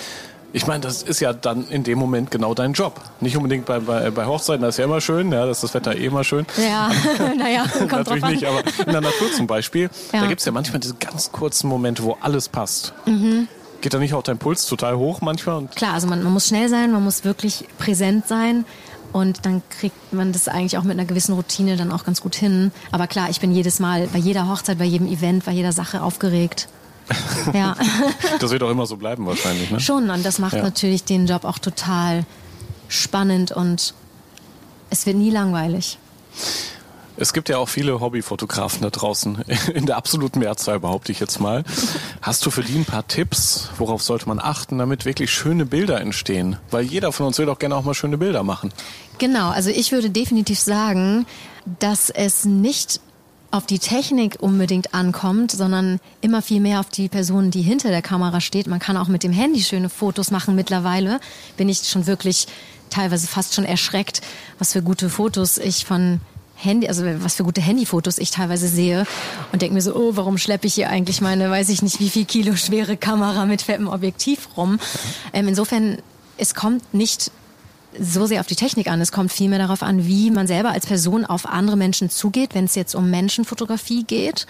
Ich 0.56 0.68
meine, 0.68 0.82
das 0.82 1.02
ist 1.02 1.20
ja 1.20 1.34
dann 1.34 1.68
in 1.70 1.84
dem 1.84 1.98
Moment 1.98 2.30
genau 2.30 2.54
dein 2.54 2.74
Job. 2.74 3.02
Nicht 3.22 3.36
unbedingt 3.36 3.66
bei, 3.66 3.80
bei, 3.80 4.12
bei 4.12 4.26
Hochzeiten, 4.28 4.62
das 4.62 4.76
ist 4.76 4.80
ja 4.80 4.86
immer 4.86 5.02
schön, 5.02 5.32
ja, 5.32 5.46
das 5.48 5.58
ist 5.58 5.64
das 5.64 5.74
Wetter 5.74 5.96
eh 5.96 6.06
immer 6.06 6.24
schön. 6.24 6.46
Ja, 6.58 6.92
naja, 7.38 7.66
kommt 7.78 7.92
drauf 7.92 8.20
Natürlich 8.20 8.24
an. 8.24 8.32
nicht, 8.34 8.46
aber 8.46 8.64
in 8.86 8.92
der 8.92 9.02
Natur 9.02 9.32
zum 9.36 9.48
Beispiel, 9.48 9.90
Ja. 10.12 10.22
da 10.22 10.28
gibt's 10.28 10.46
ja 10.46 10.52
manchmal 10.52 10.80
diese 10.80 10.94
ganz 10.96 11.32
kurzen 11.32 11.68
Momente, 11.70 12.04
wo 12.04 12.18
alles 12.22 12.50
passt. 12.50 12.94
Mhm. 13.06 13.48
Geht 13.82 13.94
da 13.96 14.00
nicht 14.00 14.14
auch 14.14 14.24
dein 14.24 14.38
Puls 14.38 14.66
total 14.68 14.96
hoch 14.96 15.22
manchmal? 15.22 15.58
Und 15.58 15.76
Klar, 15.76 15.94
also 15.96 16.08
man, 16.08 16.22
man 16.24 16.32
muss 16.32 16.48
schnell 16.48 16.70
sein, 16.70 16.92
man 16.92 17.04
muss 17.04 17.24
wirklich 17.26 17.66
präsent 17.80 18.28
sein 18.28 18.64
und 19.14 19.46
dann 19.46 19.62
kriegt 19.70 20.12
man 20.12 20.32
das 20.34 20.48
eigentlich 20.48 20.78
auch 20.78 20.84
mit 20.84 20.98
einer 20.98 21.06
gewissen 21.06 21.34
Routine 21.34 21.78
dann 21.78 21.92
auch 21.92 22.04
ganz 22.04 22.20
gut 22.22 22.36
hin. 22.36 22.72
Aber 22.92 23.08
klar, 23.08 23.30
ich 23.30 23.40
bin 23.40 23.52
jedes 23.54 23.80
Mal 23.80 24.08
bei 24.12 24.20
jeder 24.20 24.50
Hochzeit, 24.50 24.78
bei 24.78 24.86
jedem 24.86 25.08
Event, 25.08 25.46
bei 25.46 25.52
jeder 25.54 25.72
Sache 25.72 26.02
aufgeregt. 26.02 26.68
Ja, 27.54 27.76
das 28.40 28.52
wird 28.52 28.64
auch 28.64 28.70
immer 28.70 28.86
so 28.86 28.96
bleiben 28.96 29.26
wahrscheinlich, 29.26 29.70
ne? 29.70 29.80
schon. 29.82 30.10
Und 30.10 30.26
das 30.26 30.40
macht 30.40 30.54
Ja. 30.54 30.64
natürlich 30.64 31.04
den 31.04 31.28
Job 31.28 31.44
auch 31.44 31.60
total 31.60 32.26
spannend 32.88 33.52
und 33.52 33.94
es 34.90 35.06
wird 35.06 35.18
nie 35.18 35.30
langweilig. 35.30 35.98
Es 37.16 37.34
gibt 37.34 37.50
ja 37.50 37.58
auch 37.58 37.70
viele 37.70 38.00
Hobbyfotografen 38.00 38.82
da 38.82 38.90
draußen, 38.90 39.44
in 39.74 39.86
der 39.86 39.98
absoluten 39.98 40.40
Mehrzahl 40.40 40.80
behaupte 40.80 41.12
ich 41.12 41.20
jetzt 41.20 41.40
mal. 41.40 41.64
Hast 42.22 42.46
du 42.46 42.52
für 42.52 42.64
die 42.64 42.76
ein 42.76 42.86
paar 42.86 43.08
Tipps? 43.08 43.70
Worauf 43.78 44.02
sollte 44.02 44.28
man 44.28 44.40
achten, 44.40 44.80
damit 44.80 45.06
wirklich 45.06 45.32
schöne 45.32 45.66
Bilder 45.66 46.02
entstehen? 46.02 46.58
Weil 46.72 46.84
jeder 46.84 47.12
von 47.12 47.28
uns 47.28 47.38
will 47.38 47.46
doch 47.46 47.60
gerne 47.60 47.76
auch 47.76 47.84
mal 47.84 47.94
schöne 47.94 48.18
Bilder 48.18 48.44
machen. 48.44 48.74
Genau, 49.20 49.50
also 49.50 49.70
ich 49.70 49.92
würde 49.92 50.10
definitiv 50.10 50.60
sagen, 50.60 51.26
dass 51.80 52.10
es 52.10 52.46
nicht 52.46 53.00
auf 53.52 53.68
die 53.68 53.78
Technik 53.78 54.38
unbedingt 54.40 54.96
ankommt, 54.96 55.52
sondern 55.52 56.00
immer 56.22 56.42
viel 56.42 56.60
mehr 56.60 56.80
auf 56.80 56.90
die 56.90 57.08
Person, 57.08 57.52
die 57.52 57.62
hinter 57.62 57.90
der 57.90 58.02
Kamera 58.02 58.42
steht. 58.42 58.66
Man 58.66 58.80
kann 58.80 58.98
auch 58.98 59.08
mit 59.08 59.22
dem 59.22 59.32
Handy 59.32 59.62
schöne 59.62 59.90
Fotos 59.90 60.32
machen. 60.32 60.56
Mittlerweile 60.56 61.20
bin 61.56 61.70
ich 61.70 61.84
schon 61.84 62.08
wirklich 62.08 62.48
teilweise 62.90 63.28
fast 63.28 63.54
schon 63.54 63.66
erschreckt, 63.66 64.22
was 64.58 64.74
für 64.74 64.82
gute 64.82 65.08
Fotos 65.08 65.60
ich 65.60 65.86
von 65.86 66.20
Handy, 66.56 66.88
also 66.88 67.04
was 67.20 67.36
für 67.36 67.44
gute 67.44 67.62
Handyfotos 67.62 68.18
ich 68.18 68.32
teilweise 68.32 68.68
sehe 68.68 69.06
und 69.52 69.62
denke 69.62 69.74
mir 69.74 69.82
so, 69.82 69.96
oh, 69.96 70.16
warum 70.16 70.38
schleppe 70.38 70.68
ich 70.68 70.76
hier 70.76 70.90
eigentlich 70.90 71.20
meine, 71.20 71.50
weiß 71.50 71.70
ich 71.70 71.82
nicht, 71.82 72.00
wie 72.00 72.10
viel 72.10 72.26
Kilo 72.26 72.56
schwere 72.56 72.96
Kamera 72.96 73.46
mit 73.46 73.62
fettem 73.62 73.88
Objektiv 73.88 74.50
rum? 74.56 74.80
Ähm, 75.34 75.48
insofern, 75.48 75.98
es 76.38 76.56
kommt 76.56 76.94
nicht 76.94 77.32
so 78.00 78.26
sehr 78.26 78.40
auf 78.40 78.48
die 78.48 78.56
Technik 78.56 78.88
an. 78.88 79.02
Es 79.02 79.12
kommt 79.12 79.32
vielmehr 79.32 79.60
darauf 79.60 79.84
an, 79.84 80.08
wie 80.08 80.32
man 80.32 80.48
selber 80.48 80.72
als 80.72 80.86
Person 80.86 81.26
auf 81.26 81.46
andere 81.46 81.78
Menschen 81.78 82.10
zugeht, 82.10 82.56
wenn 82.56 82.66
es 82.66 82.76
jetzt 82.76 82.96
um 82.96 83.10
Menschenfotografie 83.10 84.04
geht. 84.04 84.48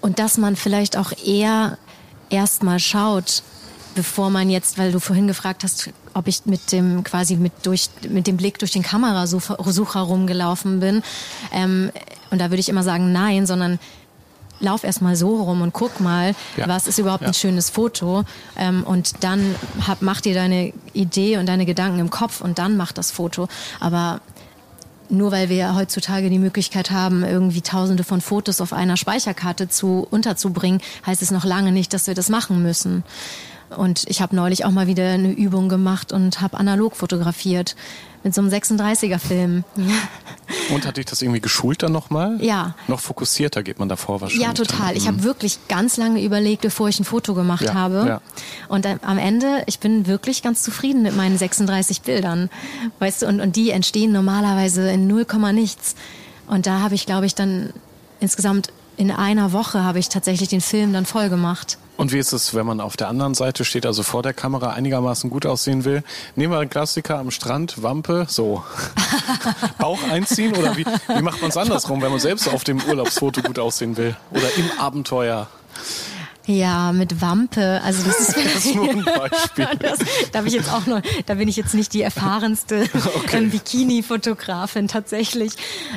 Und 0.00 0.18
dass 0.18 0.38
man 0.38 0.56
vielleicht 0.56 0.96
auch 0.96 1.12
eher 1.24 1.78
erstmal 2.30 2.78
schaut, 2.78 3.42
bevor 3.94 4.30
man 4.30 4.50
jetzt, 4.50 4.78
weil 4.78 4.92
du 4.92 5.00
vorhin 5.00 5.26
gefragt 5.26 5.64
hast, 5.64 5.90
ob 6.14 6.26
ich 6.28 6.46
mit 6.46 6.72
dem 6.72 7.04
quasi 7.04 7.36
mit 7.36 7.52
durch 7.62 7.88
mit 8.08 8.26
dem 8.26 8.36
Blick 8.36 8.58
durch 8.58 8.72
den 8.72 8.82
Kamerasucher 8.82 10.00
rumgelaufen 10.00 10.80
bin. 10.80 11.02
Ähm, 11.52 11.90
und 12.30 12.40
da 12.40 12.50
würde 12.50 12.60
ich 12.60 12.68
immer 12.68 12.82
sagen, 12.82 13.12
nein, 13.12 13.46
sondern 13.46 13.78
lauf 14.60 14.84
erst 14.84 15.02
mal 15.02 15.16
so 15.16 15.42
rum 15.42 15.62
und 15.62 15.72
guck 15.72 16.00
mal, 16.00 16.34
Ja. 16.56 16.68
was 16.68 16.86
ist 16.86 16.98
überhaupt 16.98 17.22
Ja. 17.22 17.28
ein 17.28 17.34
schönes 17.34 17.70
Foto. 17.70 18.24
Ähm, 18.56 18.84
und 18.84 19.22
dann 19.24 19.54
hab, 19.86 20.00
mach 20.00 20.20
dir 20.20 20.34
deine 20.34 20.72
Idee 20.92 21.36
und 21.38 21.46
deine 21.46 21.66
Gedanken 21.66 21.98
im 21.98 22.10
Kopf 22.10 22.40
und 22.40 22.58
dann 22.58 22.76
mach 22.76 22.92
das 22.92 23.10
Foto. 23.10 23.48
Aber 23.80 24.20
nur 25.10 25.32
weil 25.32 25.48
wir 25.50 25.74
heutzutage 25.74 26.30
die 26.30 26.38
Möglichkeit 26.38 26.90
haben, 26.90 27.24
irgendwie 27.24 27.60
tausende 27.60 28.04
von 28.04 28.20
Fotos 28.22 28.60
auf 28.60 28.72
einer 28.72 28.96
Speicherkarte 28.96 29.68
zu 29.68 30.06
unterzubringen, 30.10 30.80
heißt 31.06 31.20
es 31.20 31.30
noch 31.30 31.44
lange 31.44 31.72
nicht, 31.72 31.92
dass 31.92 32.06
wir 32.06 32.14
das 32.14 32.30
machen 32.30 32.62
müssen. 32.62 33.04
Und 33.76 34.04
ich 34.08 34.20
habe 34.20 34.34
neulich 34.36 34.64
auch 34.64 34.70
mal 34.70 34.86
wieder 34.86 35.10
eine 35.10 35.30
Übung 35.32 35.68
gemacht 35.68 36.12
und 36.12 36.40
habe 36.40 36.56
analog 36.58 36.96
fotografiert 36.96 37.76
mit 38.22 38.34
so 38.34 38.40
einem 38.40 38.50
36er-Film. 38.50 39.64
Und 40.70 40.86
hat 40.86 40.96
dich 40.96 41.04
das 41.04 41.20
irgendwie 41.20 41.40
geschult 41.40 41.82
dann 41.82 41.92
nochmal? 41.92 42.38
Ja. 42.42 42.74
Noch 42.88 43.00
fokussierter 43.00 43.62
geht 43.62 43.78
man 43.78 43.88
davor 43.90 44.22
wahrscheinlich. 44.22 44.46
Ja, 44.46 44.54
total. 44.54 44.88
Dann. 44.88 44.96
Ich 44.96 45.06
habe 45.06 45.22
wirklich 45.22 45.58
ganz 45.68 45.98
lange 45.98 46.22
überlegt, 46.22 46.62
bevor 46.62 46.88
ich 46.88 46.98
ein 46.98 47.04
Foto 47.04 47.34
gemacht 47.34 47.62
Ja, 47.64 47.74
habe. 47.74 48.04
ja. 48.06 48.20
Und 48.68 48.86
am 48.86 49.18
Ende, 49.18 49.62
ich 49.66 49.78
bin 49.78 50.06
wirklich 50.06 50.42
ganz 50.42 50.62
zufrieden 50.62 51.02
mit 51.02 51.14
meinen 51.16 51.36
36 51.36 52.00
Bildern. 52.02 52.48
Weißt 52.98 53.22
du, 53.22 53.26
und, 53.26 53.40
und 53.40 53.56
die 53.56 53.70
entstehen 53.70 54.12
normalerweise 54.12 54.90
in 54.90 55.06
0, 55.06 55.26
nichts. 55.52 55.94
Und 56.46 56.66
da 56.66 56.80
habe 56.80 56.94
ich, 56.94 57.04
glaube 57.04 57.26
ich, 57.26 57.34
dann 57.34 57.72
insgesamt 58.20 58.72
in 58.96 59.10
einer 59.10 59.52
Woche 59.52 59.82
habe 59.82 59.98
ich 59.98 60.08
tatsächlich 60.08 60.48
den 60.48 60.60
Film 60.60 60.92
dann 60.92 61.04
voll 61.04 61.28
gemacht. 61.28 61.78
Und 61.96 62.12
wie 62.12 62.18
ist 62.18 62.32
es, 62.32 62.54
wenn 62.54 62.66
man 62.66 62.80
auf 62.80 62.96
der 62.96 63.08
anderen 63.08 63.34
Seite 63.34 63.64
steht, 63.64 63.86
also 63.86 64.02
vor 64.02 64.22
der 64.22 64.32
Kamera 64.32 64.72
einigermaßen 64.72 65.30
gut 65.30 65.46
aussehen 65.46 65.84
will? 65.84 66.02
Nehmen 66.34 66.52
wir 66.52 66.58
einen 66.58 66.70
Klassiker 66.70 67.18
am 67.18 67.30
Strand, 67.30 67.82
Wampe, 67.82 68.26
so. 68.28 68.64
Bauch 69.78 70.02
einziehen 70.10 70.56
oder 70.56 70.76
wie, 70.76 70.84
wie 70.84 71.22
macht 71.22 71.40
man 71.40 71.50
es 71.50 71.56
andersrum, 71.56 72.02
wenn 72.02 72.10
man 72.10 72.20
selbst 72.20 72.48
auf 72.48 72.64
dem 72.64 72.82
Urlaubsfoto 72.82 73.42
gut 73.42 73.58
aussehen 73.58 73.96
will? 73.96 74.16
Oder 74.32 74.52
im 74.56 74.70
Abenteuer? 74.78 75.46
Ja, 76.46 76.92
mit 76.92 77.20
Wampe. 77.20 77.80
Also 77.82 78.02
das 78.02 78.20
ist, 78.28 78.36
das 78.36 78.64
ist 78.66 78.74
nur 78.74 78.90
ein 78.90 79.04
Beispiel. 79.04 79.68
das, 79.78 79.98
da 80.32 80.40
bin 80.40 80.48
ich 80.48 80.54
jetzt 80.54 80.70
auch 80.70 80.86
noch, 80.86 81.00
da 81.26 81.34
bin 81.34 81.48
ich 81.48 81.56
jetzt 81.56 81.74
nicht 81.74 81.92
die 81.94 82.02
erfahrenste 82.02 82.82
okay. 83.16 83.38
ähm, 83.38 83.50
Bikini-Fotografin 83.50 84.88
tatsächlich. 84.88 85.52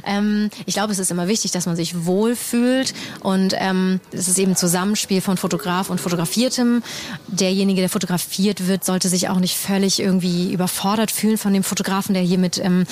Ähm, 0.05 0.49
ich 0.65 0.75
glaube, 0.75 0.93
es 0.93 0.99
ist 0.99 1.11
immer 1.11 1.27
wichtig, 1.27 1.51
dass 1.51 1.65
man 1.65 1.75
sich 1.75 2.05
wohlfühlt 2.05 2.93
und 3.21 3.53
ähm, 3.57 3.99
es 4.11 4.27
ist 4.27 4.37
eben 4.37 4.51
ein 4.51 4.55
Zusammenspiel 4.55 5.21
von 5.21 5.37
Fotograf 5.37 5.89
und 5.89 5.99
Fotografiertem. 5.99 6.81
Derjenige, 7.27 7.81
der 7.81 7.89
fotografiert 7.89 8.67
wird, 8.67 8.85
sollte 8.85 9.09
sich 9.09 9.29
auch 9.29 9.39
nicht 9.39 9.57
völlig 9.57 9.99
irgendwie 9.99 10.53
überfordert 10.53 11.11
fühlen 11.11 11.37
von 11.37 11.53
dem 11.53 11.63
Fotografen, 11.63 12.13
der 12.13 12.23
hier 12.23 12.37
mit 12.37 12.57
ähm, 12.57 12.85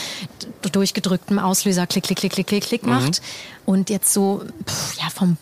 durchgedrücktem 0.72 1.40
Auslöser 1.40 1.88
klick, 1.88 2.04
klick, 2.04 2.18
klick, 2.18 2.34
klick, 2.34 2.48
klick, 2.48 2.64
klick 2.64 2.84
macht. 2.86 3.22
Mhm. 3.22 3.26
Und 3.66 3.90
jetzt 3.90 4.14
so, 4.14 4.44
pff, 4.68 4.98
ja, 4.98 5.10
vom 5.10 5.38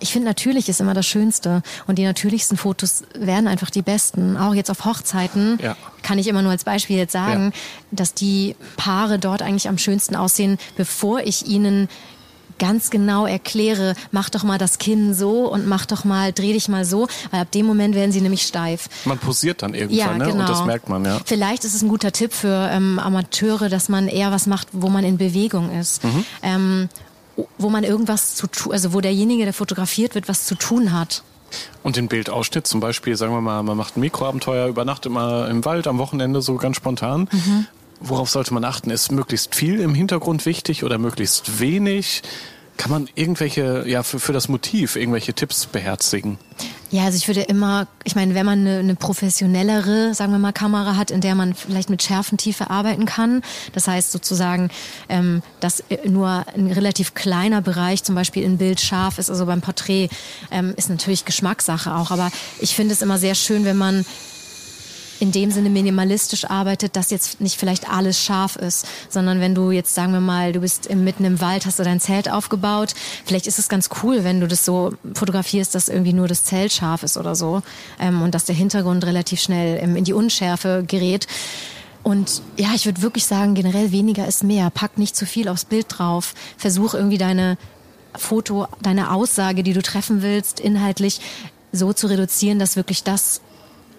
ich 0.00 0.12
finde, 0.12 0.28
natürlich 0.28 0.68
ist 0.68 0.80
immer 0.80 0.94
das 0.94 1.06
Schönste. 1.06 1.62
Und 1.86 1.98
die 1.98 2.04
natürlichsten 2.04 2.56
Fotos 2.56 3.02
werden 3.14 3.48
einfach 3.48 3.70
die 3.70 3.82
besten. 3.82 4.36
Auch 4.36 4.54
jetzt 4.54 4.70
auf 4.70 4.84
Hochzeiten 4.84 5.58
ja. 5.62 5.76
kann 6.02 6.18
ich 6.18 6.28
immer 6.28 6.42
nur 6.42 6.52
als 6.52 6.64
Beispiel 6.64 6.96
jetzt 6.96 7.12
sagen, 7.12 7.52
ja. 7.52 7.60
dass 7.90 8.14
die 8.14 8.56
Paare 8.76 9.18
dort 9.18 9.42
eigentlich 9.42 9.68
am 9.68 9.78
schönsten 9.78 10.16
aussehen, 10.16 10.58
bevor 10.76 11.20
ich 11.20 11.46
ihnen 11.46 11.88
ganz 12.58 12.90
genau 12.90 13.26
erkläre, 13.26 13.94
mach 14.10 14.30
doch 14.30 14.42
mal 14.42 14.58
das 14.58 14.78
Kinn 14.78 15.14
so 15.14 15.50
und 15.50 15.66
mach 15.66 15.86
doch 15.86 16.04
mal, 16.04 16.32
dreh 16.32 16.52
dich 16.52 16.68
mal 16.68 16.84
so, 16.84 17.08
weil 17.30 17.40
ab 17.40 17.50
dem 17.52 17.66
Moment 17.66 17.94
werden 17.94 18.12
sie 18.12 18.20
nämlich 18.20 18.42
steif. 18.42 18.88
Man 19.04 19.18
posiert 19.18 19.62
dann 19.62 19.74
irgendwann, 19.74 19.96
ja, 19.96 20.18
ne? 20.18 20.24
Genau. 20.24 20.40
Und 20.40 20.48
das 20.48 20.64
merkt 20.64 20.88
man, 20.88 21.04
ja. 21.04 21.20
Vielleicht 21.24 21.64
ist 21.64 21.74
es 21.74 21.82
ein 21.82 21.88
guter 21.88 22.12
Tipp 22.12 22.32
für 22.32 22.68
ähm, 22.72 22.98
Amateure, 22.98 23.68
dass 23.68 23.88
man 23.88 24.08
eher 24.08 24.32
was 24.32 24.46
macht, 24.46 24.68
wo 24.72 24.88
man 24.88 25.04
in 25.04 25.18
Bewegung 25.18 25.78
ist. 25.78 26.04
Mhm. 26.04 26.24
Ähm, 26.42 26.88
wo 27.58 27.68
man 27.68 27.84
irgendwas 27.84 28.34
zu 28.34 28.46
tun, 28.46 28.72
also 28.72 28.92
wo 28.92 29.00
derjenige, 29.00 29.44
der 29.44 29.52
fotografiert 29.52 30.14
wird, 30.14 30.28
was 30.28 30.46
zu 30.46 30.54
tun 30.54 30.92
hat. 30.92 31.22
Und 31.82 31.96
den 31.96 32.08
Bildausschnitt 32.08 32.66
zum 32.66 32.80
Beispiel, 32.80 33.16
sagen 33.16 33.32
wir 33.32 33.40
mal, 33.40 33.62
man 33.62 33.76
macht 33.76 33.96
ein 33.96 34.00
Mikroabenteuer, 34.00 34.68
übernachtet 34.68 35.12
mal 35.12 35.50
im 35.50 35.64
Wald 35.64 35.86
am 35.86 35.98
Wochenende 35.98 36.42
so 36.42 36.56
ganz 36.56 36.76
spontan. 36.76 37.28
Mhm. 37.32 37.66
Worauf 38.00 38.30
sollte 38.30 38.54
man 38.54 38.64
achten? 38.64 38.90
Ist 38.90 39.10
möglichst 39.10 39.54
viel 39.54 39.80
im 39.80 39.94
Hintergrund 39.94 40.46
wichtig 40.46 40.84
oder 40.84 40.98
möglichst 40.98 41.58
wenig? 41.58 42.22
Kann 42.78 42.92
man 42.92 43.08
irgendwelche, 43.16 43.84
ja, 43.86 44.02
für, 44.02 44.20
für 44.20 44.32
das 44.32 44.48
Motiv 44.48 44.96
irgendwelche 44.96 45.34
Tipps 45.34 45.66
beherzigen? 45.66 46.38
Ja, 46.90 47.04
also 47.04 47.16
ich 47.16 47.26
würde 47.26 47.42
immer, 47.42 47.86
ich 48.04 48.14
meine, 48.14 48.34
wenn 48.34 48.46
man 48.46 48.60
eine, 48.60 48.78
eine 48.78 48.94
professionellere, 48.94 50.14
sagen 50.14 50.32
wir 50.32 50.38
mal, 50.38 50.52
Kamera 50.52 50.96
hat, 50.96 51.10
in 51.10 51.20
der 51.20 51.34
man 51.34 51.54
vielleicht 51.54 51.90
mit 51.90 52.02
Schärfentiefe 52.02 52.70
arbeiten 52.70 53.04
kann, 53.04 53.42
das 53.74 53.88
heißt 53.88 54.10
sozusagen, 54.10 54.70
ähm, 55.10 55.42
dass 55.60 55.82
nur 56.04 56.46
ein 56.54 56.68
relativ 56.68 57.12
kleiner 57.12 57.60
Bereich 57.60 58.04
zum 58.04 58.14
Beispiel 58.14 58.42
in 58.42 58.56
Bild 58.56 58.80
scharf 58.80 59.18
ist, 59.18 59.28
also 59.28 59.44
beim 59.44 59.60
Porträt, 59.60 60.08
ähm, 60.50 60.72
ist 60.76 60.88
natürlich 60.88 61.26
Geschmackssache 61.26 61.94
auch, 61.94 62.10
aber 62.10 62.30
ich 62.58 62.74
finde 62.74 62.94
es 62.94 63.02
immer 63.02 63.18
sehr 63.18 63.34
schön, 63.34 63.66
wenn 63.66 63.76
man 63.76 64.06
in 65.20 65.32
dem 65.32 65.50
Sinne 65.50 65.70
minimalistisch 65.70 66.44
arbeitet, 66.44 66.96
dass 66.96 67.10
jetzt 67.10 67.40
nicht 67.40 67.58
vielleicht 67.58 67.90
alles 67.90 68.22
scharf 68.22 68.56
ist, 68.56 68.86
sondern 69.08 69.40
wenn 69.40 69.54
du 69.54 69.70
jetzt, 69.70 69.94
sagen 69.94 70.12
wir 70.12 70.20
mal, 70.20 70.52
du 70.52 70.60
bist 70.60 70.94
mitten 70.94 71.24
im 71.24 71.40
Wald, 71.40 71.66
hast 71.66 71.78
du 71.78 71.84
dein 71.84 72.00
Zelt 72.00 72.30
aufgebaut, 72.30 72.94
vielleicht 73.24 73.46
ist 73.46 73.58
es 73.58 73.68
ganz 73.68 73.90
cool, 74.02 74.24
wenn 74.24 74.40
du 74.40 74.46
das 74.46 74.64
so 74.64 74.92
fotografierst, 75.14 75.74
dass 75.74 75.88
irgendwie 75.88 76.12
nur 76.12 76.28
das 76.28 76.44
Zelt 76.44 76.72
scharf 76.72 77.02
ist 77.02 77.16
oder 77.16 77.34
so 77.34 77.62
ähm, 77.98 78.22
und 78.22 78.34
dass 78.34 78.44
der 78.44 78.54
Hintergrund 78.54 79.04
relativ 79.04 79.40
schnell 79.40 79.82
ähm, 79.82 79.96
in 79.96 80.04
die 80.04 80.12
Unschärfe 80.12 80.84
gerät. 80.86 81.26
Und 82.02 82.42
ja, 82.56 82.68
ich 82.74 82.86
würde 82.86 83.02
wirklich 83.02 83.26
sagen, 83.26 83.54
generell 83.54 83.92
weniger 83.92 84.26
ist 84.26 84.44
mehr. 84.44 84.70
Pack 84.70 84.98
nicht 84.98 85.16
zu 85.16 85.26
viel 85.26 85.48
aufs 85.48 85.64
Bild 85.64 85.86
drauf. 85.88 86.34
Versuch 86.56 86.94
irgendwie 86.94 87.18
deine 87.18 87.58
Foto, 88.16 88.66
deine 88.80 89.12
Aussage, 89.12 89.62
die 89.62 89.72
du 89.72 89.82
treffen 89.82 90.22
willst, 90.22 90.60
inhaltlich 90.60 91.20
so 91.72 91.92
zu 91.92 92.06
reduzieren, 92.06 92.58
dass 92.58 92.76
wirklich 92.76 93.02
das 93.02 93.42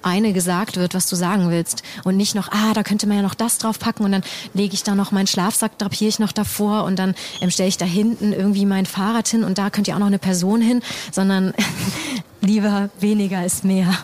eine 0.01 0.33
gesagt 0.33 0.77
wird, 0.77 0.93
was 0.93 1.07
du 1.07 1.15
sagen 1.15 1.49
willst. 1.49 1.83
Und 2.03 2.17
nicht 2.17 2.35
noch, 2.35 2.49
ah, 2.51 2.73
da 2.73 2.83
könnte 2.83 3.07
man 3.07 3.17
ja 3.17 3.23
noch 3.23 3.35
das 3.35 3.57
draufpacken 3.57 4.05
und 4.05 4.12
dann 4.12 4.23
lege 4.53 4.73
ich 4.73 4.83
da 4.83 4.95
noch 4.95 5.12
meinen 5.12 5.27
Schlafsack, 5.27 5.77
drapiere 5.77 6.09
ich 6.09 6.19
noch 6.19 6.31
davor 6.31 6.83
und 6.83 6.97
dann 6.97 7.15
ähm, 7.41 7.51
stelle 7.51 7.69
ich 7.69 7.77
da 7.77 7.85
hinten 7.85 8.33
irgendwie 8.33 8.65
mein 8.65 8.85
Fahrrad 8.85 9.27
hin 9.27 9.43
und 9.43 9.57
da 9.57 9.69
könnte 9.69 9.91
ja 9.91 9.95
auch 9.95 9.99
noch 9.99 10.07
eine 10.07 10.19
Person 10.19 10.62
hin, 10.62 10.81
sondern 11.12 11.53
lieber 12.41 12.89
weniger 12.99 13.45
ist 13.45 13.63
mehr. 13.63 13.97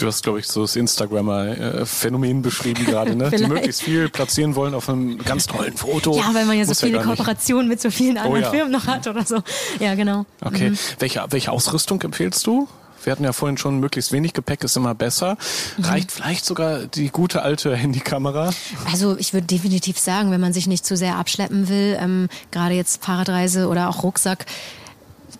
Du 0.00 0.06
hast, 0.06 0.22
glaube 0.22 0.40
ich, 0.40 0.46
so 0.46 0.62
das 0.62 0.76
Instagrammer-Phänomen 0.76 2.40
beschrieben 2.40 2.86
gerade, 2.86 3.14
ne? 3.14 3.30
die 3.36 3.46
möglichst 3.46 3.82
viel 3.82 4.08
platzieren 4.08 4.54
wollen 4.54 4.72
auf 4.72 4.88
einem 4.88 5.18
ganz 5.18 5.46
tollen 5.46 5.76
Foto. 5.76 6.16
Ja, 6.16 6.32
weil 6.32 6.46
man 6.46 6.56
ja 6.56 6.64
so 6.64 6.72
viele 6.72 6.96
ja 6.98 7.02
Kooperationen 7.02 7.68
mit 7.68 7.82
so 7.82 7.90
vielen 7.90 8.16
anderen 8.16 8.42
oh, 8.42 8.46
ja. 8.46 8.50
Firmen 8.50 8.72
noch 8.72 8.86
hat 8.86 9.06
oder 9.06 9.26
so. 9.26 9.42
Ja, 9.78 9.94
genau. 9.94 10.24
Okay. 10.40 10.70
Mhm. 10.70 10.78
Welche, 11.00 11.22
welche 11.28 11.52
Ausrüstung 11.52 12.00
empfehlst 12.00 12.46
du? 12.46 12.66
Wir 13.04 13.12
hatten 13.12 13.24
ja 13.24 13.32
vorhin 13.32 13.58
schon, 13.58 13.80
möglichst 13.80 14.12
wenig 14.12 14.32
Gepäck 14.32 14.64
ist 14.64 14.76
immer 14.76 14.94
besser. 14.94 15.36
Mhm. 15.76 15.84
Reicht 15.84 16.12
vielleicht 16.12 16.44
sogar 16.44 16.86
die 16.86 17.08
gute 17.08 17.42
alte 17.42 17.74
Handykamera? 17.74 18.50
Also 18.90 19.16
ich 19.16 19.32
würde 19.32 19.46
definitiv 19.46 19.98
sagen, 19.98 20.30
wenn 20.30 20.40
man 20.40 20.52
sich 20.52 20.66
nicht 20.66 20.84
zu 20.84 20.96
sehr 20.96 21.16
abschleppen 21.16 21.68
will, 21.68 21.98
ähm, 22.00 22.28
gerade 22.50 22.74
jetzt 22.74 23.04
Fahrradreise 23.04 23.68
oder 23.68 23.88
auch 23.88 24.02
Rucksack, 24.02 24.46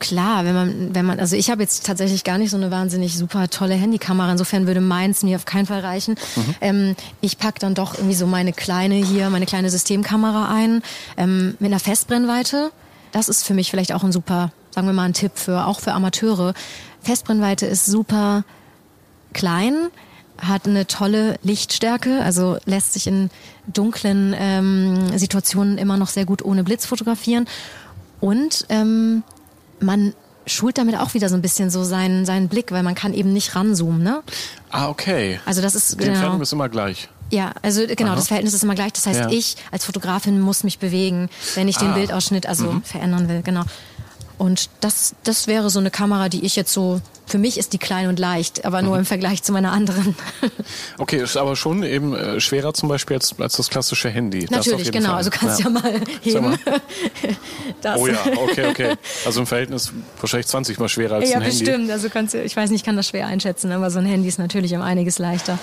klar, 0.01 0.44
wenn 0.44 0.55
man, 0.55 0.94
wenn 0.94 1.07
man, 1.07 1.20
also 1.20 1.37
ich 1.37 1.51
habe 1.51 1.62
jetzt 1.62 1.87
tatsächlich 1.87 2.25
gar 2.25 2.38
nicht 2.38 2.51
so 2.51 2.57
eine 2.57 2.70
wahnsinnig 2.70 3.16
super 3.16 3.49
tolle 3.49 3.75
Handykamera. 3.75 4.33
Insofern 4.33 4.66
würde 4.66 4.81
meins 4.81 5.23
mir 5.23 5.37
auf 5.37 5.44
keinen 5.44 5.66
Fall 5.66 5.81
reichen. 5.81 6.16
Mhm. 6.37 6.55
Ähm, 6.61 6.96
ich 7.20 7.38
pack 7.38 7.59
dann 7.61 7.75
doch 7.75 7.94
irgendwie 7.94 8.14
so 8.14 8.27
meine 8.27 8.53
kleine 8.53 8.96
hier, 8.96 9.31
meine 9.31 9.46
kleine 9.46 9.70
Systemkamera 9.70 10.53
ein 10.53 10.83
ähm, 11.16 11.55
mit 11.61 11.70
einer 11.70 11.81
Festbrennweite. 11.81 12.73
Das 13.12 13.29
ist 13.29 13.44
für 13.44 13.55
mich 13.55 13.70
vielleicht 13.70 13.92
auch 13.92 14.03
ein 14.03 14.12
super, 14.12 14.53
sagen 14.70 14.87
wir 14.87 14.94
mal, 14.94 15.05
ein 15.05 15.12
Tipp 15.12 15.33
für 15.35 15.66
auch 15.66 15.81
für 15.81 15.92
Amateure. 15.92 16.55
Festbrennweite 17.03 17.67
ist 17.67 17.87
super 17.87 18.45
klein, 19.33 19.89
hat 20.39 20.67
eine 20.67 20.87
tolle 20.87 21.39
Lichtstärke, 21.43 22.23
also 22.23 22.59
lässt 22.65 22.95
sich 22.95 23.07
in 23.07 23.31
dunklen 23.67 24.35
ähm, 24.39 25.19
Situationen 25.19 25.79
immer 25.79 25.97
noch 25.97 26.09
sehr 26.09 26.25
gut 26.25 26.45
ohne 26.45 26.65
Blitz 26.65 26.87
fotografieren. 26.87 27.47
Und 28.21 28.67
ähm, 28.69 29.23
man 29.81 30.15
schult 30.47 30.79
damit 30.79 30.97
auch 30.99 31.15
wieder 31.15 31.29
so 31.29 31.35
ein 31.35 31.43
bisschen 31.43 31.71
so 31.71 31.85
seinen, 31.85 32.27
seinen 32.27 32.49
Blick, 32.49 32.73
weil 32.73 32.83
man 32.83 32.95
kann 32.95 33.15
eben 33.15 33.33
nicht 33.33 33.55
ranzoomen, 33.55 34.03
ne? 34.03 34.23
Ah, 34.71 34.89
okay. 34.89 35.39
Also 35.45 35.63
das 35.63 35.75
ist 35.75 35.93
Die 35.93 35.99
genau. 35.99 36.13
Entfernung 36.13 36.41
ist 36.41 36.53
immer 36.53 36.69
gleich. 36.69 37.09
Ja, 37.31 37.53
also 37.63 37.87
genau, 37.87 38.11
Aha. 38.11 38.17
das 38.17 38.27
Verhältnis 38.27 38.55
ist 38.55 38.65
immer 38.65 38.75
gleich. 38.75 38.93
Das 38.93 39.07
heißt, 39.07 39.21
ja. 39.21 39.31
ich 39.31 39.57
als 39.71 39.85
Fotografin 39.85 40.41
muss 40.41 40.65
mich 40.65 40.79
bewegen, 40.79 41.29
wenn 41.55 41.69
ich 41.69 41.77
den 41.77 41.91
ah. 41.91 41.95
Bildausschnitt 41.95 42.47
also 42.47 42.73
mhm. 42.73 42.83
verändern 42.83 43.29
will. 43.29 43.43
Genau. 43.43 43.63
Und 44.40 44.70
das, 44.81 45.14
das 45.22 45.48
wäre 45.48 45.68
so 45.68 45.81
eine 45.81 45.90
Kamera, 45.90 46.31
die 46.31 46.46
ich 46.46 46.57
jetzt 46.57 46.72
so, 46.72 47.03
für 47.31 47.38
mich 47.38 47.59
ist 47.59 47.73
die 47.73 47.79
klein 47.79 48.09
und 48.09 48.19
leicht, 48.19 48.64
aber 48.64 48.83
nur 48.83 48.95
mhm. 48.95 49.01
im 49.01 49.07
Vergleich 49.07 49.43
zu 49.43 49.53
meiner 49.53 49.73
anderen. 49.73 50.16
okay, 50.99 51.23
ist 51.23 51.37
aber 51.37 51.57
schon 51.57 51.83
eben 51.83 52.14
äh, 52.14 52.40
schwerer 52.40 52.75
zum 52.75 52.88
Beispiel 52.88 53.16
als, 53.16 53.35
als 53.38 53.57
das 53.57 53.71
klassische 53.71 54.09
Handy. 54.09 54.47
Natürlich, 54.51 54.90
genau. 54.90 55.11
Fall. 55.11 55.16
Also 55.16 55.31
kannst 55.31 55.61
ja, 55.61 55.66
ja 55.66 55.71
mal 55.71 56.01
heben. 56.23 56.40
Mal. 56.40 56.59
oh 57.97 58.07
ja, 58.07 58.19
okay, 58.37 58.66
okay. 58.69 58.95
Also 59.25 59.40
im 59.40 59.47
Verhältnis 59.47 59.93
wahrscheinlich 60.19 60.49
20 60.49 60.79
mal 60.79 60.88
schwerer 60.88 61.16
als 61.16 61.31
ja, 61.31 61.37
ein 61.37 61.43
Handy. 61.43 61.59
Ja, 61.59 61.64
bestimmt. 61.64 61.90
Also 61.90 62.09
kannst 62.11 62.35
du, 62.35 62.43
ich 62.43 62.57
weiß 62.57 62.71
nicht, 62.71 62.81
ich 62.81 62.85
kann 62.85 62.97
das 62.97 63.09
schwer 63.09 63.27
einschätzen, 63.27 63.71
aber 63.73 63.90
so 63.90 63.99
ein 63.99 64.07
Handy 64.07 64.29
ist 64.29 64.38
natürlich 64.38 64.75
um 64.75 64.83
einiges 64.83 65.19
leichter. 65.19 65.59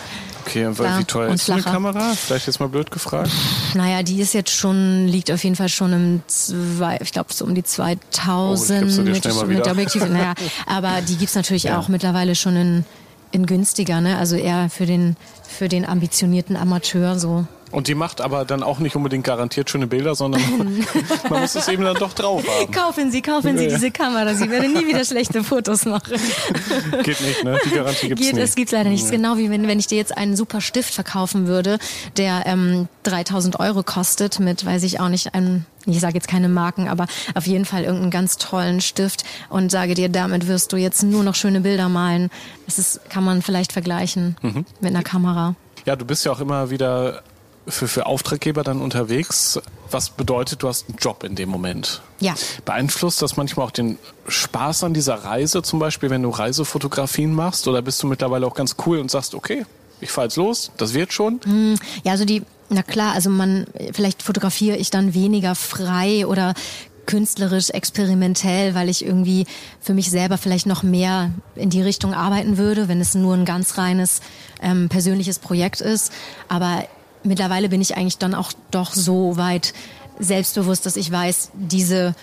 Okay, 0.46 0.66
und 0.66 0.76
Klar. 0.76 1.00
wie 1.00 1.04
teuer 1.04 1.34
ist 1.34 1.46
so 1.46 1.52
eine 1.52 1.62
Kamera? 1.62 2.14
Vielleicht 2.14 2.48
jetzt 2.48 2.62
mal 2.62 2.70
blöd 2.70 2.90
gefragt. 2.90 3.30
Naja, 3.74 4.02
die 4.02 4.22
ist 4.22 4.34
jetzt 4.34 4.52
schon, 4.52 5.06
liegt 5.06 5.30
auf 5.30 5.44
jeden 5.44 5.58
Fall 5.58 5.68
schon 5.68 5.92
im 5.92 6.22
zwei, 6.28 6.98
ich 7.02 7.12
glaube 7.12 7.34
so 7.34 7.44
um 7.44 7.54
die 7.54 7.64
2000 7.64 9.00
oh, 9.00 9.02
mit, 9.02 9.26
mit 9.48 9.68
Objektiv. 9.68 10.08
naja, 10.08 10.34
aber 10.66 11.02
die 11.02 11.18
gibt's 11.18 11.36
natürlich 11.36 11.57
ja. 11.64 11.80
auch 11.80 11.88
mittlerweile 11.88 12.36
schon 12.36 12.56
in, 12.56 12.86
in 13.32 13.46
günstiger, 13.46 14.02
ne? 14.02 14.18
Also 14.18 14.36
eher 14.36 14.70
für 14.70 14.86
den, 14.86 15.16
für 15.48 15.68
den 15.68 15.86
ambitionierten 15.86 16.56
Amateur 16.56 17.18
so. 17.20 17.46
Und 17.72 17.88
die 17.88 17.96
macht 17.96 18.22
aber 18.22 18.46
dann 18.46 18.64
auch 18.64 18.80
nicht 18.80 18.96
unbedingt 18.96 19.26
garantiert 19.26 19.70
schöne 19.70 19.88
Bilder, 19.88 20.16
sondern 20.16 20.42
man 21.30 21.42
muss 21.42 21.56
es 21.56 21.68
eben 21.68 21.84
dann 21.84 21.96
doch 21.96 22.14
drauf 22.14 22.44
haben. 22.48 22.72
Kaufen 22.72 23.12
Sie, 23.12 23.22
kaufen 23.22 23.58
Sie 23.58 23.68
diese 23.68 23.92
Kamera. 23.92 24.34
Sie 24.34 24.50
werden 24.50 24.74
nie 24.74 24.88
wieder 24.88 25.04
schlechte 25.04 25.44
Fotos 25.44 25.86
machen. 25.86 26.14
Geht 27.04 27.22
nicht, 27.22 27.44
ne? 27.44 27.58
Die 27.66 27.72
Garantie 27.72 28.08
gibt's 28.08 28.24
Geht, 28.24 28.36
nicht. 28.36 28.44
Es 28.44 28.56
gibt 28.56 28.72
leider 28.72 28.90
nicht. 28.90 29.10
Genau 29.12 29.38
wie 29.38 29.50
wenn, 29.50 29.68
wenn 29.68 29.80
ich 29.80 29.88
dir 29.88 29.98
jetzt 29.98 30.18
einen 30.18 30.36
super 30.36 30.62
Stift 30.62 30.94
verkaufen 30.94 31.48
würde, 31.48 31.78
der 32.16 32.44
ähm, 32.46 32.88
3000 33.04 33.60
Euro 33.60 33.84
kostet 33.84 34.40
mit, 34.40 34.66
weiß 34.66 34.84
ich 34.84 35.00
auch 35.00 35.10
nicht, 35.10 35.34
einem 35.34 35.66
ich 35.90 36.02
sage 36.02 36.16
jetzt 36.16 36.28
keine 36.28 36.50
Marken, 36.50 36.90
aber 36.90 37.08
auf 37.34 37.48
jeden 37.48 37.64
Fall 37.64 37.84
irgendeinen 37.84 38.12
ganz 38.12 38.38
tollen 38.38 38.82
Stift 38.82 39.24
und 39.50 39.72
sage 39.72 39.94
dir, 39.94 40.10
damit 40.10 40.48
wirst 40.48 40.74
du 40.74 40.78
jetzt 40.78 41.02
nur 41.02 41.24
noch 41.24 41.34
schöne 41.34 41.62
Bilder 41.62 41.88
malen. 41.88 42.30
Das 42.66 42.78
ist, 42.78 43.10
kann 43.10 43.24
man 43.24 43.42
vielleicht 43.42 43.72
vergleichen 43.72 44.36
mhm. 44.42 44.66
mit 44.82 44.94
einer 44.94 45.04
Kamera. 45.04 45.56
Ja, 45.86 45.96
du 45.96 46.04
bist 46.04 46.26
ja 46.26 46.34
auch 46.34 46.42
immer 46.42 46.70
wieder 46.70 47.24
für, 47.68 47.88
für 47.88 48.06
Auftraggeber 48.06 48.64
dann 48.64 48.82
unterwegs. 48.82 49.60
Was 49.92 50.10
bedeutet, 50.10 50.64
du 50.64 50.68
hast 50.68 50.90
einen 50.90 50.98
Job 50.98 51.24
in 51.24 51.36
dem 51.36 51.50
Moment. 51.50 52.02
Ja. 52.20 52.36
Beeinflusst 52.66 53.22
das 53.22 53.38
manchmal 53.38 53.66
auch 53.66 53.72
den 53.72 53.98
Spaß 54.28 54.84
an 54.84 54.94
dieser 54.94 55.16
Reise, 55.16 55.62
zum 55.62 55.80
Beispiel, 55.80 56.10
wenn 56.10 56.24
du 56.24 56.30
Reisefotografien 56.30 57.34
machst? 57.34 57.68
Oder 57.68 57.82
bist 57.82 58.02
du 58.04 58.08
mittlerweile 58.08 58.46
auch 58.46 58.56
ganz 58.56 58.76
cool 58.86 59.00
und 59.00 59.12
sagst, 59.12 59.36
okay, 59.36 59.66
ich 60.02 60.12
fahr 60.12 60.26
jetzt 60.26 60.38
los, 60.38 60.72
das 60.78 60.94
wird 60.94 61.14
schon? 61.14 61.40
Ja, 62.04 62.12
also 62.12 62.26
die, 62.26 62.44
na 62.70 62.84
klar, 62.84 63.14
also 63.14 63.30
man, 63.30 63.66
vielleicht 63.94 64.22
fotografiere 64.24 64.78
ich 64.78 64.90
dann 64.90 65.14
weniger 65.14 65.56
frei 65.56 66.28
oder 66.28 66.54
künstlerisch, 67.08 67.70
experimentell, 67.70 68.76
weil 68.76 68.90
ich 68.90 69.04
irgendwie 69.04 69.46
für 69.80 69.94
mich 69.94 70.12
selber 70.12 70.38
vielleicht 70.38 70.66
noch 70.66 70.84
mehr 70.84 71.32
in 71.56 71.70
die 71.70 71.82
Richtung 71.82 72.14
arbeiten 72.14 72.58
würde, 72.58 72.90
wenn 72.90 73.00
es 73.00 73.16
nur 73.16 73.34
ein 73.34 73.46
ganz 73.46 73.78
reines 73.78 74.20
ähm, 74.62 74.90
persönliches 74.90 75.40
Projekt 75.40 75.82
ist. 75.82 76.12
Aber 76.50 76.84
mittlerweile 77.28 77.70
bin 77.70 77.82
ich 77.82 77.96
eigentlich 77.98 78.18
dann 78.18 78.34
auch 78.34 78.52
doch 78.72 78.94
so 78.94 79.38
weit 79.38 79.74
selbstbewusst, 80.20 80.86
dass 80.86 80.96
ich 80.96 81.12
weiß, 81.12 81.52
diese 81.54 82.16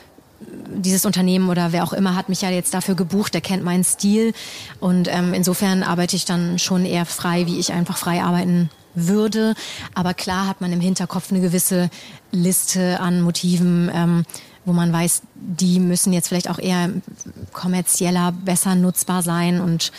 dieses 0.69 1.07
Unternehmen 1.07 1.49
oder 1.49 1.73
wer 1.73 1.85
auch 1.85 1.93
immer 1.93 2.17
hat 2.17 2.29
mich 2.29 2.43
ja 2.43 2.51
jetzt 2.51 2.75
dafür 2.75 2.95
gebucht, 2.95 3.33
der 3.35 3.41
kennt 3.41 3.65
meinen 3.65 3.85
Stil 3.85 4.35
und 4.81 5.09
ähm, 5.09 5.33
insofern 5.33 5.83
arbeite 5.83 6.17
ich 6.17 6.25
dann 6.25 6.59
schon 6.59 6.85
eher 6.85 7.07
frei, 7.07 7.47
wie 7.47 7.59
ich 7.59 7.73
einfach 7.73 7.97
frei 7.97 8.23
arbeiten 8.23 8.69
würde. 8.95 9.55
Aber 9.95 10.15
klar 10.15 10.47
hat 10.47 10.61
man 10.61 10.73
im 10.73 10.81
Hinterkopf 10.81 11.31
eine 11.31 11.41
gewisse 11.41 11.91
Liste 12.31 13.01
an 13.01 13.21
Motiven, 13.23 13.91
ähm, 13.93 14.25
wo 14.65 14.73
man 14.73 14.93
weiß, 14.93 15.23
die 15.35 15.81
müssen 15.81 16.13
jetzt 16.13 16.29
vielleicht 16.29 16.49
auch 16.49 16.59
eher 16.59 16.91
kommerzieller, 17.53 18.33
besser 18.33 18.75
nutzbar 18.75 19.23
sein 19.23 19.61
und 19.61 19.93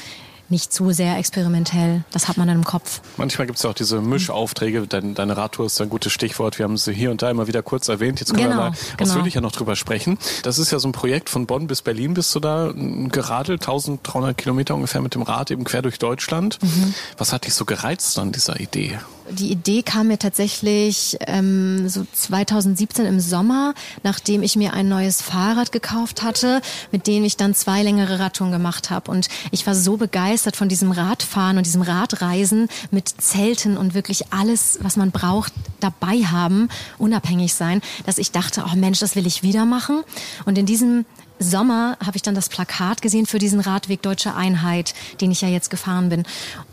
nicht 0.49 0.71
zu 0.73 0.91
sehr 0.91 1.17
experimentell. 1.17 2.03
Das 2.11 2.27
hat 2.27 2.37
man 2.37 2.47
dann 2.47 2.57
im 2.57 2.63
Kopf. 2.63 3.01
Manchmal 3.17 3.47
gibt 3.47 3.57
es 3.59 3.65
auch 3.65 3.73
diese 3.73 4.01
Mischaufträge. 4.01 4.85
Deine, 4.87 5.13
deine 5.13 5.37
Radtour 5.37 5.65
ist 5.65 5.79
ein 5.81 5.89
gutes 5.89 6.11
Stichwort. 6.11 6.59
Wir 6.59 6.63
haben 6.65 6.77
sie 6.77 6.93
hier 6.93 7.11
und 7.11 7.21
da 7.21 7.29
immer 7.31 7.47
wieder 7.47 7.63
kurz 7.63 7.87
erwähnt. 7.87 8.19
Jetzt 8.19 8.33
können 8.33 8.49
Genau, 8.49 8.55
wir 8.63 8.69
mal 8.71 8.77
genau. 8.97 9.09
ausführlicher 9.11 9.41
noch 9.41 9.51
drüber 9.51 9.75
sprechen. 9.75 10.17
Das 10.43 10.59
ist 10.59 10.71
ja 10.71 10.79
so 10.79 10.87
ein 10.87 10.91
Projekt 10.91 11.29
von 11.29 11.45
Bonn 11.47 11.67
bis 11.67 11.81
Berlin. 11.81 12.13
Bist 12.13 12.33
du 12.35 12.39
da 12.39 12.71
geradelt? 12.75 13.61
1300 13.63 14.37
Kilometer 14.37 14.75
ungefähr 14.75 15.01
mit 15.01 15.15
dem 15.15 15.21
Rad 15.23 15.51
eben 15.51 15.63
quer 15.63 15.81
durch 15.81 15.99
Deutschland. 15.99 16.59
Mhm. 16.61 16.93
Was 17.17 17.33
hat 17.33 17.45
dich 17.45 17.53
so 17.53 17.65
gereizt 17.65 18.17
an 18.19 18.31
dieser 18.31 18.59
Idee? 18.59 18.99
Die 19.31 19.51
Idee 19.51 19.81
kam 19.81 20.07
mir 20.07 20.19
tatsächlich 20.19 21.17
ähm, 21.21 21.89
so 21.89 22.05
2017 22.11 23.05
im 23.05 23.19
Sommer, 23.19 23.73
nachdem 24.03 24.43
ich 24.43 24.55
mir 24.55 24.73
ein 24.73 24.87
neues 24.87 25.21
Fahrrad 25.21 25.71
gekauft 25.71 26.21
hatte, 26.21 26.61
mit 26.91 27.07
dem 27.07 27.23
ich 27.23 27.35
dann 27.35 27.55
zwei 27.55 27.81
längere 27.81 28.19
Radtouren 28.19 28.51
gemacht 28.51 28.91
habe. 28.91 29.09
Und 29.09 29.27
ich 29.49 29.65
war 29.65 29.73
so 29.73 29.97
begeistert 29.97 30.55
von 30.55 30.69
diesem 30.69 30.91
Radfahren 30.91 31.57
und 31.57 31.65
diesem 31.65 31.81
Radreisen 31.81 32.67
mit 32.91 33.09
Zelten 33.09 33.77
und 33.77 33.95
wirklich 33.95 34.31
alles, 34.31 34.77
was 34.81 34.95
man 34.95 35.09
braucht, 35.09 35.53
dabei 35.79 36.23
haben, 36.23 36.69
unabhängig 36.99 37.55
sein, 37.55 37.81
dass 38.05 38.19
ich 38.19 38.31
dachte, 38.31 38.63
oh 38.71 38.75
Mensch, 38.75 38.99
das 38.99 39.15
will 39.15 39.25
ich 39.25 39.41
wieder 39.41 39.65
machen. 39.65 40.03
Und 40.45 40.57
in 40.57 40.67
diesem 40.67 41.05
Sommer 41.39 41.97
habe 42.05 42.15
ich 42.15 42.21
dann 42.21 42.35
das 42.35 42.49
Plakat 42.49 43.01
gesehen 43.01 43.25
für 43.25 43.39
diesen 43.39 43.59
Radweg 43.59 44.01
Deutsche 44.01 44.35
Einheit, 44.35 44.93
den 45.21 45.31
ich 45.31 45.41
ja 45.41 45.47
jetzt 45.47 45.69
gefahren 45.69 46.09
bin. 46.09 46.23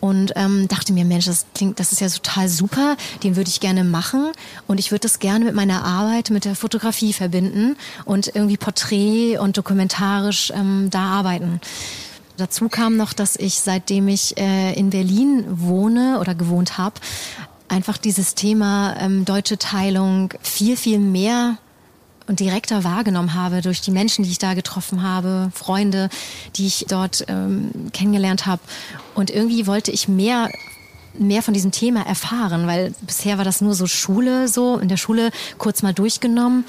Und 0.01 0.33
ähm, 0.37 0.69
dachte 0.69 0.93
mir, 0.93 1.05
Mensch, 1.05 1.27
das 1.27 1.47
klingt, 1.55 1.81
das 1.81 1.93
ist 1.93 2.01
ja 2.01 2.09
total 2.09 2.49
super, 2.49 2.97
den 3.23 3.37
würde 3.37 3.51
ich 3.51 3.61
gerne 3.61 3.85
machen. 3.85 4.33
Und 4.67 4.79
ich 4.79 4.91
würde 4.91 5.01
das 5.01 5.19
gerne 5.19 5.45
mit 5.45 5.55
meiner 5.55 5.85
Arbeit, 5.85 6.31
mit 6.31 6.45
der 6.45 6.55
Fotografie 6.55 7.13
verbinden 7.13 7.77
und 8.05 8.29
irgendwie 8.29 8.57
porträt- 8.57 9.39
und 9.39 9.57
dokumentarisch 9.57 10.53
ähm, 10.55 10.89
da 10.91 11.07
arbeiten. 11.07 11.61
Dazu 12.37 12.69
kam 12.69 12.97
noch, 12.97 13.13
dass 13.13 13.37
ich, 13.37 13.61
seitdem 13.61 14.09
ich 14.09 14.39
äh, 14.39 14.73
in 14.75 14.91
Berlin 14.91 15.45
wohne 15.49 16.19
oder 16.19 16.35
gewohnt 16.35 16.79
habe, 16.79 16.95
einfach 17.69 17.99
dieses 17.99 18.35
Thema 18.35 18.97
ähm, 18.99 19.25
deutsche 19.25 19.59
Teilung 19.59 20.33
viel, 20.43 20.77
viel 20.77 20.99
mehr 20.99 21.59
und 22.27 22.41
direkter 22.41 22.85
wahrgenommen 22.85 23.35
habe 23.35 23.61
durch 23.63 23.81
die 23.81 23.91
Menschen, 23.91 24.25
die 24.25 24.31
ich 24.31 24.39
da 24.39 24.55
getroffen 24.55 25.03
habe, 25.03 25.51
Freunde, 25.55 26.09
die 26.57 26.67
ich 26.67 26.87
dort 26.89 27.25
ähm, 27.29 27.71
kennengelernt 27.93 28.47
habe. 28.47 28.63
Und 29.15 29.31
irgendwie 29.31 29.67
wollte 29.67 29.91
ich 29.91 30.09
mehr 30.09 30.49
mehr 31.19 31.43
von 31.43 31.53
diesem 31.53 31.73
Thema 31.73 32.07
erfahren, 32.07 32.67
weil 32.67 32.95
bisher 33.03 33.37
war 33.37 33.45
das 33.45 33.61
nur 33.61 33.75
so 33.75 33.87
Schule, 33.87 34.49
so 34.49 34.79
in 34.79 34.89
der 34.89 34.97
Schule 34.97 35.31
kurz 35.59 35.83
mal 35.83 35.93
durchgenommen. 35.93 36.65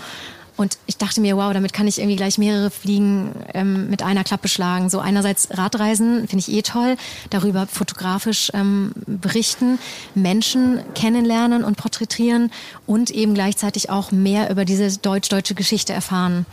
Und 0.55 0.77
ich 0.85 0.97
dachte 0.97 1.19
mir, 1.19 1.35
wow, 1.35 1.51
damit 1.51 1.73
kann 1.73 1.87
ich 1.87 1.97
irgendwie 1.99 2.15
gleich 2.15 2.37
mehrere 2.37 2.69
Fliegen 2.69 3.31
ähm, 3.53 3.89
mit 3.89 4.03
einer 4.03 4.23
Klappe 4.23 4.47
schlagen. 4.47 4.89
So 4.89 4.99
einerseits 4.99 5.49
Radreisen 5.51 6.27
finde 6.27 6.45
ich 6.47 6.51
eh 6.51 6.61
toll, 6.61 6.95
darüber 7.29 7.65
fotografisch 7.65 8.51
ähm, 8.53 8.91
berichten, 9.07 9.79
Menschen 10.13 10.81
kennenlernen 10.93 11.63
und 11.63 11.77
porträtieren 11.77 12.51
und 12.85 13.09
eben 13.09 13.33
gleichzeitig 13.33 13.89
auch 13.89 14.11
mehr 14.11 14.49
über 14.51 14.63
diese 14.65 14.99
deutsch-deutsche 14.99 15.55
Geschichte 15.55 15.93
erfahren. 15.93 16.45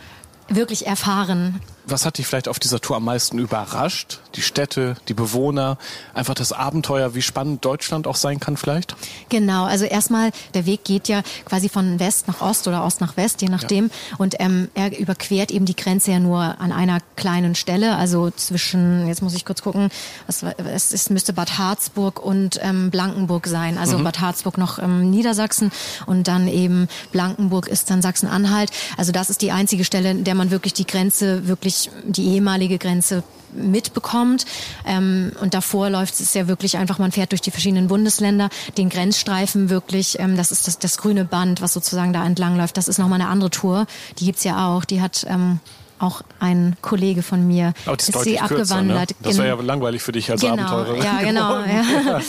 Wirklich 0.48 0.86
erfahren. 0.86 1.60
Was 1.86 2.06
hat 2.06 2.18
dich 2.18 2.26
vielleicht 2.26 2.48
auf 2.48 2.58
dieser 2.58 2.80
Tour 2.80 2.96
am 2.96 3.04
meisten 3.04 3.38
überrascht? 3.38 4.20
Die 4.34 4.42
Städte, 4.42 4.96
die 5.08 5.14
Bewohner, 5.14 5.78
einfach 6.14 6.34
das 6.34 6.52
Abenteuer, 6.52 7.14
wie 7.14 7.22
spannend 7.22 7.64
Deutschland 7.64 8.06
auch 8.06 8.16
sein 8.16 8.38
kann 8.38 8.56
vielleicht? 8.56 8.96
Genau, 9.28 9.64
also 9.64 9.84
erstmal, 9.84 10.30
der 10.54 10.66
Weg 10.66 10.84
geht 10.84 11.08
ja 11.08 11.22
quasi 11.44 11.68
von 11.68 11.98
West 11.98 12.28
nach 12.28 12.40
Ost 12.40 12.68
oder 12.68 12.84
Ost 12.84 13.00
nach 13.00 13.16
West, 13.16 13.42
je 13.42 13.48
nachdem. 13.48 13.90
Und 14.18 14.36
ähm, 14.38 14.68
er 14.74 14.98
überquert 14.98 15.50
eben 15.50 15.64
die 15.64 15.76
Grenze 15.76 16.12
ja 16.12 16.20
nur 16.20 16.40
an 16.40 16.72
einer 16.72 16.98
kleinen 17.16 17.54
Stelle, 17.54 17.96
also 17.96 18.30
zwischen, 18.30 19.06
jetzt 19.08 19.22
muss 19.22 19.34
ich 19.34 19.44
kurz 19.44 19.62
gucken, 19.62 19.90
was, 20.26 20.42
es 20.42 20.92
ist, 20.92 21.10
müsste 21.10 21.32
Bad 21.32 21.58
Harzburg 21.58 22.24
und 22.24 22.60
ähm, 22.62 22.90
Blankenburg 22.90 23.46
sein. 23.46 23.78
Also 23.78 23.98
Bad 23.98 24.20
Harzburg 24.20 24.58
noch 24.58 24.78
ähm, 24.78 25.10
Niedersachsen 25.10 25.72
und 26.06 26.28
dann 26.28 26.48
eben 26.48 26.88
Blankenburg 27.12 27.68
ist 27.68 27.90
dann 27.90 28.02
Sachsen-Anhalt. 28.02 28.70
Also 28.96 29.12
das 29.12 29.30
ist 29.30 29.42
die 29.42 29.52
einzige 29.52 29.84
Stelle, 29.84 30.10
in 30.10 30.24
der 30.24 30.34
man 30.34 30.50
wirklich 30.50 30.74
die 30.74 30.86
Grenze, 30.86 31.46
wirklich 31.46 31.69
die 32.04 32.28
ehemalige 32.34 32.78
Grenze 32.78 33.22
mitbekommt. 33.52 34.46
Ähm, 34.86 35.32
und 35.40 35.54
davor 35.54 35.90
läuft 35.90 36.20
es 36.20 36.34
ja 36.34 36.46
wirklich 36.46 36.76
einfach, 36.76 36.98
man 36.98 37.10
fährt 37.12 37.32
durch 37.32 37.40
die 37.40 37.50
verschiedenen 37.50 37.88
Bundesländer, 37.88 38.48
den 38.78 38.88
Grenzstreifen 38.88 39.70
wirklich, 39.70 40.18
ähm, 40.20 40.36
das 40.36 40.52
ist 40.52 40.68
das, 40.68 40.78
das 40.78 40.98
grüne 40.98 41.24
Band, 41.24 41.60
was 41.60 41.72
sozusagen 41.72 42.12
da 42.12 42.24
entlang 42.24 42.56
läuft. 42.56 42.76
Das 42.76 42.86
ist 42.88 42.98
nochmal 42.98 43.20
eine 43.20 43.28
andere 43.30 43.50
Tour. 43.50 43.86
Die 44.18 44.24
gibt's 44.26 44.44
ja 44.44 44.68
auch. 44.68 44.84
Die 44.84 45.00
hat 45.02 45.26
ähm, 45.28 45.58
auch 45.98 46.22
ein 46.38 46.76
Kollege 46.80 47.22
von 47.22 47.46
mir. 47.46 47.74
Die 47.86 47.90
ist, 47.90 48.08
ist 48.08 48.22
sie 48.22 48.36
kürzer, 48.36 48.76
abgewandert. 48.76 49.10
ne? 49.10 49.16
Das 49.22 49.36
wäre 49.38 49.48
ja 49.48 49.54
langweilig 49.60 50.02
für 50.02 50.12
dich 50.12 50.30
als 50.30 50.40
Genau, 50.40 50.54
Abenteurerin. 50.54 51.02
ja, 51.02 51.18
genau. 51.22 51.58
Ja. 51.60 52.20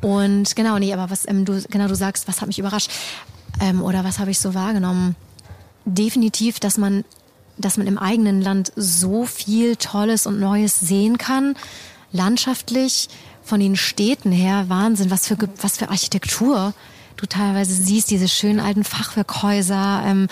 Und 0.00 0.56
genau, 0.56 0.78
nee, 0.78 0.92
aber 0.92 1.10
was 1.10 1.28
ähm, 1.28 1.44
du 1.44 1.62
genau 1.70 1.88
du 1.88 1.94
sagst, 1.94 2.26
was 2.26 2.40
hat 2.40 2.48
mich 2.48 2.58
überrascht 2.58 2.90
ähm, 3.60 3.82
oder 3.82 4.02
was 4.02 4.18
habe 4.18 4.30
ich 4.30 4.38
so 4.40 4.54
wahrgenommen? 4.54 5.14
Definitiv, 5.84 6.58
dass 6.60 6.78
man, 6.78 7.04
dass 7.58 7.76
man 7.76 7.86
im 7.86 7.98
eigenen 7.98 8.40
Land 8.40 8.72
so 8.76 9.26
viel 9.26 9.76
Tolles 9.76 10.26
und 10.26 10.40
Neues 10.40 10.80
sehen 10.80 11.18
kann, 11.18 11.54
landschaftlich 12.12 13.08
von 13.42 13.60
den 13.60 13.76
Städten 13.76 14.32
her 14.32 14.64
Wahnsinn, 14.68 15.10
was 15.10 15.28
für 15.28 15.36
was 15.60 15.76
für 15.76 15.90
Architektur 15.90 16.72
du 17.16 17.26
teilweise 17.26 17.74
siehst, 17.74 18.10
diese 18.10 18.28
schönen 18.28 18.60
alten 18.60 18.84
Fachwerkhäuser. 18.84 20.02
Ähm, 20.06 20.28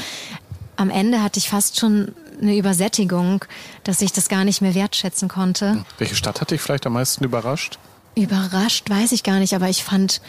am 0.77 0.91
Ende 0.91 1.23
hatte 1.23 1.39
ich 1.39 1.49
fast 1.49 1.79
schon 1.79 2.13
eine 2.41 2.57
Übersättigung, 2.57 3.45
dass 3.85 4.01
ich 4.01 4.13
das 4.13 4.29
gar 4.29 4.45
nicht 4.45 4.63
mehr 4.63 4.75
wertschätzen 4.75 5.29
konnte. 5.29 5.85
Welche 5.99 6.17
Stadt 6.17 6.41
hat 6.41 6.51
dich 6.51 6.61
vielleicht 6.61 6.87
am 6.87 6.95
meisten 6.95 7.25
überrascht? 7.25 7.79
Überrascht 8.15 8.91
weiß 8.91 9.13
ich 9.13 9.23
gar 9.23 9.39
nicht, 9.39 9.55
aber 9.55 9.69
ich 9.69 9.85
fand, 9.85 10.21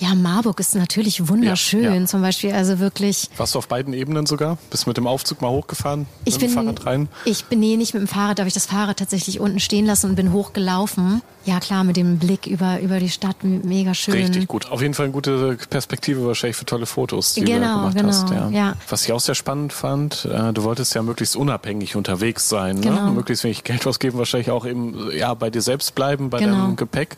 ja, 0.00 0.14
Marburg 0.14 0.58
ist 0.60 0.74
natürlich 0.74 1.28
wunderschön, 1.28 1.84
Ja, 1.84 1.94
ja. 1.94 2.06
zum 2.06 2.22
Beispiel, 2.22 2.52
also 2.52 2.78
wirklich. 2.78 3.28
Warst 3.36 3.54
du 3.54 3.58
auf 3.58 3.68
beiden 3.68 3.92
Ebenen 3.92 4.24
sogar? 4.26 4.56
Bist 4.70 4.86
mit 4.86 4.96
dem 4.96 5.06
Aufzug 5.06 5.42
mal 5.42 5.50
hochgefahren? 5.50 6.06
Ich 6.24 6.34
mit 6.34 6.40
bin, 6.40 6.50
dem 6.50 6.54
Fahrrad 6.54 6.86
rein? 6.86 7.08
ich 7.26 7.44
bin 7.44 7.60
nee, 7.60 7.76
nicht 7.76 7.92
mit 7.94 8.02
dem 8.02 8.08
Fahrrad, 8.08 8.38
da 8.38 8.42
habe 8.42 8.48
ich 8.48 8.54
das 8.54 8.66
Fahrrad 8.66 8.96
tatsächlich 8.98 9.40
unten 9.40 9.60
stehen 9.60 9.84
lassen 9.86 10.10
und 10.10 10.16
bin 10.16 10.32
hochgelaufen. 10.32 11.20
Ja 11.44 11.60
klar, 11.60 11.84
mit 11.84 11.96
dem 11.96 12.18
Blick 12.18 12.46
über, 12.46 12.80
über 12.80 12.98
die 12.98 13.08
Stadt, 13.08 13.36
mega 13.44 13.94
schön. 13.94 14.14
Richtig 14.14 14.46
gut. 14.48 14.70
Auf 14.70 14.82
jeden 14.82 14.92
Fall 14.94 15.04
eine 15.04 15.12
gute 15.12 15.56
Perspektive 15.70 16.26
wahrscheinlich 16.26 16.56
für 16.56 16.66
tolle 16.66 16.86
Fotos, 16.86 17.32
die 17.34 17.40
du 17.40 17.46
da 17.46 17.52
Genau, 17.58 17.76
gemacht 17.78 17.96
genau, 17.96 18.08
hast. 18.08 18.30
Ja. 18.30 18.48
ja. 18.50 18.74
Was 18.88 19.04
ich 19.04 19.12
auch 19.12 19.20
sehr 19.20 19.34
spannend 19.34 19.72
fand, 19.72 20.26
äh, 20.26 20.52
du 20.52 20.62
wolltest 20.64 20.94
ja 20.94 21.02
möglichst 21.02 21.36
unabhängig 21.36 21.96
unterwegs 21.96 22.48
sein, 22.48 22.76
ne? 22.76 22.82
Genau. 22.82 23.10
möglichst 23.12 23.44
wenig 23.44 23.64
Geld 23.64 23.86
ausgeben, 23.86 24.18
wahrscheinlich 24.18 24.50
auch 24.50 24.66
eben 24.66 25.10
ja 25.16 25.32
bei 25.34 25.50
dir 25.50 25.62
selbst 25.62 25.94
bleiben, 25.94 26.28
bei 26.30 26.38
Genau. 26.40 26.56
deinem 26.56 26.76
Gepäck 26.76 27.16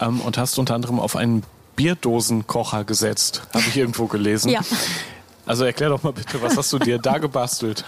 ähm, 0.00 0.20
und 0.20 0.36
hast 0.38 0.58
unter 0.58 0.74
anderem 0.74 0.98
auf 1.00 1.14
einen 1.16 1.42
Bierdosenkocher 1.80 2.84
gesetzt, 2.84 3.40
habe 3.54 3.64
ich 3.66 3.74
irgendwo 3.74 4.04
gelesen. 4.04 4.50
Ja. 4.50 4.60
Also 5.46 5.64
erklär 5.64 5.88
doch 5.88 6.02
mal 6.02 6.12
bitte, 6.12 6.42
was 6.42 6.54
hast 6.54 6.70
du 6.74 6.78
dir 6.78 6.98
da 6.98 7.16
gebastelt? 7.16 7.84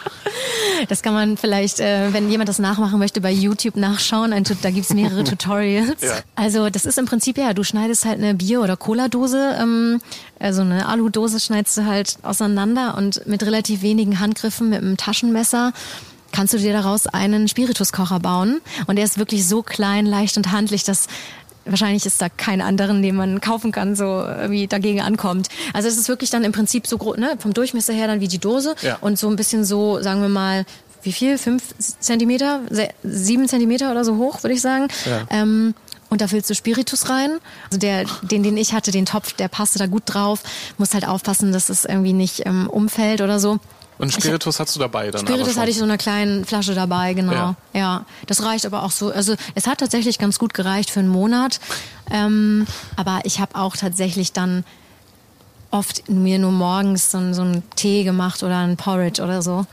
Das 0.88 1.02
kann 1.02 1.12
man 1.12 1.36
vielleicht, 1.36 1.78
äh, 1.78 2.10
wenn 2.12 2.30
jemand 2.30 2.48
das 2.48 2.58
nachmachen 2.58 2.98
möchte, 2.98 3.20
bei 3.20 3.30
YouTube 3.30 3.76
nachschauen. 3.76 4.32
Ein, 4.32 4.44
da 4.62 4.70
gibt's 4.70 4.94
mehrere 4.94 5.24
Tutorials. 5.24 6.00
Ja. 6.00 6.20
Also 6.34 6.70
das 6.70 6.86
ist 6.86 6.96
im 6.96 7.04
Prinzip, 7.04 7.36
ja, 7.36 7.52
du 7.52 7.64
schneidest 7.64 8.06
halt 8.06 8.16
eine 8.18 8.34
Bier- 8.34 8.62
oder 8.62 8.78
Cola-Dose, 8.78 9.56
ähm, 9.60 10.00
also 10.40 10.62
eine 10.62 10.88
Aludose 10.88 11.38
schneidest 11.38 11.76
du 11.76 11.84
halt 11.84 12.16
auseinander 12.22 12.96
und 12.96 13.26
mit 13.26 13.42
relativ 13.42 13.82
wenigen 13.82 14.20
Handgriffen 14.20 14.70
mit 14.70 14.78
einem 14.78 14.96
Taschenmesser 14.96 15.74
kannst 16.32 16.54
du 16.54 16.58
dir 16.58 16.72
daraus 16.72 17.06
einen 17.06 17.46
Spirituskocher 17.46 18.18
bauen. 18.18 18.60
Und 18.86 18.96
der 18.96 19.04
ist 19.04 19.18
wirklich 19.18 19.46
so 19.46 19.62
klein, 19.62 20.06
leicht 20.06 20.36
und 20.36 20.50
handlich, 20.50 20.82
dass 20.82 21.06
wahrscheinlich 21.64 22.04
ist 22.06 22.20
da 22.20 22.28
kein 22.28 22.60
anderen, 22.60 23.02
den 23.02 23.16
man 23.16 23.40
kaufen 23.40 23.72
kann, 23.72 23.94
so 23.96 24.04
irgendwie 24.04 24.66
dagegen 24.66 25.00
ankommt. 25.00 25.48
Also 25.72 25.88
es 25.88 25.96
ist 25.96 26.08
wirklich 26.08 26.30
dann 26.30 26.44
im 26.44 26.52
Prinzip 26.52 26.86
so 26.86 26.98
groß, 26.98 27.16
ne, 27.18 27.36
vom 27.38 27.54
Durchmesser 27.54 27.92
her 27.92 28.06
dann 28.06 28.20
wie 28.20 28.28
die 28.28 28.38
Dose 28.38 28.74
Ja. 28.82 28.98
und 29.00 29.18
so 29.18 29.28
ein 29.28 29.36
bisschen 29.36 29.64
so, 29.64 30.00
sagen 30.02 30.20
wir 30.22 30.28
mal, 30.28 30.64
wie 31.02 31.12
viel? 31.12 31.36
Fünf 31.38 31.62
Zentimeter? 31.78 32.60
Sieben 33.02 33.48
Zentimeter 33.48 33.90
oder 33.90 34.04
so 34.04 34.16
hoch, 34.18 34.42
würde 34.44 34.54
ich 34.54 34.60
sagen. 34.60 34.86
Ja. 35.04 35.26
Ähm, 35.30 35.74
und 36.10 36.20
da 36.20 36.28
füllst 36.28 36.48
du 36.50 36.54
Spiritus 36.54 37.08
rein. 37.08 37.38
Also 37.66 37.78
der, 37.78 38.04
den, 38.22 38.42
den 38.42 38.56
ich 38.56 38.72
hatte, 38.72 38.90
den 38.92 39.06
Topf, 39.06 39.32
der 39.32 39.48
passte 39.48 39.78
da 39.78 39.86
gut 39.86 40.02
drauf. 40.06 40.42
Muss 40.78 40.94
halt 40.94 41.08
aufpassen, 41.08 41.52
dass 41.52 41.70
es 41.70 41.84
irgendwie 41.86 42.12
nicht 42.12 42.46
ähm, 42.46 42.68
umfällt 42.68 43.20
oder 43.20 43.40
so. 43.40 43.58
Und 43.98 44.12
Spiritus 44.12 44.58
hast 44.58 44.74
du 44.74 44.80
dabei 44.80 45.10
dann 45.10 45.20
Spiritus 45.26 45.56
hatte 45.56 45.70
ich 45.70 45.76
so 45.78 45.84
in 45.84 45.90
einer 45.90 45.98
kleinen 45.98 46.44
Flasche 46.44 46.74
dabei, 46.74 47.14
genau. 47.14 47.32
Ja. 47.32 47.54
Ja. 47.72 48.04
das 48.26 48.42
reicht 48.42 48.66
aber 48.66 48.82
auch 48.82 48.90
so. 48.90 49.12
Also 49.12 49.34
es 49.54 49.66
hat 49.66 49.78
tatsächlich 49.78 50.18
ganz 50.18 50.38
gut 50.38 50.54
gereicht 50.54 50.90
für 50.90 51.00
einen 51.00 51.08
Monat. 51.08 51.60
Ähm, 52.10 52.66
aber 52.96 53.20
ich 53.24 53.38
habe 53.38 53.54
auch 53.54 53.76
tatsächlich 53.76 54.32
dann 54.32 54.64
oft 55.70 56.08
mir 56.10 56.38
nur 56.38 56.52
morgens 56.52 57.10
so, 57.10 57.18
einen- 57.18 57.34
so 57.34 57.42
einen 57.42 57.62
Tee 57.76 58.04
gemacht 58.04 58.42
oder 58.42 58.58
ein 58.58 58.76
Porridge 58.76 59.22
oder 59.22 59.40
so. 59.40 59.66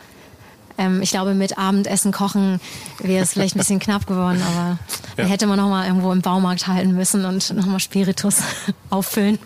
Ähm, 0.78 1.02
ich 1.02 1.10
glaube, 1.12 1.34
mit 1.34 1.58
Abendessen 1.58 2.14
kochen 2.14 2.62
wäre 3.00 3.24
es 3.24 3.34
vielleicht 3.34 3.56
ein 3.56 3.60
bisschen 3.60 3.80
knapp 3.82 4.06
geworden, 4.08 4.42
aber 4.42 4.78
Ja. 5.18 5.24
da 5.24 5.24
hätte 5.24 5.46
man 5.48 5.58
noch 5.58 5.68
mal 5.70 5.88
irgendwo 5.88 6.12
im 6.14 6.22
Baumarkt 6.22 6.68
halten 6.68 6.94
müssen 6.94 7.26
und 7.26 7.54
noch 7.54 7.66
mal 7.66 7.80
Spiritus 7.80 8.38
auffüllen. 8.90 9.40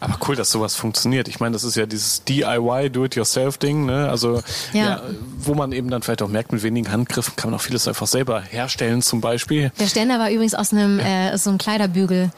Aber 0.00 0.18
cool, 0.28 0.36
dass 0.36 0.50
sowas 0.50 0.74
funktioniert. 0.76 1.28
Ich 1.28 1.40
meine, 1.40 1.52
das 1.52 1.64
ist 1.64 1.76
ja 1.76 1.86
dieses 1.86 2.24
DIY, 2.24 2.90
Do-it-yourself-Ding, 2.90 3.86
ne? 3.86 4.08
Also, 4.08 4.42
ja. 4.72 4.84
Ja. 4.84 5.02
wo 5.38 5.54
man 5.54 5.72
eben 5.72 5.90
dann 5.90 6.02
vielleicht 6.02 6.22
auch 6.22 6.28
merkt, 6.28 6.52
mit 6.52 6.62
wenigen 6.62 6.90
Handgriffen 6.90 7.34
kann 7.36 7.50
man 7.50 7.58
auch 7.58 7.62
vieles 7.62 7.86
einfach 7.88 8.06
selber 8.06 8.40
herstellen, 8.40 9.02
zum 9.02 9.20
Beispiel. 9.20 9.72
Der 9.78 9.86
Ständer 9.88 10.18
war 10.18 10.30
übrigens 10.30 10.54
aus 10.54 10.72
einem 10.72 10.98
äh, 11.00 11.32
aus 11.32 11.44
so 11.44 11.50
einem 11.50 11.58
Kleiderbügel. 11.58 12.30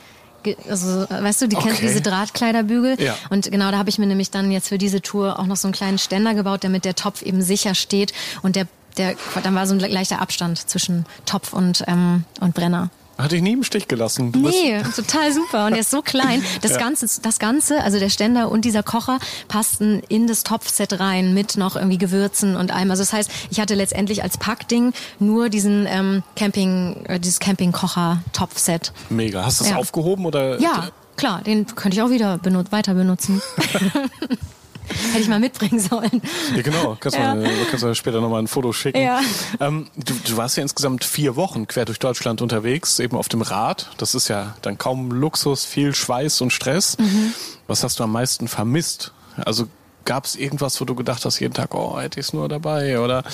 Ge- 0.45 0.57
Also, 0.69 1.07
weißt 1.11 1.43
du, 1.43 1.49
die 1.49 1.57
kennst 1.57 1.79
Okay. 1.79 1.87
diese 1.89 2.01
Drahtkleiderbügel. 2.01 3.01
Ja. 3.03 3.17
Und 3.31 3.51
genau, 3.51 3.71
da 3.71 3.79
habe 3.79 3.89
ich 3.91 3.99
mir 3.99 4.07
nämlich 4.07 4.31
dann 4.31 4.51
jetzt 4.53 4.69
für 4.69 4.79
diese 4.79 5.03
Tour 5.03 5.39
auch 5.39 5.47
noch 5.47 5.57
so 5.57 5.67
einen 5.69 5.73
kleinen 5.75 5.99
Ständer 5.99 6.35
gebaut, 6.35 6.63
damit 6.65 6.85
der 6.85 6.95
Topf 6.95 7.23
eben 7.23 7.43
sicher 7.43 7.75
steht. 7.75 8.13
Und 8.43 8.55
der, 8.57 8.67
der, 8.97 9.15
dann 9.43 9.55
war 9.55 9.67
so 9.67 9.75
ein 9.75 9.81
leichter 9.81 10.21
Abstand 10.23 10.59
zwischen 10.71 11.07
Topf 11.27 11.53
und, 11.53 11.83
ähm, 11.89 12.25
und 12.41 12.55
Brenner. 12.55 12.91
Hatte 13.19 13.35
ich 13.35 13.43
nie 13.43 13.53
im 13.55 13.65
Stich 13.65 13.89
gelassen. 13.89 14.31
Du 14.31 14.39
Nee, 14.39 14.81
total 14.97 15.33
super. 15.33 15.67
Und 15.67 15.73
der 15.73 15.81
ist 15.81 15.91
so 15.91 16.03
klein. 16.03 16.43
Das, 16.63 16.71
Ja. 16.79 16.79
Ganze, 16.79 17.09
das 17.21 17.39
Ganze, 17.41 17.83
also 17.83 17.99
der 17.99 18.09
Ständer 18.11 18.51
und 18.51 18.65
dieser 18.65 18.83
Kocher, 18.85 19.19
passten 19.49 20.01
in 20.09 20.27
das 20.29 20.45
Topfset 20.45 21.01
rein 21.01 21.35
mit 21.35 21.57
noch 21.57 21.75
irgendwie 21.77 21.99
Gewürzen 21.99 22.55
und 22.57 22.71
allem. 22.71 22.91
Also 22.93 23.03
das 23.03 23.13
heißt, 23.13 23.31
ich 23.51 23.59
hatte 23.61 23.75
letztendlich 23.75 24.23
als 24.23 24.39
Packding 24.39 24.93
nur 25.19 25.49
diesen 25.49 25.87
ähm, 25.89 26.23
Camping, 26.37 27.05
äh, 27.07 27.19
dieses 27.19 27.41
Camping-Kocher-Topfset. 27.41 28.93
Mega. 29.11 29.45
Hast 29.45 29.61
du 29.61 29.65
das 29.65 29.73
Ja. 29.73 29.79
aufgehoben 29.79 30.25
oder? 30.25 30.61
Ja, 30.61 30.89
klar, 31.17 31.43
den 31.43 31.67
könnte 31.67 31.97
ich 31.97 32.03
auch 32.03 32.11
wieder 32.11 32.39
benut 32.39 32.71
weiter 32.71 32.95
benutzen. 32.95 33.43
Hätte 35.13 35.21
ich 35.21 35.29
mal 35.29 35.41
mitbringen 35.41 35.81
sollen. 35.81 36.23
Ja, 36.55 36.63
genau. 36.63 36.97
Kannst, 37.01 37.17
Ja. 37.19 37.35
Mal, 37.35 37.49
kannst 37.71 37.85
du 37.85 37.95
später 37.95 38.21
nochmal 38.21 38.43
ein 38.43 38.49
Foto 38.49 38.73
schicken. 38.73 39.01
Ja. 39.01 39.21
Ähm, 39.61 39.89
du, 39.97 40.15
du 40.15 40.37
warst 40.37 40.57
ja 40.57 40.63
insgesamt 40.63 41.05
vier 41.05 41.37
Wochen 41.37 41.67
quer 41.67 41.85
durch 41.85 41.99
Deutschland 41.99 42.43
unterwegs, 42.43 42.99
eben 42.99 43.17
auf 43.17 43.29
dem 43.29 43.43
Rad. 43.43 43.91
Das 43.99 44.15
ist 44.15 44.29
ja 44.29 44.55
dann 44.63 44.79
kaum 44.79 45.11
Luxus, 45.11 45.65
viel 45.65 45.95
Schweiß 45.95 46.41
und 46.41 46.53
Stress. 46.53 46.97
Mhm. 46.99 47.33
Was 47.67 47.85
hast 47.85 47.99
du 47.99 48.05
am 48.05 48.13
meisten 48.13 48.49
vermisst? 48.49 49.13
Also 49.37 49.69
gab 50.05 50.25
es 50.25 50.37
irgendwas, 50.37 50.81
wo 50.81 50.85
du 50.85 50.95
gedacht 50.95 51.25
hast, 51.25 51.39
jeden 51.39 51.55
Tag, 51.55 51.75
oh, 51.75 52.01
hätte 52.01 52.19
ich 52.19 52.27
es 52.27 52.33
nur 52.33 52.49
dabei? 52.49 52.99
Oder 52.99 53.25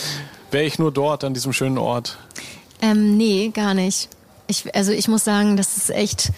wäre 0.51 0.64
ich 0.64 0.79
nur 0.79 0.93
dort 0.93 1.25
an 1.25 1.33
diesem 1.35 1.53
schönen 1.53 1.79
Ort? 1.79 2.19
Ähm, 2.83 3.17
nee, 3.17 3.51
gar 3.55 3.75
nicht. 3.75 4.09
Ich, 4.47 4.75
also 4.75 4.93
ich 4.93 5.09
muss 5.09 5.25
sagen, 5.25 5.57
das 5.57 5.77
ist 5.77 5.90
echt, 5.90 6.33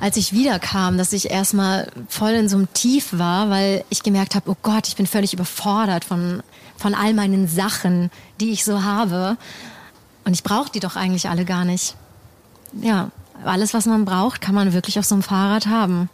als 0.00 0.16
ich 0.16 0.32
wiederkam, 0.32 0.98
dass 0.98 1.12
ich 1.12 1.30
erstmal 1.30 1.90
voll 2.08 2.32
in 2.32 2.48
so 2.48 2.56
einem 2.56 2.72
Tief 2.72 3.08
war, 3.12 3.50
weil 3.50 3.84
ich 3.88 4.02
gemerkt 4.02 4.34
habe, 4.34 4.50
oh 4.50 4.56
Gott, 4.62 4.88
ich 4.88 4.96
bin 4.96 5.06
völlig 5.06 5.32
überfordert 5.32 6.04
von, 6.04 6.42
von 6.76 6.94
all 6.94 7.14
meinen 7.14 7.48
Sachen, 7.48 8.10
die 8.40 8.52
ich 8.52 8.64
so 8.64 8.82
habe. 8.82 9.36
Und 10.24 10.34
ich 10.34 10.42
brauche 10.42 10.70
die 10.70 10.80
doch 10.80 10.96
eigentlich 10.96 11.28
alle 11.28 11.44
gar 11.44 11.64
nicht. 11.64 11.94
Ja, 12.80 13.10
alles, 13.44 13.74
was 13.74 13.86
man 13.86 14.04
braucht, 14.04 14.40
kann 14.40 14.54
man 14.54 14.72
wirklich 14.72 14.98
auf 14.98 15.04
so 15.04 15.14
einem 15.14 15.22
Fahrrad 15.22 15.66
haben. 15.66 16.10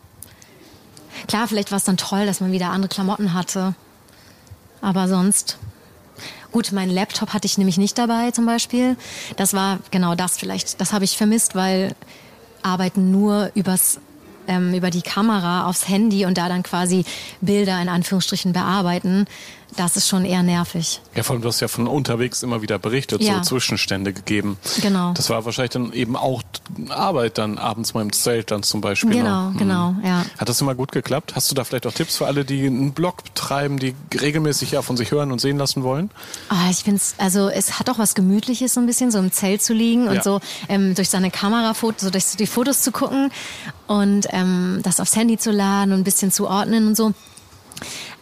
Klar, 1.27 1.49
vielleicht 1.49 1.71
war 1.71 1.79
es 1.79 1.85
dann 1.85 1.97
toll, 1.97 2.27
dass 2.27 2.41
man 2.41 2.53
wieder 2.53 2.71
andere 2.71 2.89
Klamotten 2.89 3.35
hatte. 3.35 3.75
Aber 4.81 5.09
sonst 5.09 5.59
Gut, 6.53 6.71
meinen 6.71 6.91
Laptop 6.91 7.33
hatte 7.33 7.47
ich 7.47 7.57
nämlich 7.57 7.79
nicht 7.79 7.97
dabei 7.97 8.31
zum 8.31 8.45
Beispiel. 8.45 8.97
Das 9.37 9.55
war 9.55 9.79
genau 9.91 10.15
das 10.15 10.37
vielleicht. 10.37 10.83
Das 10.83 10.93
habe 10.93 11.07
ich 11.07 11.17
vermisst, 11.17 11.55
weil 11.55 11.95
arbeiten 12.63 13.11
nur 13.11 13.51
übers 13.55 14.01
ähm, 14.49 14.75
über 14.75 14.91
die 14.91 15.03
Kamera 15.03 15.67
aufs 15.67 15.89
Handy 15.89 16.25
und 16.25 16.39
da 16.39 16.49
dann 16.49 16.63
quasi 16.63 17.05
Bilder 17.41 17.81
in 17.81 17.89
Anführungsstrichen 17.89 18.53
bearbeiten, 18.53 19.27
das 19.77 19.97
ist 19.97 20.07
schon 20.09 20.25
eher 20.25 20.43
nervig. 20.43 21.01
Ja, 21.15 21.23
vor 21.23 21.35
allem, 21.35 21.43
du 21.43 21.49
hast 21.49 21.61
ja 21.61 21.69
von 21.69 21.87
unterwegs 21.87 22.43
immer 22.43 22.61
wieder 22.63 22.79
berichtet, 22.79 23.23
Ja. 23.23 23.37
so 23.37 23.41
Zwischenstände 23.57 24.13
gegeben. 24.13 24.59
Genau. 24.81 25.13
Das 25.15 25.31
war 25.31 25.45
wahrscheinlich 25.45 25.71
dann 25.73 25.93
eben 25.93 26.17
auch 26.17 26.43
Arbeit 26.91 27.39
dann 27.39 27.59
abends 27.59 27.95
mal 27.95 28.03
im 28.03 28.13
Zelt 28.13 28.51
dann 28.51 28.63
zum 28.63 28.81
Beispiel. 28.81 29.11
Genau, 29.11 29.51
noch. 29.51 29.59
genau, 29.59 29.95
ja. 30.05 30.25
Hat 30.39 30.49
das 30.49 30.61
immer 30.61 30.75
gut 30.75 30.93
geklappt? 30.93 31.35
Hast 31.35 31.51
du 31.51 31.55
da 31.55 31.65
vielleicht 31.65 31.87
auch 31.87 31.93
Tipps 31.93 32.17
für 32.19 32.27
alle, 32.27 32.45
die 32.45 32.67
einen 32.67 32.93
Blog 32.93 33.25
betreiben, 33.25 33.79
die 33.79 33.95
regelmäßig 34.19 34.73
ja 34.73 34.83
von 34.83 34.97
sich 34.97 35.11
hören 35.11 35.33
und 35.33 35.41
sehen 35.41 35.57
lassen 35.59 35.83
wollen? 35.83 36.11
Ah, 36.49 36.69
ich 36.71 36.79
finde 36.85 36.97
es, 36.99 37.15
also 37.19 37.49
es 37.49 37.79
hat 37.79 37.89
auch 37.89 37.99
was 37.99 38.15
Gemütliches 38.15 38.75
so 38.75 38.81
ein 38.81 38.87
bisschen, 38.87 39.11
so 39.11 39.19
im 39.19 39.33
Zelt 39.33 39.63
zu 39.63 39.73
liegen 39.73 40.09
und 40.09 40.17
Ja. 40.17 40.23
so 40.23 40.41
ähm, 40.69 40.95
durch 40.95 41.09
seine 41.11 41.31
Kamera, 41.31 41.75
so 41.75 42.11
durch 42.11 42.25
die 42.39 42.47
Fotos 42.47 42.83
zu 42.83 42.93
gucken 42.93 43.31
und 43.87 44.27
ähm, 44.31 44.81
das 44.83 45.01
aufs 45.01 45.17
Handy 45.17 45.39
zu 45.39 45.51
laden 45.51 45.93
und 45.93 46.01
ein 46.01 46.05
bisschen 46.05 46.31
zu 46.31 46.47
ordnen 46.47 46.87
und 46.89 46.97
so. 46.97 47.13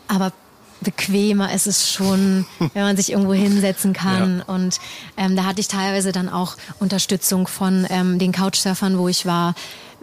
Aber 0.08 0.32
bequemer 0.80 1.52
ist 1.52 1.66
es 1.66 1.90
schon, 1.92 2.46
wenn 2.74 2.82
man 2.82 2.96
sich 2.96 3.10
irgendwo 3.12 3.32
hinsetzen 3.34 3.92
kann. 3.92 4.38
Ja. 4.46 4.54
Und 4.54 4.78
ähm, 5.16 5.36
da 5.36 5.44
hatte 5.44 5.60
ich 5.60 5.68
teilweise 5.68 6.12
dann 6.12 6.28
auch 6.28 6.56
Unterstützung 6.78 7.46
von 7.46 7.86
ähm, 7.90 8.18
den 8.18 8.32
Couchsurfern, 8.32 8.98
wo 8.98 9.08
ich 9.08 9.26
war, 9.26 9.54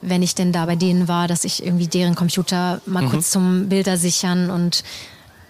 wenn 0.02 0.22
ich 0.22 0.36
denn 0.36 0.52
da 0.52 0.66
bei 0.66 0.76
denen 0.76 1.08
war, 1.08 1.28
dass 1.28 1.44
ich 1.44 1.64
irgendwie 1.66 1.88
deren 1.88 2.16
Computer 2.16 2.82
mal 2.86 3.04
Mhm. 3.04 3.10
kurz 3.10 3.32
zum 3.32 3.70
Bilder 3.70 3.98
sichern 3.98 4.50
und 4.52 4.84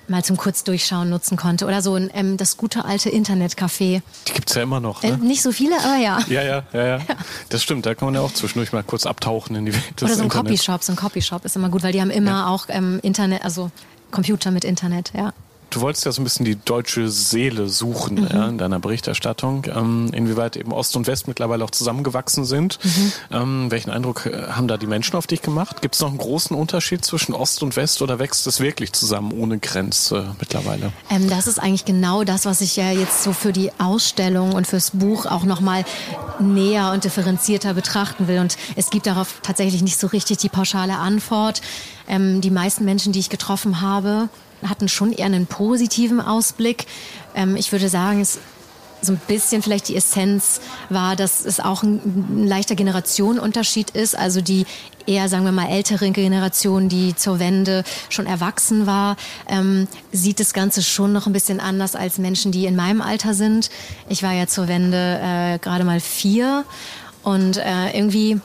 mal 0.10 0.24
zum 0.24 0.38
Kurzdurchschauen 0.38 1.10
nutzen 1.10 1.36
konnte. 1.36 1.66
Oder 1.66 1.82
so 1.82 1.96
ein, 1.96 2.10
ähm, 2.14 2.38
das 2.38 2.56
gute 2.56 2.86
alte 2.86 3.10
Internetcafé. 3.10 4.02
Die 4.30 4.32
gibt's 4.34 4.56
ja 4.56 4.64
immer 4.64 4.80
noch. 4.80 5.04
Äh, 5.04 5.12
Ne? 5.12 5.18
nicht 5.18 5.42
so 5.42 5.52
viele, 5.52 5.78
aber 5.84 5.98
ja. 5.98 6.20
Ja, 6.30 6.42
ja, 6.44 6.64
ja, 6.72 6.86
ja. 6.88 7.00
Das 7.50 7.62
stimmt, 7.62 7.86
da 7.86 7.94
kann 7.94 8.06
man 8.06 8.16
ja 8.16 8.22
auch 8.22 8.32
zwischendurch 8.32 8.72
mal 8.72 8.84
kurz 8.84 9.06
abtauchen 9.06 9.58
in 9.58 9.66
die 9.66 9.74
Welt 9.74 10.02
Oder 10.02 10.16
so 10.16 10.24
ein. 10.24 10.30
Copyshop. 10.30 10.82
So 10.82 10.94
ein 10.94 10.96
Copyshop 10.96 11.44
ist 11.44 11.58
immer 11.58 11.68
gut, 11.68 11.84
weil 11.84 11.92
die 11.92 12.00
haben 12.00 12.10
immer 12.12 12.32
Ja. 12.32 12.48
auch 12.48 12.68
ähm, 12.70 13.02
Internet, 13.04 13.44
also 13.44 13.70
Computer 14.12 14.52
mit 14.52 14.64
Internet, 14.64 15.12
ja. 15.16 15.34
Du 15.70 15.82
wolltest 15.82 16.06
ja 16.06 16.12
so 16.12 16.22
ein 16.22 16.24
bisschen 16.24 16.46
die 16.46 16.56
deutsche 16.56 17.10
Seele 17.10 17.68
suchen 17.68 18.16
Mhm. 18.16 18.28
ja, 18.32 18.48
in 18.48 18.58
deiner 18.58 18.80
Berichterstattung, 18.80 19.66
ähm, 19.74 20.10
inwieweit 20.14 20.56
eben 20.56 20.72
Ost 20.72 20.96
und 20.96 21.08
West 21.08 21.28
mittlerweile 21.28 21.64
auch 21.64 21.72
zusammengewachsen 21.72 22.46
sind. 22.46 22.80
Mhm. 22.84 23.14
Ähm, 23.32 23.72
welchen 23.72 23.90
Eindruck 23.90 24.26
äh, 24.26 24.48
haben 24.52 24.68
da 24.68 24.78
die 24.78 24.88
Menschen 24.88 25.16
auf 25.18 25.28
dich 25.28 25.42
gemacht? 25.42 25.82
Gibt 25.82 25.96
es 25.96 26.02
noch 26.02 26.10
einen 26.10 26.18
großen 26.18 26.56
Unterschied 26.56 27.04
zwischen 27.04 27.34
Ost 27.36 27.62
und 27.64 27.76
West 27.76 28.02
oder 28.02 28.18
wächst 28.20 28.48
es 28.48 28.60
wirklich 28.60 28.94
zusammen 28.94 29.32
ohne 29.34 29.60
Grenze 29.60 30.36
mittlerweile? 30.40 30.92
Ähm, 31.10 31.30
das 31.30 31.48
ist 31.48 31.60
eigentlich 31.60 31.86
genau 31.86 32.24
das, 32.24 32.46
was 32.46 32.62
ich 32.62 32.76
ja 32.78 32.92
jetzt 32.92 33.24
so 33.24 33.34
für 33.34 33.52
die 33.52 33.72
Ausstellung 33.78 34.54
und 34.54 34.68
fürs 34.68 34.92
Buch 34.92 35.26
auch 35.26 35.44
nochmal 35.44 35.84
näher 36.40 36.92
und 36.94 37.04
differenzierter 37.04 37.74
betrachten 37.74 38.28
will. 38.28 38.40
Und 38.40 38.58
es 38.76 38.90
gibt 38.90 39.06
darauf 39.06 39.40
tatsächlich 39.44 39.82
nicht 39.82 40.00
so 40.00 40.08
richtig 40.08 40.38
die 40.38 40.50
pauschale 40.50 40.98
Antwort. 40.98 41.62
Ähm, 42.08 42.42
die 42.42 42.52
meisten 42.52 42.86
Menschen, 42.86 43.12
die 43.12 43.20
ich 43.20 43.30
getroffen 43.30 43.82
habe, 43.82 44.30
hatten 44.64 44.88
schon 44.88 45.12
eher 45.12 45.26
einen 45.26 45.48
positiven 45.48 46.22
Ausblick. 46.22 46.86
Ähm, 47.36 47.56
ich 47.56 47.72
würde 47.72 47.90
sagen, 47.90 48.22
es 48.22 48.40
so 49.02 49.14
ein 49.14 49.22
bisschen 49.28 49.62
vielleicht 49.62 49.88
die 49.90 49.96
Essenz 49.96 50.60
war, 50.90 51.16
dass 51.16 51.46
es 51.46 51.60
auch 51.60 51.84
ein, 51.84 52.02
ein 52.44 52.48
leichter 52.48 52.76
Generationenunterschied 52.76 53.92
ist. 53.92 54.18
Also 54.18 54.42
die 54.42 54.66
eher, 55.06 55.30
sagen 55.30 55.46
wir 55.46 55.52
mal, 55.52 55.70
ältere 55.70 56.12
Generation, 56.12 56.90
die 56.90 57.16
zur 57.16 57.40
Wende 57.40 57.84
schon 58.10 58.26
erwachsen 58.26 58.86
war, 58.86 59.16
ähm, 59.48 59.88
sieht 60.12 60.40
das 60.40 60.54
Ganze 60.54 60.84
schon 60.84 61.14
noch 61.14 61.28
ein 61.28 61.34
bisschen 61.34 61.60
anders 61.60 61.96
als 61.96 62.18
Menschen, 62.18 62.52
die 62.52 62.66
in 62.66 62.76
meinem 62.76 63.02
Alter 63.02 63.34
sind. 63.34 63.70
Ich 64.10 64.24
war 64.24 64.34
ja 64.34 64.48
zur 64.48 64.68
Wende 64.68 65.20
äh, 65.22 65.60
gerade 65.60 65.84
mal 65.84 66.00
vier 66.00 66.66
und 67.24 67.58
äh, 67.58 67.96
irgendwie 67.96 68.42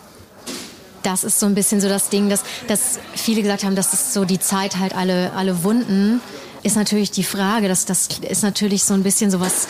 das 1.03 1.24
ist 1.24 1.40
so 1.40 1.46
ein 1.46 1.55
bisschen 1.55 1.80
so 1.80 1.88
das 1.88 2.09
Ding, 2.09 2.28
dass, 2.28 2.42
dass 2.68 2.98
viele 3.14 3.42
gesagt 3.42 3.64
haben, 3.64 3.76
das 3.76 3.92
ist 3.92 4.12
so 4.12 4.24
die 4.24 4.40
Zeit 4.40 4.78
halt 4.78 4.94
alle, 4.94 5.32
alle 5.32 5.64
Wunden, 5.64 6.20
ist 6.62 6.76
natürlich 6.76 7.11
die 7.11 7.24
Frage, 7.24 7.68
dass 7.68 7.84
das 7.84 8.09
ist 8.20 8.42
natürlich 8.42 8.84
so 8.84 8.94
ein 8.94 9.03
bisschen 9.03 9.30
sowas 9.30 9.66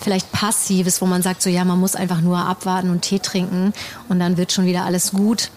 vielleicht 0.00 0.32
passives, 0.32 1.00
wo 1.00 1.06
man 1.06 1.22
sagt 1.22 1.42
so, 1.42 1.50
ja, 1.50 1.64
man 1.64 1.78
muss 1.78 1.94
einfach 1.94 2.20
nur 2.20 2.38
abwarten 2.38 2.90
und 2.90 3.02
Tee 3.02 3.20
trinken 3.20 3.72
und 4.08 4.18
dann 4.18 4.36
wird 4.36 4.52
schon 4.52 4.66
wieder 4.66 4.84
alles 4.84 5.12
gut. 5.12 5.50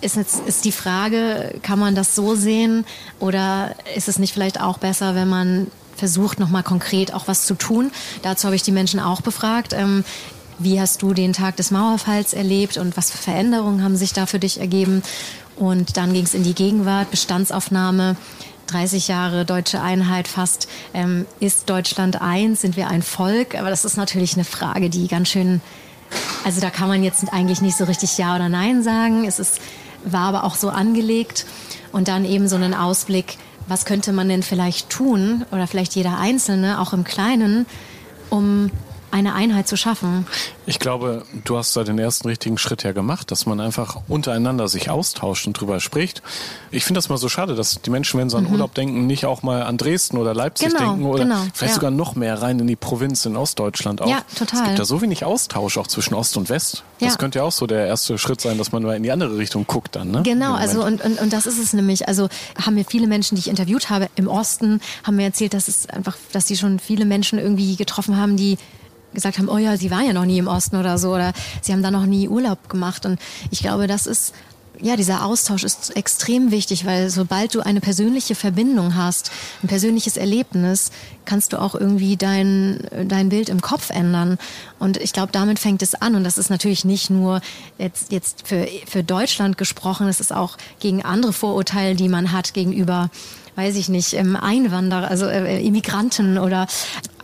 Ist 0.00 0.16
jetzt 0.16 0.40
ist 0.46 0.64
die 0.64 0.72
Frage, 0.72 1.58
kann 1.62 1.78
man 1.78 1.94
das 1.94 2.14
so 2.14 2.34
sehen 2.34 2.84
oder 3.20 3.74
ist 3.94 4.08
es 4.08 4.18
nicht 4.18 4.32
vielleicht 4.32 4.60
auch 4.60 4.78
besser, 4.78 5.14
wenn 5.14 5.28
man 5.28 5.70
versucht, 5.96 6.38
nochmal 6.38 6.62
konkret 6.62 7.12
auch 7.14 7.28
was 7.28 7.46
zu 7.46 7.54
tun? 7.54 7.90
Dazu 8.22 8.46
habe 8.46 8.56
ich 8.56 8.62
die 8.62 8.72
Menschen 8.72 9.00
auch 9.00 9.20
befragt. 9.20 9.74
Wie 10.58 10.80
hast 10.80 11.02
du 11.02 11.12
den 11.12 11.32
Tag 11.32 11.56
des 11.56 11.70
Mauerfalls 11.70 12.32
erlebt 12.32 12.78
und 12.78 12.96
was 12.96 13.10
für 13.10 13.18
Veränderungen 13.18 13.82
haben 13.82 13.96
sich 13.96 14.12
da 14.12 14.26
für 14.26 14.38
dich 14.38 14.60
ergeben. 14.60 15.02
Und 15.56 15.96
dann 15.96 16.12
ging 16.12 16.24
es 16.24 16.34
in 16.34 16.42
die 16.42 16.54
Gegenwart, 16.54 17.10
Bestandsaufnahme. 17.10 18.16
30 18.66 19.08
Jahre 19.08 19.44
deutsche 19.44 19.80
Einheit 19.80 20.28
fast. 20.28 20.68
Ähm, 20.92 21.26
ist 21.40 21.70
Deutschland 21.70 22.20
eins? 22.20 22.62
Sind 22.62 22.76
wir 22.76 22.88
ein 22.88 23.02
Volk? 23.02 23.54
Aber 23.54 23.70
das 23.70 23.84
ist 23.84 23.96
natürlich 23.96 24.34
eine 24.34 24.44
Frage, 24.44 24.90
die 24.90 25.06
ganz 25.08 25.28
schön, 25.28 25.60
also 26.44 26.60
da 26.60 26.70
kann 26.70 26.88
man 26.88 27.04
jetzt 27.04 27.32
eigentlich 27.32 27.60
nicht 27.60 27.76
so 27.76 27.84
richtig 27.84 28.18
Ja 28.18 28.34
oder 28.34 28.48
Nein 28.48 28.82
sagen. 28.82 29.24
Es 29.24 29.38
ist, 29.38 29.60
war 30.04 30.28
aber 30.28 30.44
auch 30.44 30.56
so 30.56 30.68
angelegt. 30.68 31.46
Und 31.92 32.08
dann 32.08 32.24
eben 32.24 32.48
so 32.48 32.56
einen 32.56 32.74
Ausblick, 32.74 33.38
was 33.68 33.84
könnte 33.84 34.12
man 34.12 34.28
denn 34.28 34.42
vielleicht 34.42 34.90
tun 34.90 35.44
oder 35.52 35.66
vielleicht 35.66 35.94
jeder 35.94 36.18
Einzelne, 36.18 36.80
auch 36.80 36.92
im 36.92 37.04
Kleinen, 37.04 37.66
um 38.30 38.70
eine 39.10 39.34
Einheit 39.34 39.68
zu 39.68 39.76
schaffen. 39.76 40.26
Ich 40.66 40.78
glaube, 40.78 41.24
du 41.44 41.56
hast 41.56 41.76
da 41.76 41.84
den 41.84 41.98
ersten 41.98 42.28
richtigen 42.28 42.58
Schritt 42.58 42.82
ja 42.82 42.92
gemacht, 42.92 43.30
dass 43.30 43.46
man 43.46 43.60
einfach 43.60 44.00
untereinander 44.08 44.68
sich 44.68 44.90
austauscht 44.90 45.46
und 45.46 45.52
drüber 45.54 45.80
spricht. 45.80 46.22
Ich 46.70 46.84
finde 46.84 46.98
das 46.98 47.08
mal 47.08 47.16
so 47.16 47.28
schade, 47.28 47.54
dass 47.54 47.80
die 47.80 47.90
Menschen, 47.90 48.18
wenn 48.18 48.28
sie 48.28 48.36
an 48.36 48.44
mhm. 48.44 48.52
Urlaub 48.52 48.74
denken, 48.74 49.06
nicht 49.06 49.24
auch 49.26 49.42
mal 49.42 49.62
an 49.62 49.78
Dresden 49.78 50.18
oder 50.18 50.34
Leipzig 50.34 50.68
genau, 50.68 50.80
denken 50.80 51.04
oder 51.06 51.24
genau, 51.24 51.40
vielleicht 51.54 51.72
ja. 51.72 51.74
sogar 51.74 51.90
noch 51.90 52.14
mehr 52.14 52.42
rein 52.42 52.58
in 52.58 52.66
die 52.66 52.76
Provinz 52.76 53.24
in 53.26 53.36
Ostdeutschland 53.36 54.02
auch. 54.02 54.08
Ja, 54.08 54.22
total. 54.36 54.60
Es 54.60 54.66
gibt 54.66 54.78
da 54.78 54.84
so 54.84 55.00
wenig 55.00 55.24
Austausch 55.24 55.78
auch 55.78 55.86
zwischen 55.86 56.14
Ost 56.14 56.36
und 56.36 56.48
West. 56.48 56.82
Das 57.00 57.12
ja. 57.12 57.16
könnte 57.16 57.38
ja 57.38 57.44
auch 57.44 57.52
so 57.52 57.66
der 57.66 57.86
erste 57.86 58.18
Schritt 58.18 58.40
sein, 58.40 58.58
dass 58.58 58.72
man 58.72 58.82
mal 58.82 58.96
in 58.96 59.02
die 59.02 59.12
andere 59.12 59.36
Richtung 59.38 59.66
guckt 59.66 59.96
dann. 59.96 60.10
Ne? 60.10 60.22
Genau, 60.22 60.54
also 60.54 60.84
und, 60.84 61.04
und, 61.04 61.20
und 61.20 61.32
das 61.32 61.46
ist 61.46 61.58
es 61.58 61.72
nämlich. 61.72 62.08
Also 62.08 62.28
haben 62.60 62.74
mir 62.74 62.84
viele 62.84 63.06
Menschen, 63.06 63.36
die 63.36 63.40
ich 63.40 63.48
interviewt 63.48 63.90
habe 63.90 64.08
im 64.16 64.28
Osten, 64.28 64.80
haben 65.04 65.16
mir 65.16 65.24
erzählt, 65.24 65.54
dass 65.54 65.68
es 65.68 65.88
einfach, 65.88 66.16
dass 66.32 66.46
sie 66.46 66.56
schon 66.56 66.78
viele 66.78 67.04
Menschen 67.04 67.38
irgendwie 67.38 67.76
getroffen 67.76 68.16
haben, 68.16 68.36
die 68.36 68.58
gesagt 69.16 69.38
haben, 69.38 69.48
oh 69.48 69.58
ja, 69.58 69.76
sie 69.76 69.90
war 69.90 70.02
ja 70.02 70.12
noch 70.12 70.24
nie 70.24 70.38
im 70.38 70.46
Osten 70.46 70.76
oder 70.76 70.96
so 70.96 71.12
oder 71.12 71.32
sie 71.60 71.72
haben 71.72 71.82
da 71.82 71.90
noch 71.90 72.06
nie 72.06 72.28
Urlaub 72.28 72.68
gemacht. 72.68 73.04
Und 73.04 73.18
ich 73.50 73.58
glaube, 73.58 73.88
das 73.88 74.06
ist 74.06 74.32
ja, 74.80 74.96
dieser 74.96 75.24
Austausch 75.24 75.64
ist 75.64 75.96
extrem 75.96 76.50
wichtig, 76.50 76.84
weil 76.84 77.08
sobald 77.10 77.54
du 77.54 77.60
eine 77.60 77.80
persönliche 77.80 78.34
Verbindung 78.34 78.94
hast, 78.94 79.30
ein 79.62 79.68
persönliches 79.68 80.16
Erlebnis, 80.16 80.90
kannst 81.24 81.52
du 81.52 81.60
auch 81.60 81.74
irgendwie 81.74 82.16
dein, 82.16 82.86
dein 83.08 83.28
Bild 83.28 83.48
im 83.48 83.60
Kopf 83.60 83.90
ändern. 83.90 84.38
Und 84.78 84.98
ich 84.98 85.12
glaube, 85.12 85.32
damit 85.32 85.58
fängt 85.58 85.82
es 85.82 85.94
an. 85.94 86.14
Und 86.14 86.24
das 86.24 86.38
ist 86.38 86.50
natürlich 86.50 86.84
nicht 86.84 87.10
nur 87.10 87.40
jetzt, 87.78 88.12
jetzt 88.12 88.46
für, 88.46 88.68
für 88.86 89.02
Deutschland 89.02 89.56
gesprochen, 89.58 90.08
es 90.08 90.20
ist 90.20 90.32
auch 90.32 90.56
gegen 90.78 91.02
andere 91.02 91.32
Vorurteile, 91.32 91.94
die 91.94 92.08
man 92.08 92.32
hat 92.32 92.52
gegenüber 92.52 93.10
weiß 93.56 93.76
ich 93.76 93.88
nicht, 93.88 94.12
ähm, 94.12 94.36
Einwanderer, 94.36 95.10
also 95.10 95.26
äh, 95.26 95.64
Immigranten 95.64 96.38
oder 96.38 96.66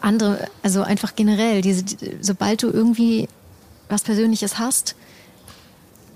andere, 0.01 0.49
also 0.63 0.83
einfach 0.83 1.15
generell, 1.15 1.61
diese, 1.61 1.85
sobald 2.21 2.63
du 2.63 2.71
irgendwie 2.71 3.29
was 3.89 4.03
Persönliches 4.03 4.59
hast, 4.59 4.97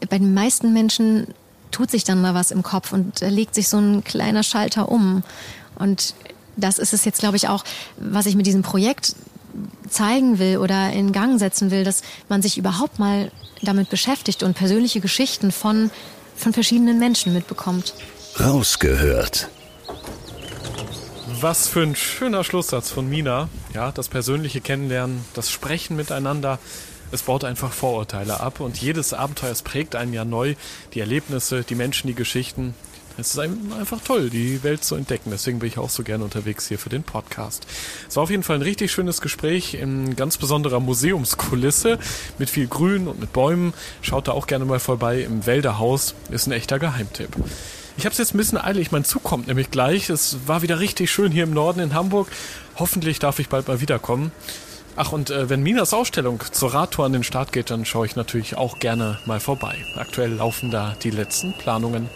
bei 0.08 0.18
den 0.18 0.34
meisten 0.34 0.72
Menschen 0.72 1.28
tut 1.70 1.90
sich 1.90 2.04
dann 2.04 2.22
da 2.22 2.34
was 2.34 2.50
im 2.50 2.62
Kopf 2.62 2.92
und 2.92 3.22
da 3.22 3.28
legt 3.28 3.54
sich 3.54 3.68
so 3.68 3.78
ein 3.78 4.02
kleiner 4.02 4.42
Schalter 4.42 4.90
um. 4.90 5.22
Und 5.78 6.14
das 6.56 6.78
ist 6.78 6.94
es 6.94 7.04
jetzt, 7.04 7.20
glaube 7.20 7.36
ich, 7.36 7.48
auch, 7.48 7.64
was 7.98 8.26
ich 8.26 8.34
mit 8.34 8.46
diesem 8.46 8.62
Projekt 8.62 9.14
zeigen 9.88 10.38
will 10.38 10.58
oder 10.58 10.92
in 10.92 11.12
Gang 11.12 11.38
setzen 11.38 11.70
will, 11.70 11.84
dass 11.84 12.02
man 12.28 12.42
sich 12.42 12.58
überhaupt 12.58 12.98
mal 12.98 13.30
damit 13.62 13.90
beschäftigt 13.90 14.42
und 14.42 14.54
persönliche 14.54 15.00
Geschichten 15.00 15.52
von, 15.52 15.90
von 16.34 16.52
verschiedenen 16.52 16.98
Menschen 16.98 17.32
mitbekommt. 17.32 17.94
Rausgehört. 18.38 19.48
Was 21.40 21.68
für 21.68 21.82
ein 21.82 21.94
schöner 21.94 22.44
Schlusssatz 22.44 22.90
von 22.90 23.10
Mina. 23.10 23.50
Ja, 23.74 23.92
das 23.92 24.08
persönliche 24.08 24.62
Kennenlernen, 24.62 25.22
das 25.34 25.50
Sprechen 25.50 25.94
miteinander. 25.94 26.58
Es 27.12 27.22
baut 27.22 27.44
einfach 27.44 27.72
Vorurteile 27.72 28.40
ab 28.40 28.60
und 28.60 28.78
jedes 28.78 29.12
Abenteuer 29.12 29.50
es 29.50 29.60
prägt 29.60 29.96
einen 29.96 30.14
ja 30.14 30.24
neu. 30.24 30.54
Die 30.94 31.00
Erlebnisse, 31.00 31.62
die 31.62 31.74
Menschen, 31.74 32.06
die 32.06 32.14
Geschichten. 32.14 32.74
Es 33.18 33.34
ist 33.34 33.38
einfach 33.38 34.00
toll, 34.02 34.30
die 34.30 34.62
Welt 34.62 34.82
zu 34.82 34.94
entdecken. 34.94 35.30
Deswegen 35.30 35.58
bin 35.58 35.68
ich 35.68 35.78
auch 35.78 35.90
so 35.90 36.02
gerne 36.02 36.24
unterwegs 36.24 36.68
hier 36.68 36.78
für 36.78 36.88
den 36.88 37.02
Podcast. 37.02 37.66
Es 38.08 38.16
war 38.16 38.22
auf 38.22 38.30
jeden 38.30 38.42
Fall 38.42 38.56
ein 38.56 38.62
richtig 38.62 38.90
schönes 38.90 39.20
Gespräch 39.20 39.74
in 39.74 40.16
ganz 40.16 40.38
besonderer 40.38 40.80
Museumskulisse 40.80 41.98
mit 42.38 42.48
viel 42.48 42.66
Grün 42.66 43.08
und 43.08 43.20
mit 43.20 43.34
Bäumen. 43.34 43.74
Schaut 44.00 44.28
da 44.28 44.32
auch 44.32 44.46
gerne 44.46 44.64
mal 44.64 44.80
vorbei 44.80 45.20
im 45.20 45.44
Wälderhaus. 45.44 46.14
Ist 46.30 46.46
ein 46.46 46.52
echter 46.52 46.78
Geheimtipp. 46.78 47.36
Ich 47.98 48.04
habe 48.04 48.12
es 48.12 48.18
jetzt 48.18 48.34
ein 48.34 48.38
bisschen 48.38 48.58
eilig. 48.58 48.92
Mein 48.92 49.04
Zug 49.04 49.22
kommt 49.22 49.46
nämlich 49.46 49.70
gleich. 49.70 50.10
Es 50.10 50.46
war 50.46 50.62
wieder 50.62 50.80
richtig 50.80 51.10
schön 51.10 51.32
hier 51.32 51.44
im 51.44 51.54
Norden 51.54 51.80
in 51.80 51.94
Hamburg. 51.94 52.28
Hoffentlich 52.76 53.18
darf 53.18 53.38
ich 53.38 53.48
bald 53.48 53.68
mal 53.68 53.80
wiederkommen. 53.80 54.32
Ach, 54.96 55.12
und 55.12 55.30
äh, 55.30 55.48
wenn 55.48 55.62
Minas 55.62 55.92
Ausstellung 55.94 56.42
zur 56.52 56.74
Radtour 56.74 57.06
an 57.06 57.12
den 57.12 57.24
Start 57.24 57.52
geht, 57.52 57.70
dann 57.70 57.84
schaue 57.84 58.06
ich 58.06 58.16
natürlich 58.16 58.56
auch 58.56 58.78
gerne 58.78 59.18
mal 59.26 59.40
vorbei. 59.40 59.76
Aktuell 59.96 60.32
laufen 60.32 60.70
da 60.70 60.94
die 61.02 61.10
letzten 61.10 61.52
Planungen. 61.54 62.08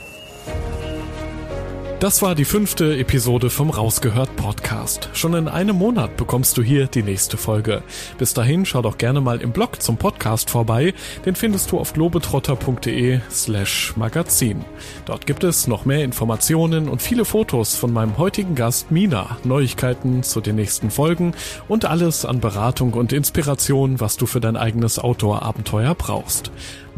Das 2.01 2.23
war 2.23 2.35
die 2.35 2.47
fünfte 2.47 2.97
Episode 2.97 3.51
vom 3.51 3.69
Rausgehört 3.69 4.35
Podcast. 4.37 5.11
Schon 5.13 5.35
in 5.35 5.49
einem 5.49 5.77
Monat 5.77 6.17
bekommst 6.17 6.57
du 6.57 6.63
hier 6.63 6.87
die 6.87 7.03
nächste 7.03 7.37
Folge. 7.37 7.83
Bis 8.17 8.33
dahin 8.33 8.65
schau 8.65 8.81
doch 8.81 8.97
gerne 8.97 9.21
mal 9.21 9.43
im 9.43 9.53
Blog 9.53 9.83
zum 9.83 9.99
Podcast 9.99 10.49
vorbei. 10.49 10.95
Den 11.27 11.35
findest 11.35 11.71
du 11.71 11.79
auf 11.79 11.93
globetrotter.de 11.93 13.21
slash 13.31 13.93
magazin. 13.99 14.65
Dort 15.05 15.27
gibt 15.27 15.45
es 15.45 15.67
noch 15.67 15.85
mehr 15.85 16.03
Informationen 16.03 16.89
und 16.89 17.03
viele 17.03 17.27
Fotos 17.27 17.77
von 17.77 17.93
meinem 17.93 18.17
heutigen 18.17 18.55
Gast 18.55 18.91
Mina, 18.91 19.37
Neuigkeiten 19.45 20.23
zu 20.23 20.41
den 20.41 20.57
nächsten 20.57 20.91
Folgen 20.91 21.35
und 21.69 21.85
alles 21.85 22.25
an 22.25 22.41
Beratung 22.41 22.95
und 22.95 23.13
Inspiration, 23.13 24.01
was 24.01 24.17
du 24.17 24.25
für 24.25 24.41
dein 24.41 24.57
eigenes 24.57 24.99
Outdoor-Abenteuer 24.99 25.95
brauchst. 25.95 26.51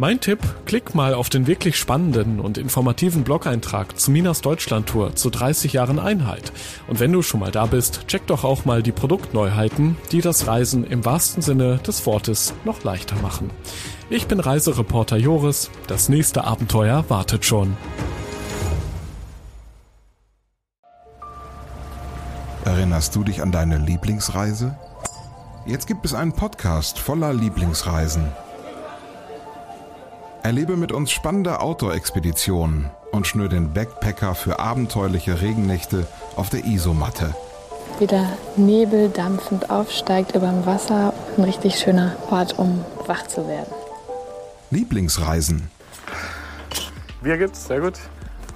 Mein 0.02 0.18
Tipp, 0.18 0.40
klick 0.66 0.96
mal 0.96 1.14
auf 1.14 1.28
den 1.28 1.46
wirklich 1.46 1.78
spannenden 1.78 2.40
und 2.40 2.58
informativen 2.58 3.22
Blog-Eintrag 3.22 4.00
zu 4.00 4.10
Minas 4.10 4.40
Deutschland 4.40 4.88
Tour 4.88 5.14
zu 5.14 5.30
30 5.30 5.74
Jahren 5.74 6.00
Einheit. 6.00 6.52
Und 6.88 6.98
wenn 6.98 7.12
du 7.12 7.22
schon 7.22 7.38
mal 7.38 7.52
da 7.52 7.66
bist, 7.66 8.08
check 8.08 8.26
doch 8.26 8.42
auch 8.42 8.64
mal 8.64 8.82
die 8.82 8.90
Produktneuheiten, 8.90 9.96
die 10.10 10.20
das 10.20 10.48
Reisen 10.48 10.82
im 10.82 11.04
wahrsten 11.04 11.40
Sinne 11.40 11.78
des 11.86 12.04
Wortes 12.04 12.52
noch 12.64 12.82
leichter 12.82 13.14
machen. 13.22 13.50
Ich 14.10 14.26
bin 14.26 14.40
Reisereporter 14.40 15.18
Joris, 15.18 15.70
das 15.86 16.08
nächste 16.08 16.42
Abenteuer 16.42 17.04
wartet 17.06 17.44
schon. 17.44 17.76
Erinnerst 22.64 23.14
du 23.14 23.22
dich 23.22 23.40
an 23.40 23.52
deine 23.52 23.78
Lieblingsreise? 23.78 24.76
Jetzt 25.64 25.86
gibt 25.86 26.04
es 26.04 26.12
einen 26.12 26.32
Podcast 26.32 26.98
voller 26.98 27.32
Lieblingsreisen. 27.32 28.32
Erlebe 30.44 30.76
mit 30.76 30.90
uns 30.90 31.12
spannende 31.12 31.60
Outdoor-Expeditionen 31.60 32.90
und 33.12 33.28
schnür 33.28 33.48
den 33.48 33.72
Backpacker 33.72 34.34
für 34.34 34.58
abenteuerliche 34.58 35.40
Regennächte 35.40 36.08
auf 36.34 36.50
der 36.50 36.64
Isomatte. 36.64 37.32
Wie 38.00 38.08
der 38.08 38.26
Nebel 38.56 39.08
dampfend 39.08 39.70
aufsteigt 39.70 40.34
über 40.34 40.48
dem 40.48 40.66
Wasser. 40.66 41.14
Ein 41.36 41.44
richtig 41.44 41.78
schöner 41.78 42.16
Ort, 42.30 42.58
um 42.58 42.84
wach 43.06 43.28
zu 43.28 43.46
werden. 43.46 43.72
Lieblingsreisen. 44.70 45.70
Bier 47.22 47.38
gibt's, 47.38 47.66
sehr 47.66 47.80
gut. 47.80 48.00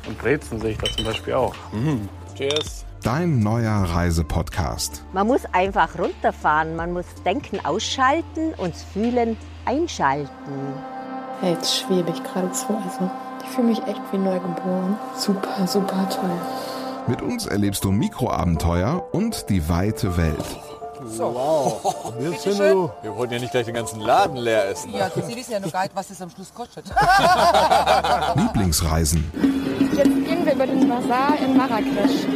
Und 0.08 0.18
Brezen 0.18 0.60
sehe 0.60 0.70
ich 0.70 0.78
da 0.78 0.90
zum 0.90 1.04
Beispiel 1.04 1.34
auch. 1.34 1.54
Mhm. 1.72 2.08
Cheers. 2.34 2.84
Dein 3.04 3.38
neuer 3.38 3.84
Reisepodcast. 3.84 5.04
Man 5.12 5.28
muss 5.28 5.42
einfach 5.52 5.96
runterfahren, 5.96 6.74
man 6.74 6.92
muss 6.92 7.06
Denken 7.24 7.64
ausschalten 7.64 8.54
und 8.56 8.74
Fühlen 8.74 9.36
einschalten. 9.64 10.74
Ja, 11.42 11.48
jetzt 11.50 11.78
schwebe 11.78 12.10
ich 12.10 12.22
geradezu. 12.22 12.66
Also, 12.84 13.10
ich 13.42 13.48
fühle 13.50 13.68
mich 13.68 13.82
echt 13.86 14.00
wie 14.12 14.18
neugeboren. 14.18 14.98
Super, 15.16 15.66
super 15.66 16.08
toll. 16.08 16.30
Mit 17.06 17.22
uns 17.22 17.46
erlebst 17.46 17.84
du 17.84 17.92
Mikroabenteuer 17.92 19.06
und 19.12 19.48
die 19.48 19.68
weite 19.68 20.16
Welt. 20.16 20.44
So. 21.04 21.34
Wow. 21.34 22.14
Wir, 22.18 22.32
sind 22.32 22.58
wir, 22.58 22.92
wir 23.02 23.16
wollen 23.16 23.30
ja 23.30 23.38
nicht 23.38 23.52
gleich 23.52 23.66
den 23.66 23.74
ganzen 23.74 24.00
Laden 24.00 24.36
leer 24.36 24.68
essen. 24.70 24.92
Ja, 24.92 25.10
Sie 25.10 25.36
wissen 25.36 25.52
ja 25.52 25.60
noch 25.60 25.70
gar 25.70 25.82
nicht, 25.82 25.94
was 25.94 26.08
das 26.08 26.20
am 26.20 26.30
Schluss 26.30 26.52
kostet. 26.52 26.84
Lieblingsreisen. 28.34 29.30
Jetzt 29.94 30.04
gehen 30.04 30.44
wir 30.44 30.54
über 30.54 30.66
den 30.66 30.88
Bazar 30.88 31.38
in 31.38 31.56
Marrakesch. 31.56 32.26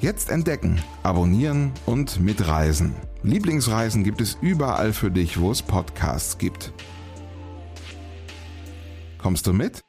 Jetzt 0.00 0.30
entdecken, 0.30 0.82
abonnieren 1.02 1.72
und 1.86 2.20
mitreisen. 2.20 2.94
Lieblingsreisen 3.22 4.04
gibt 4.04 4.20
es 4.20 4.36
überall 4.40 4.92
für 4.92 5.10
dich, 5.10 5.40
wo 5.40 5.50
es 5.50 5.62
Podcasts 5.62 6.38
gibt. 6.38 6.72
Kommst 9.18 9.46
du 9.46 9.52
mit? 9.52 9.80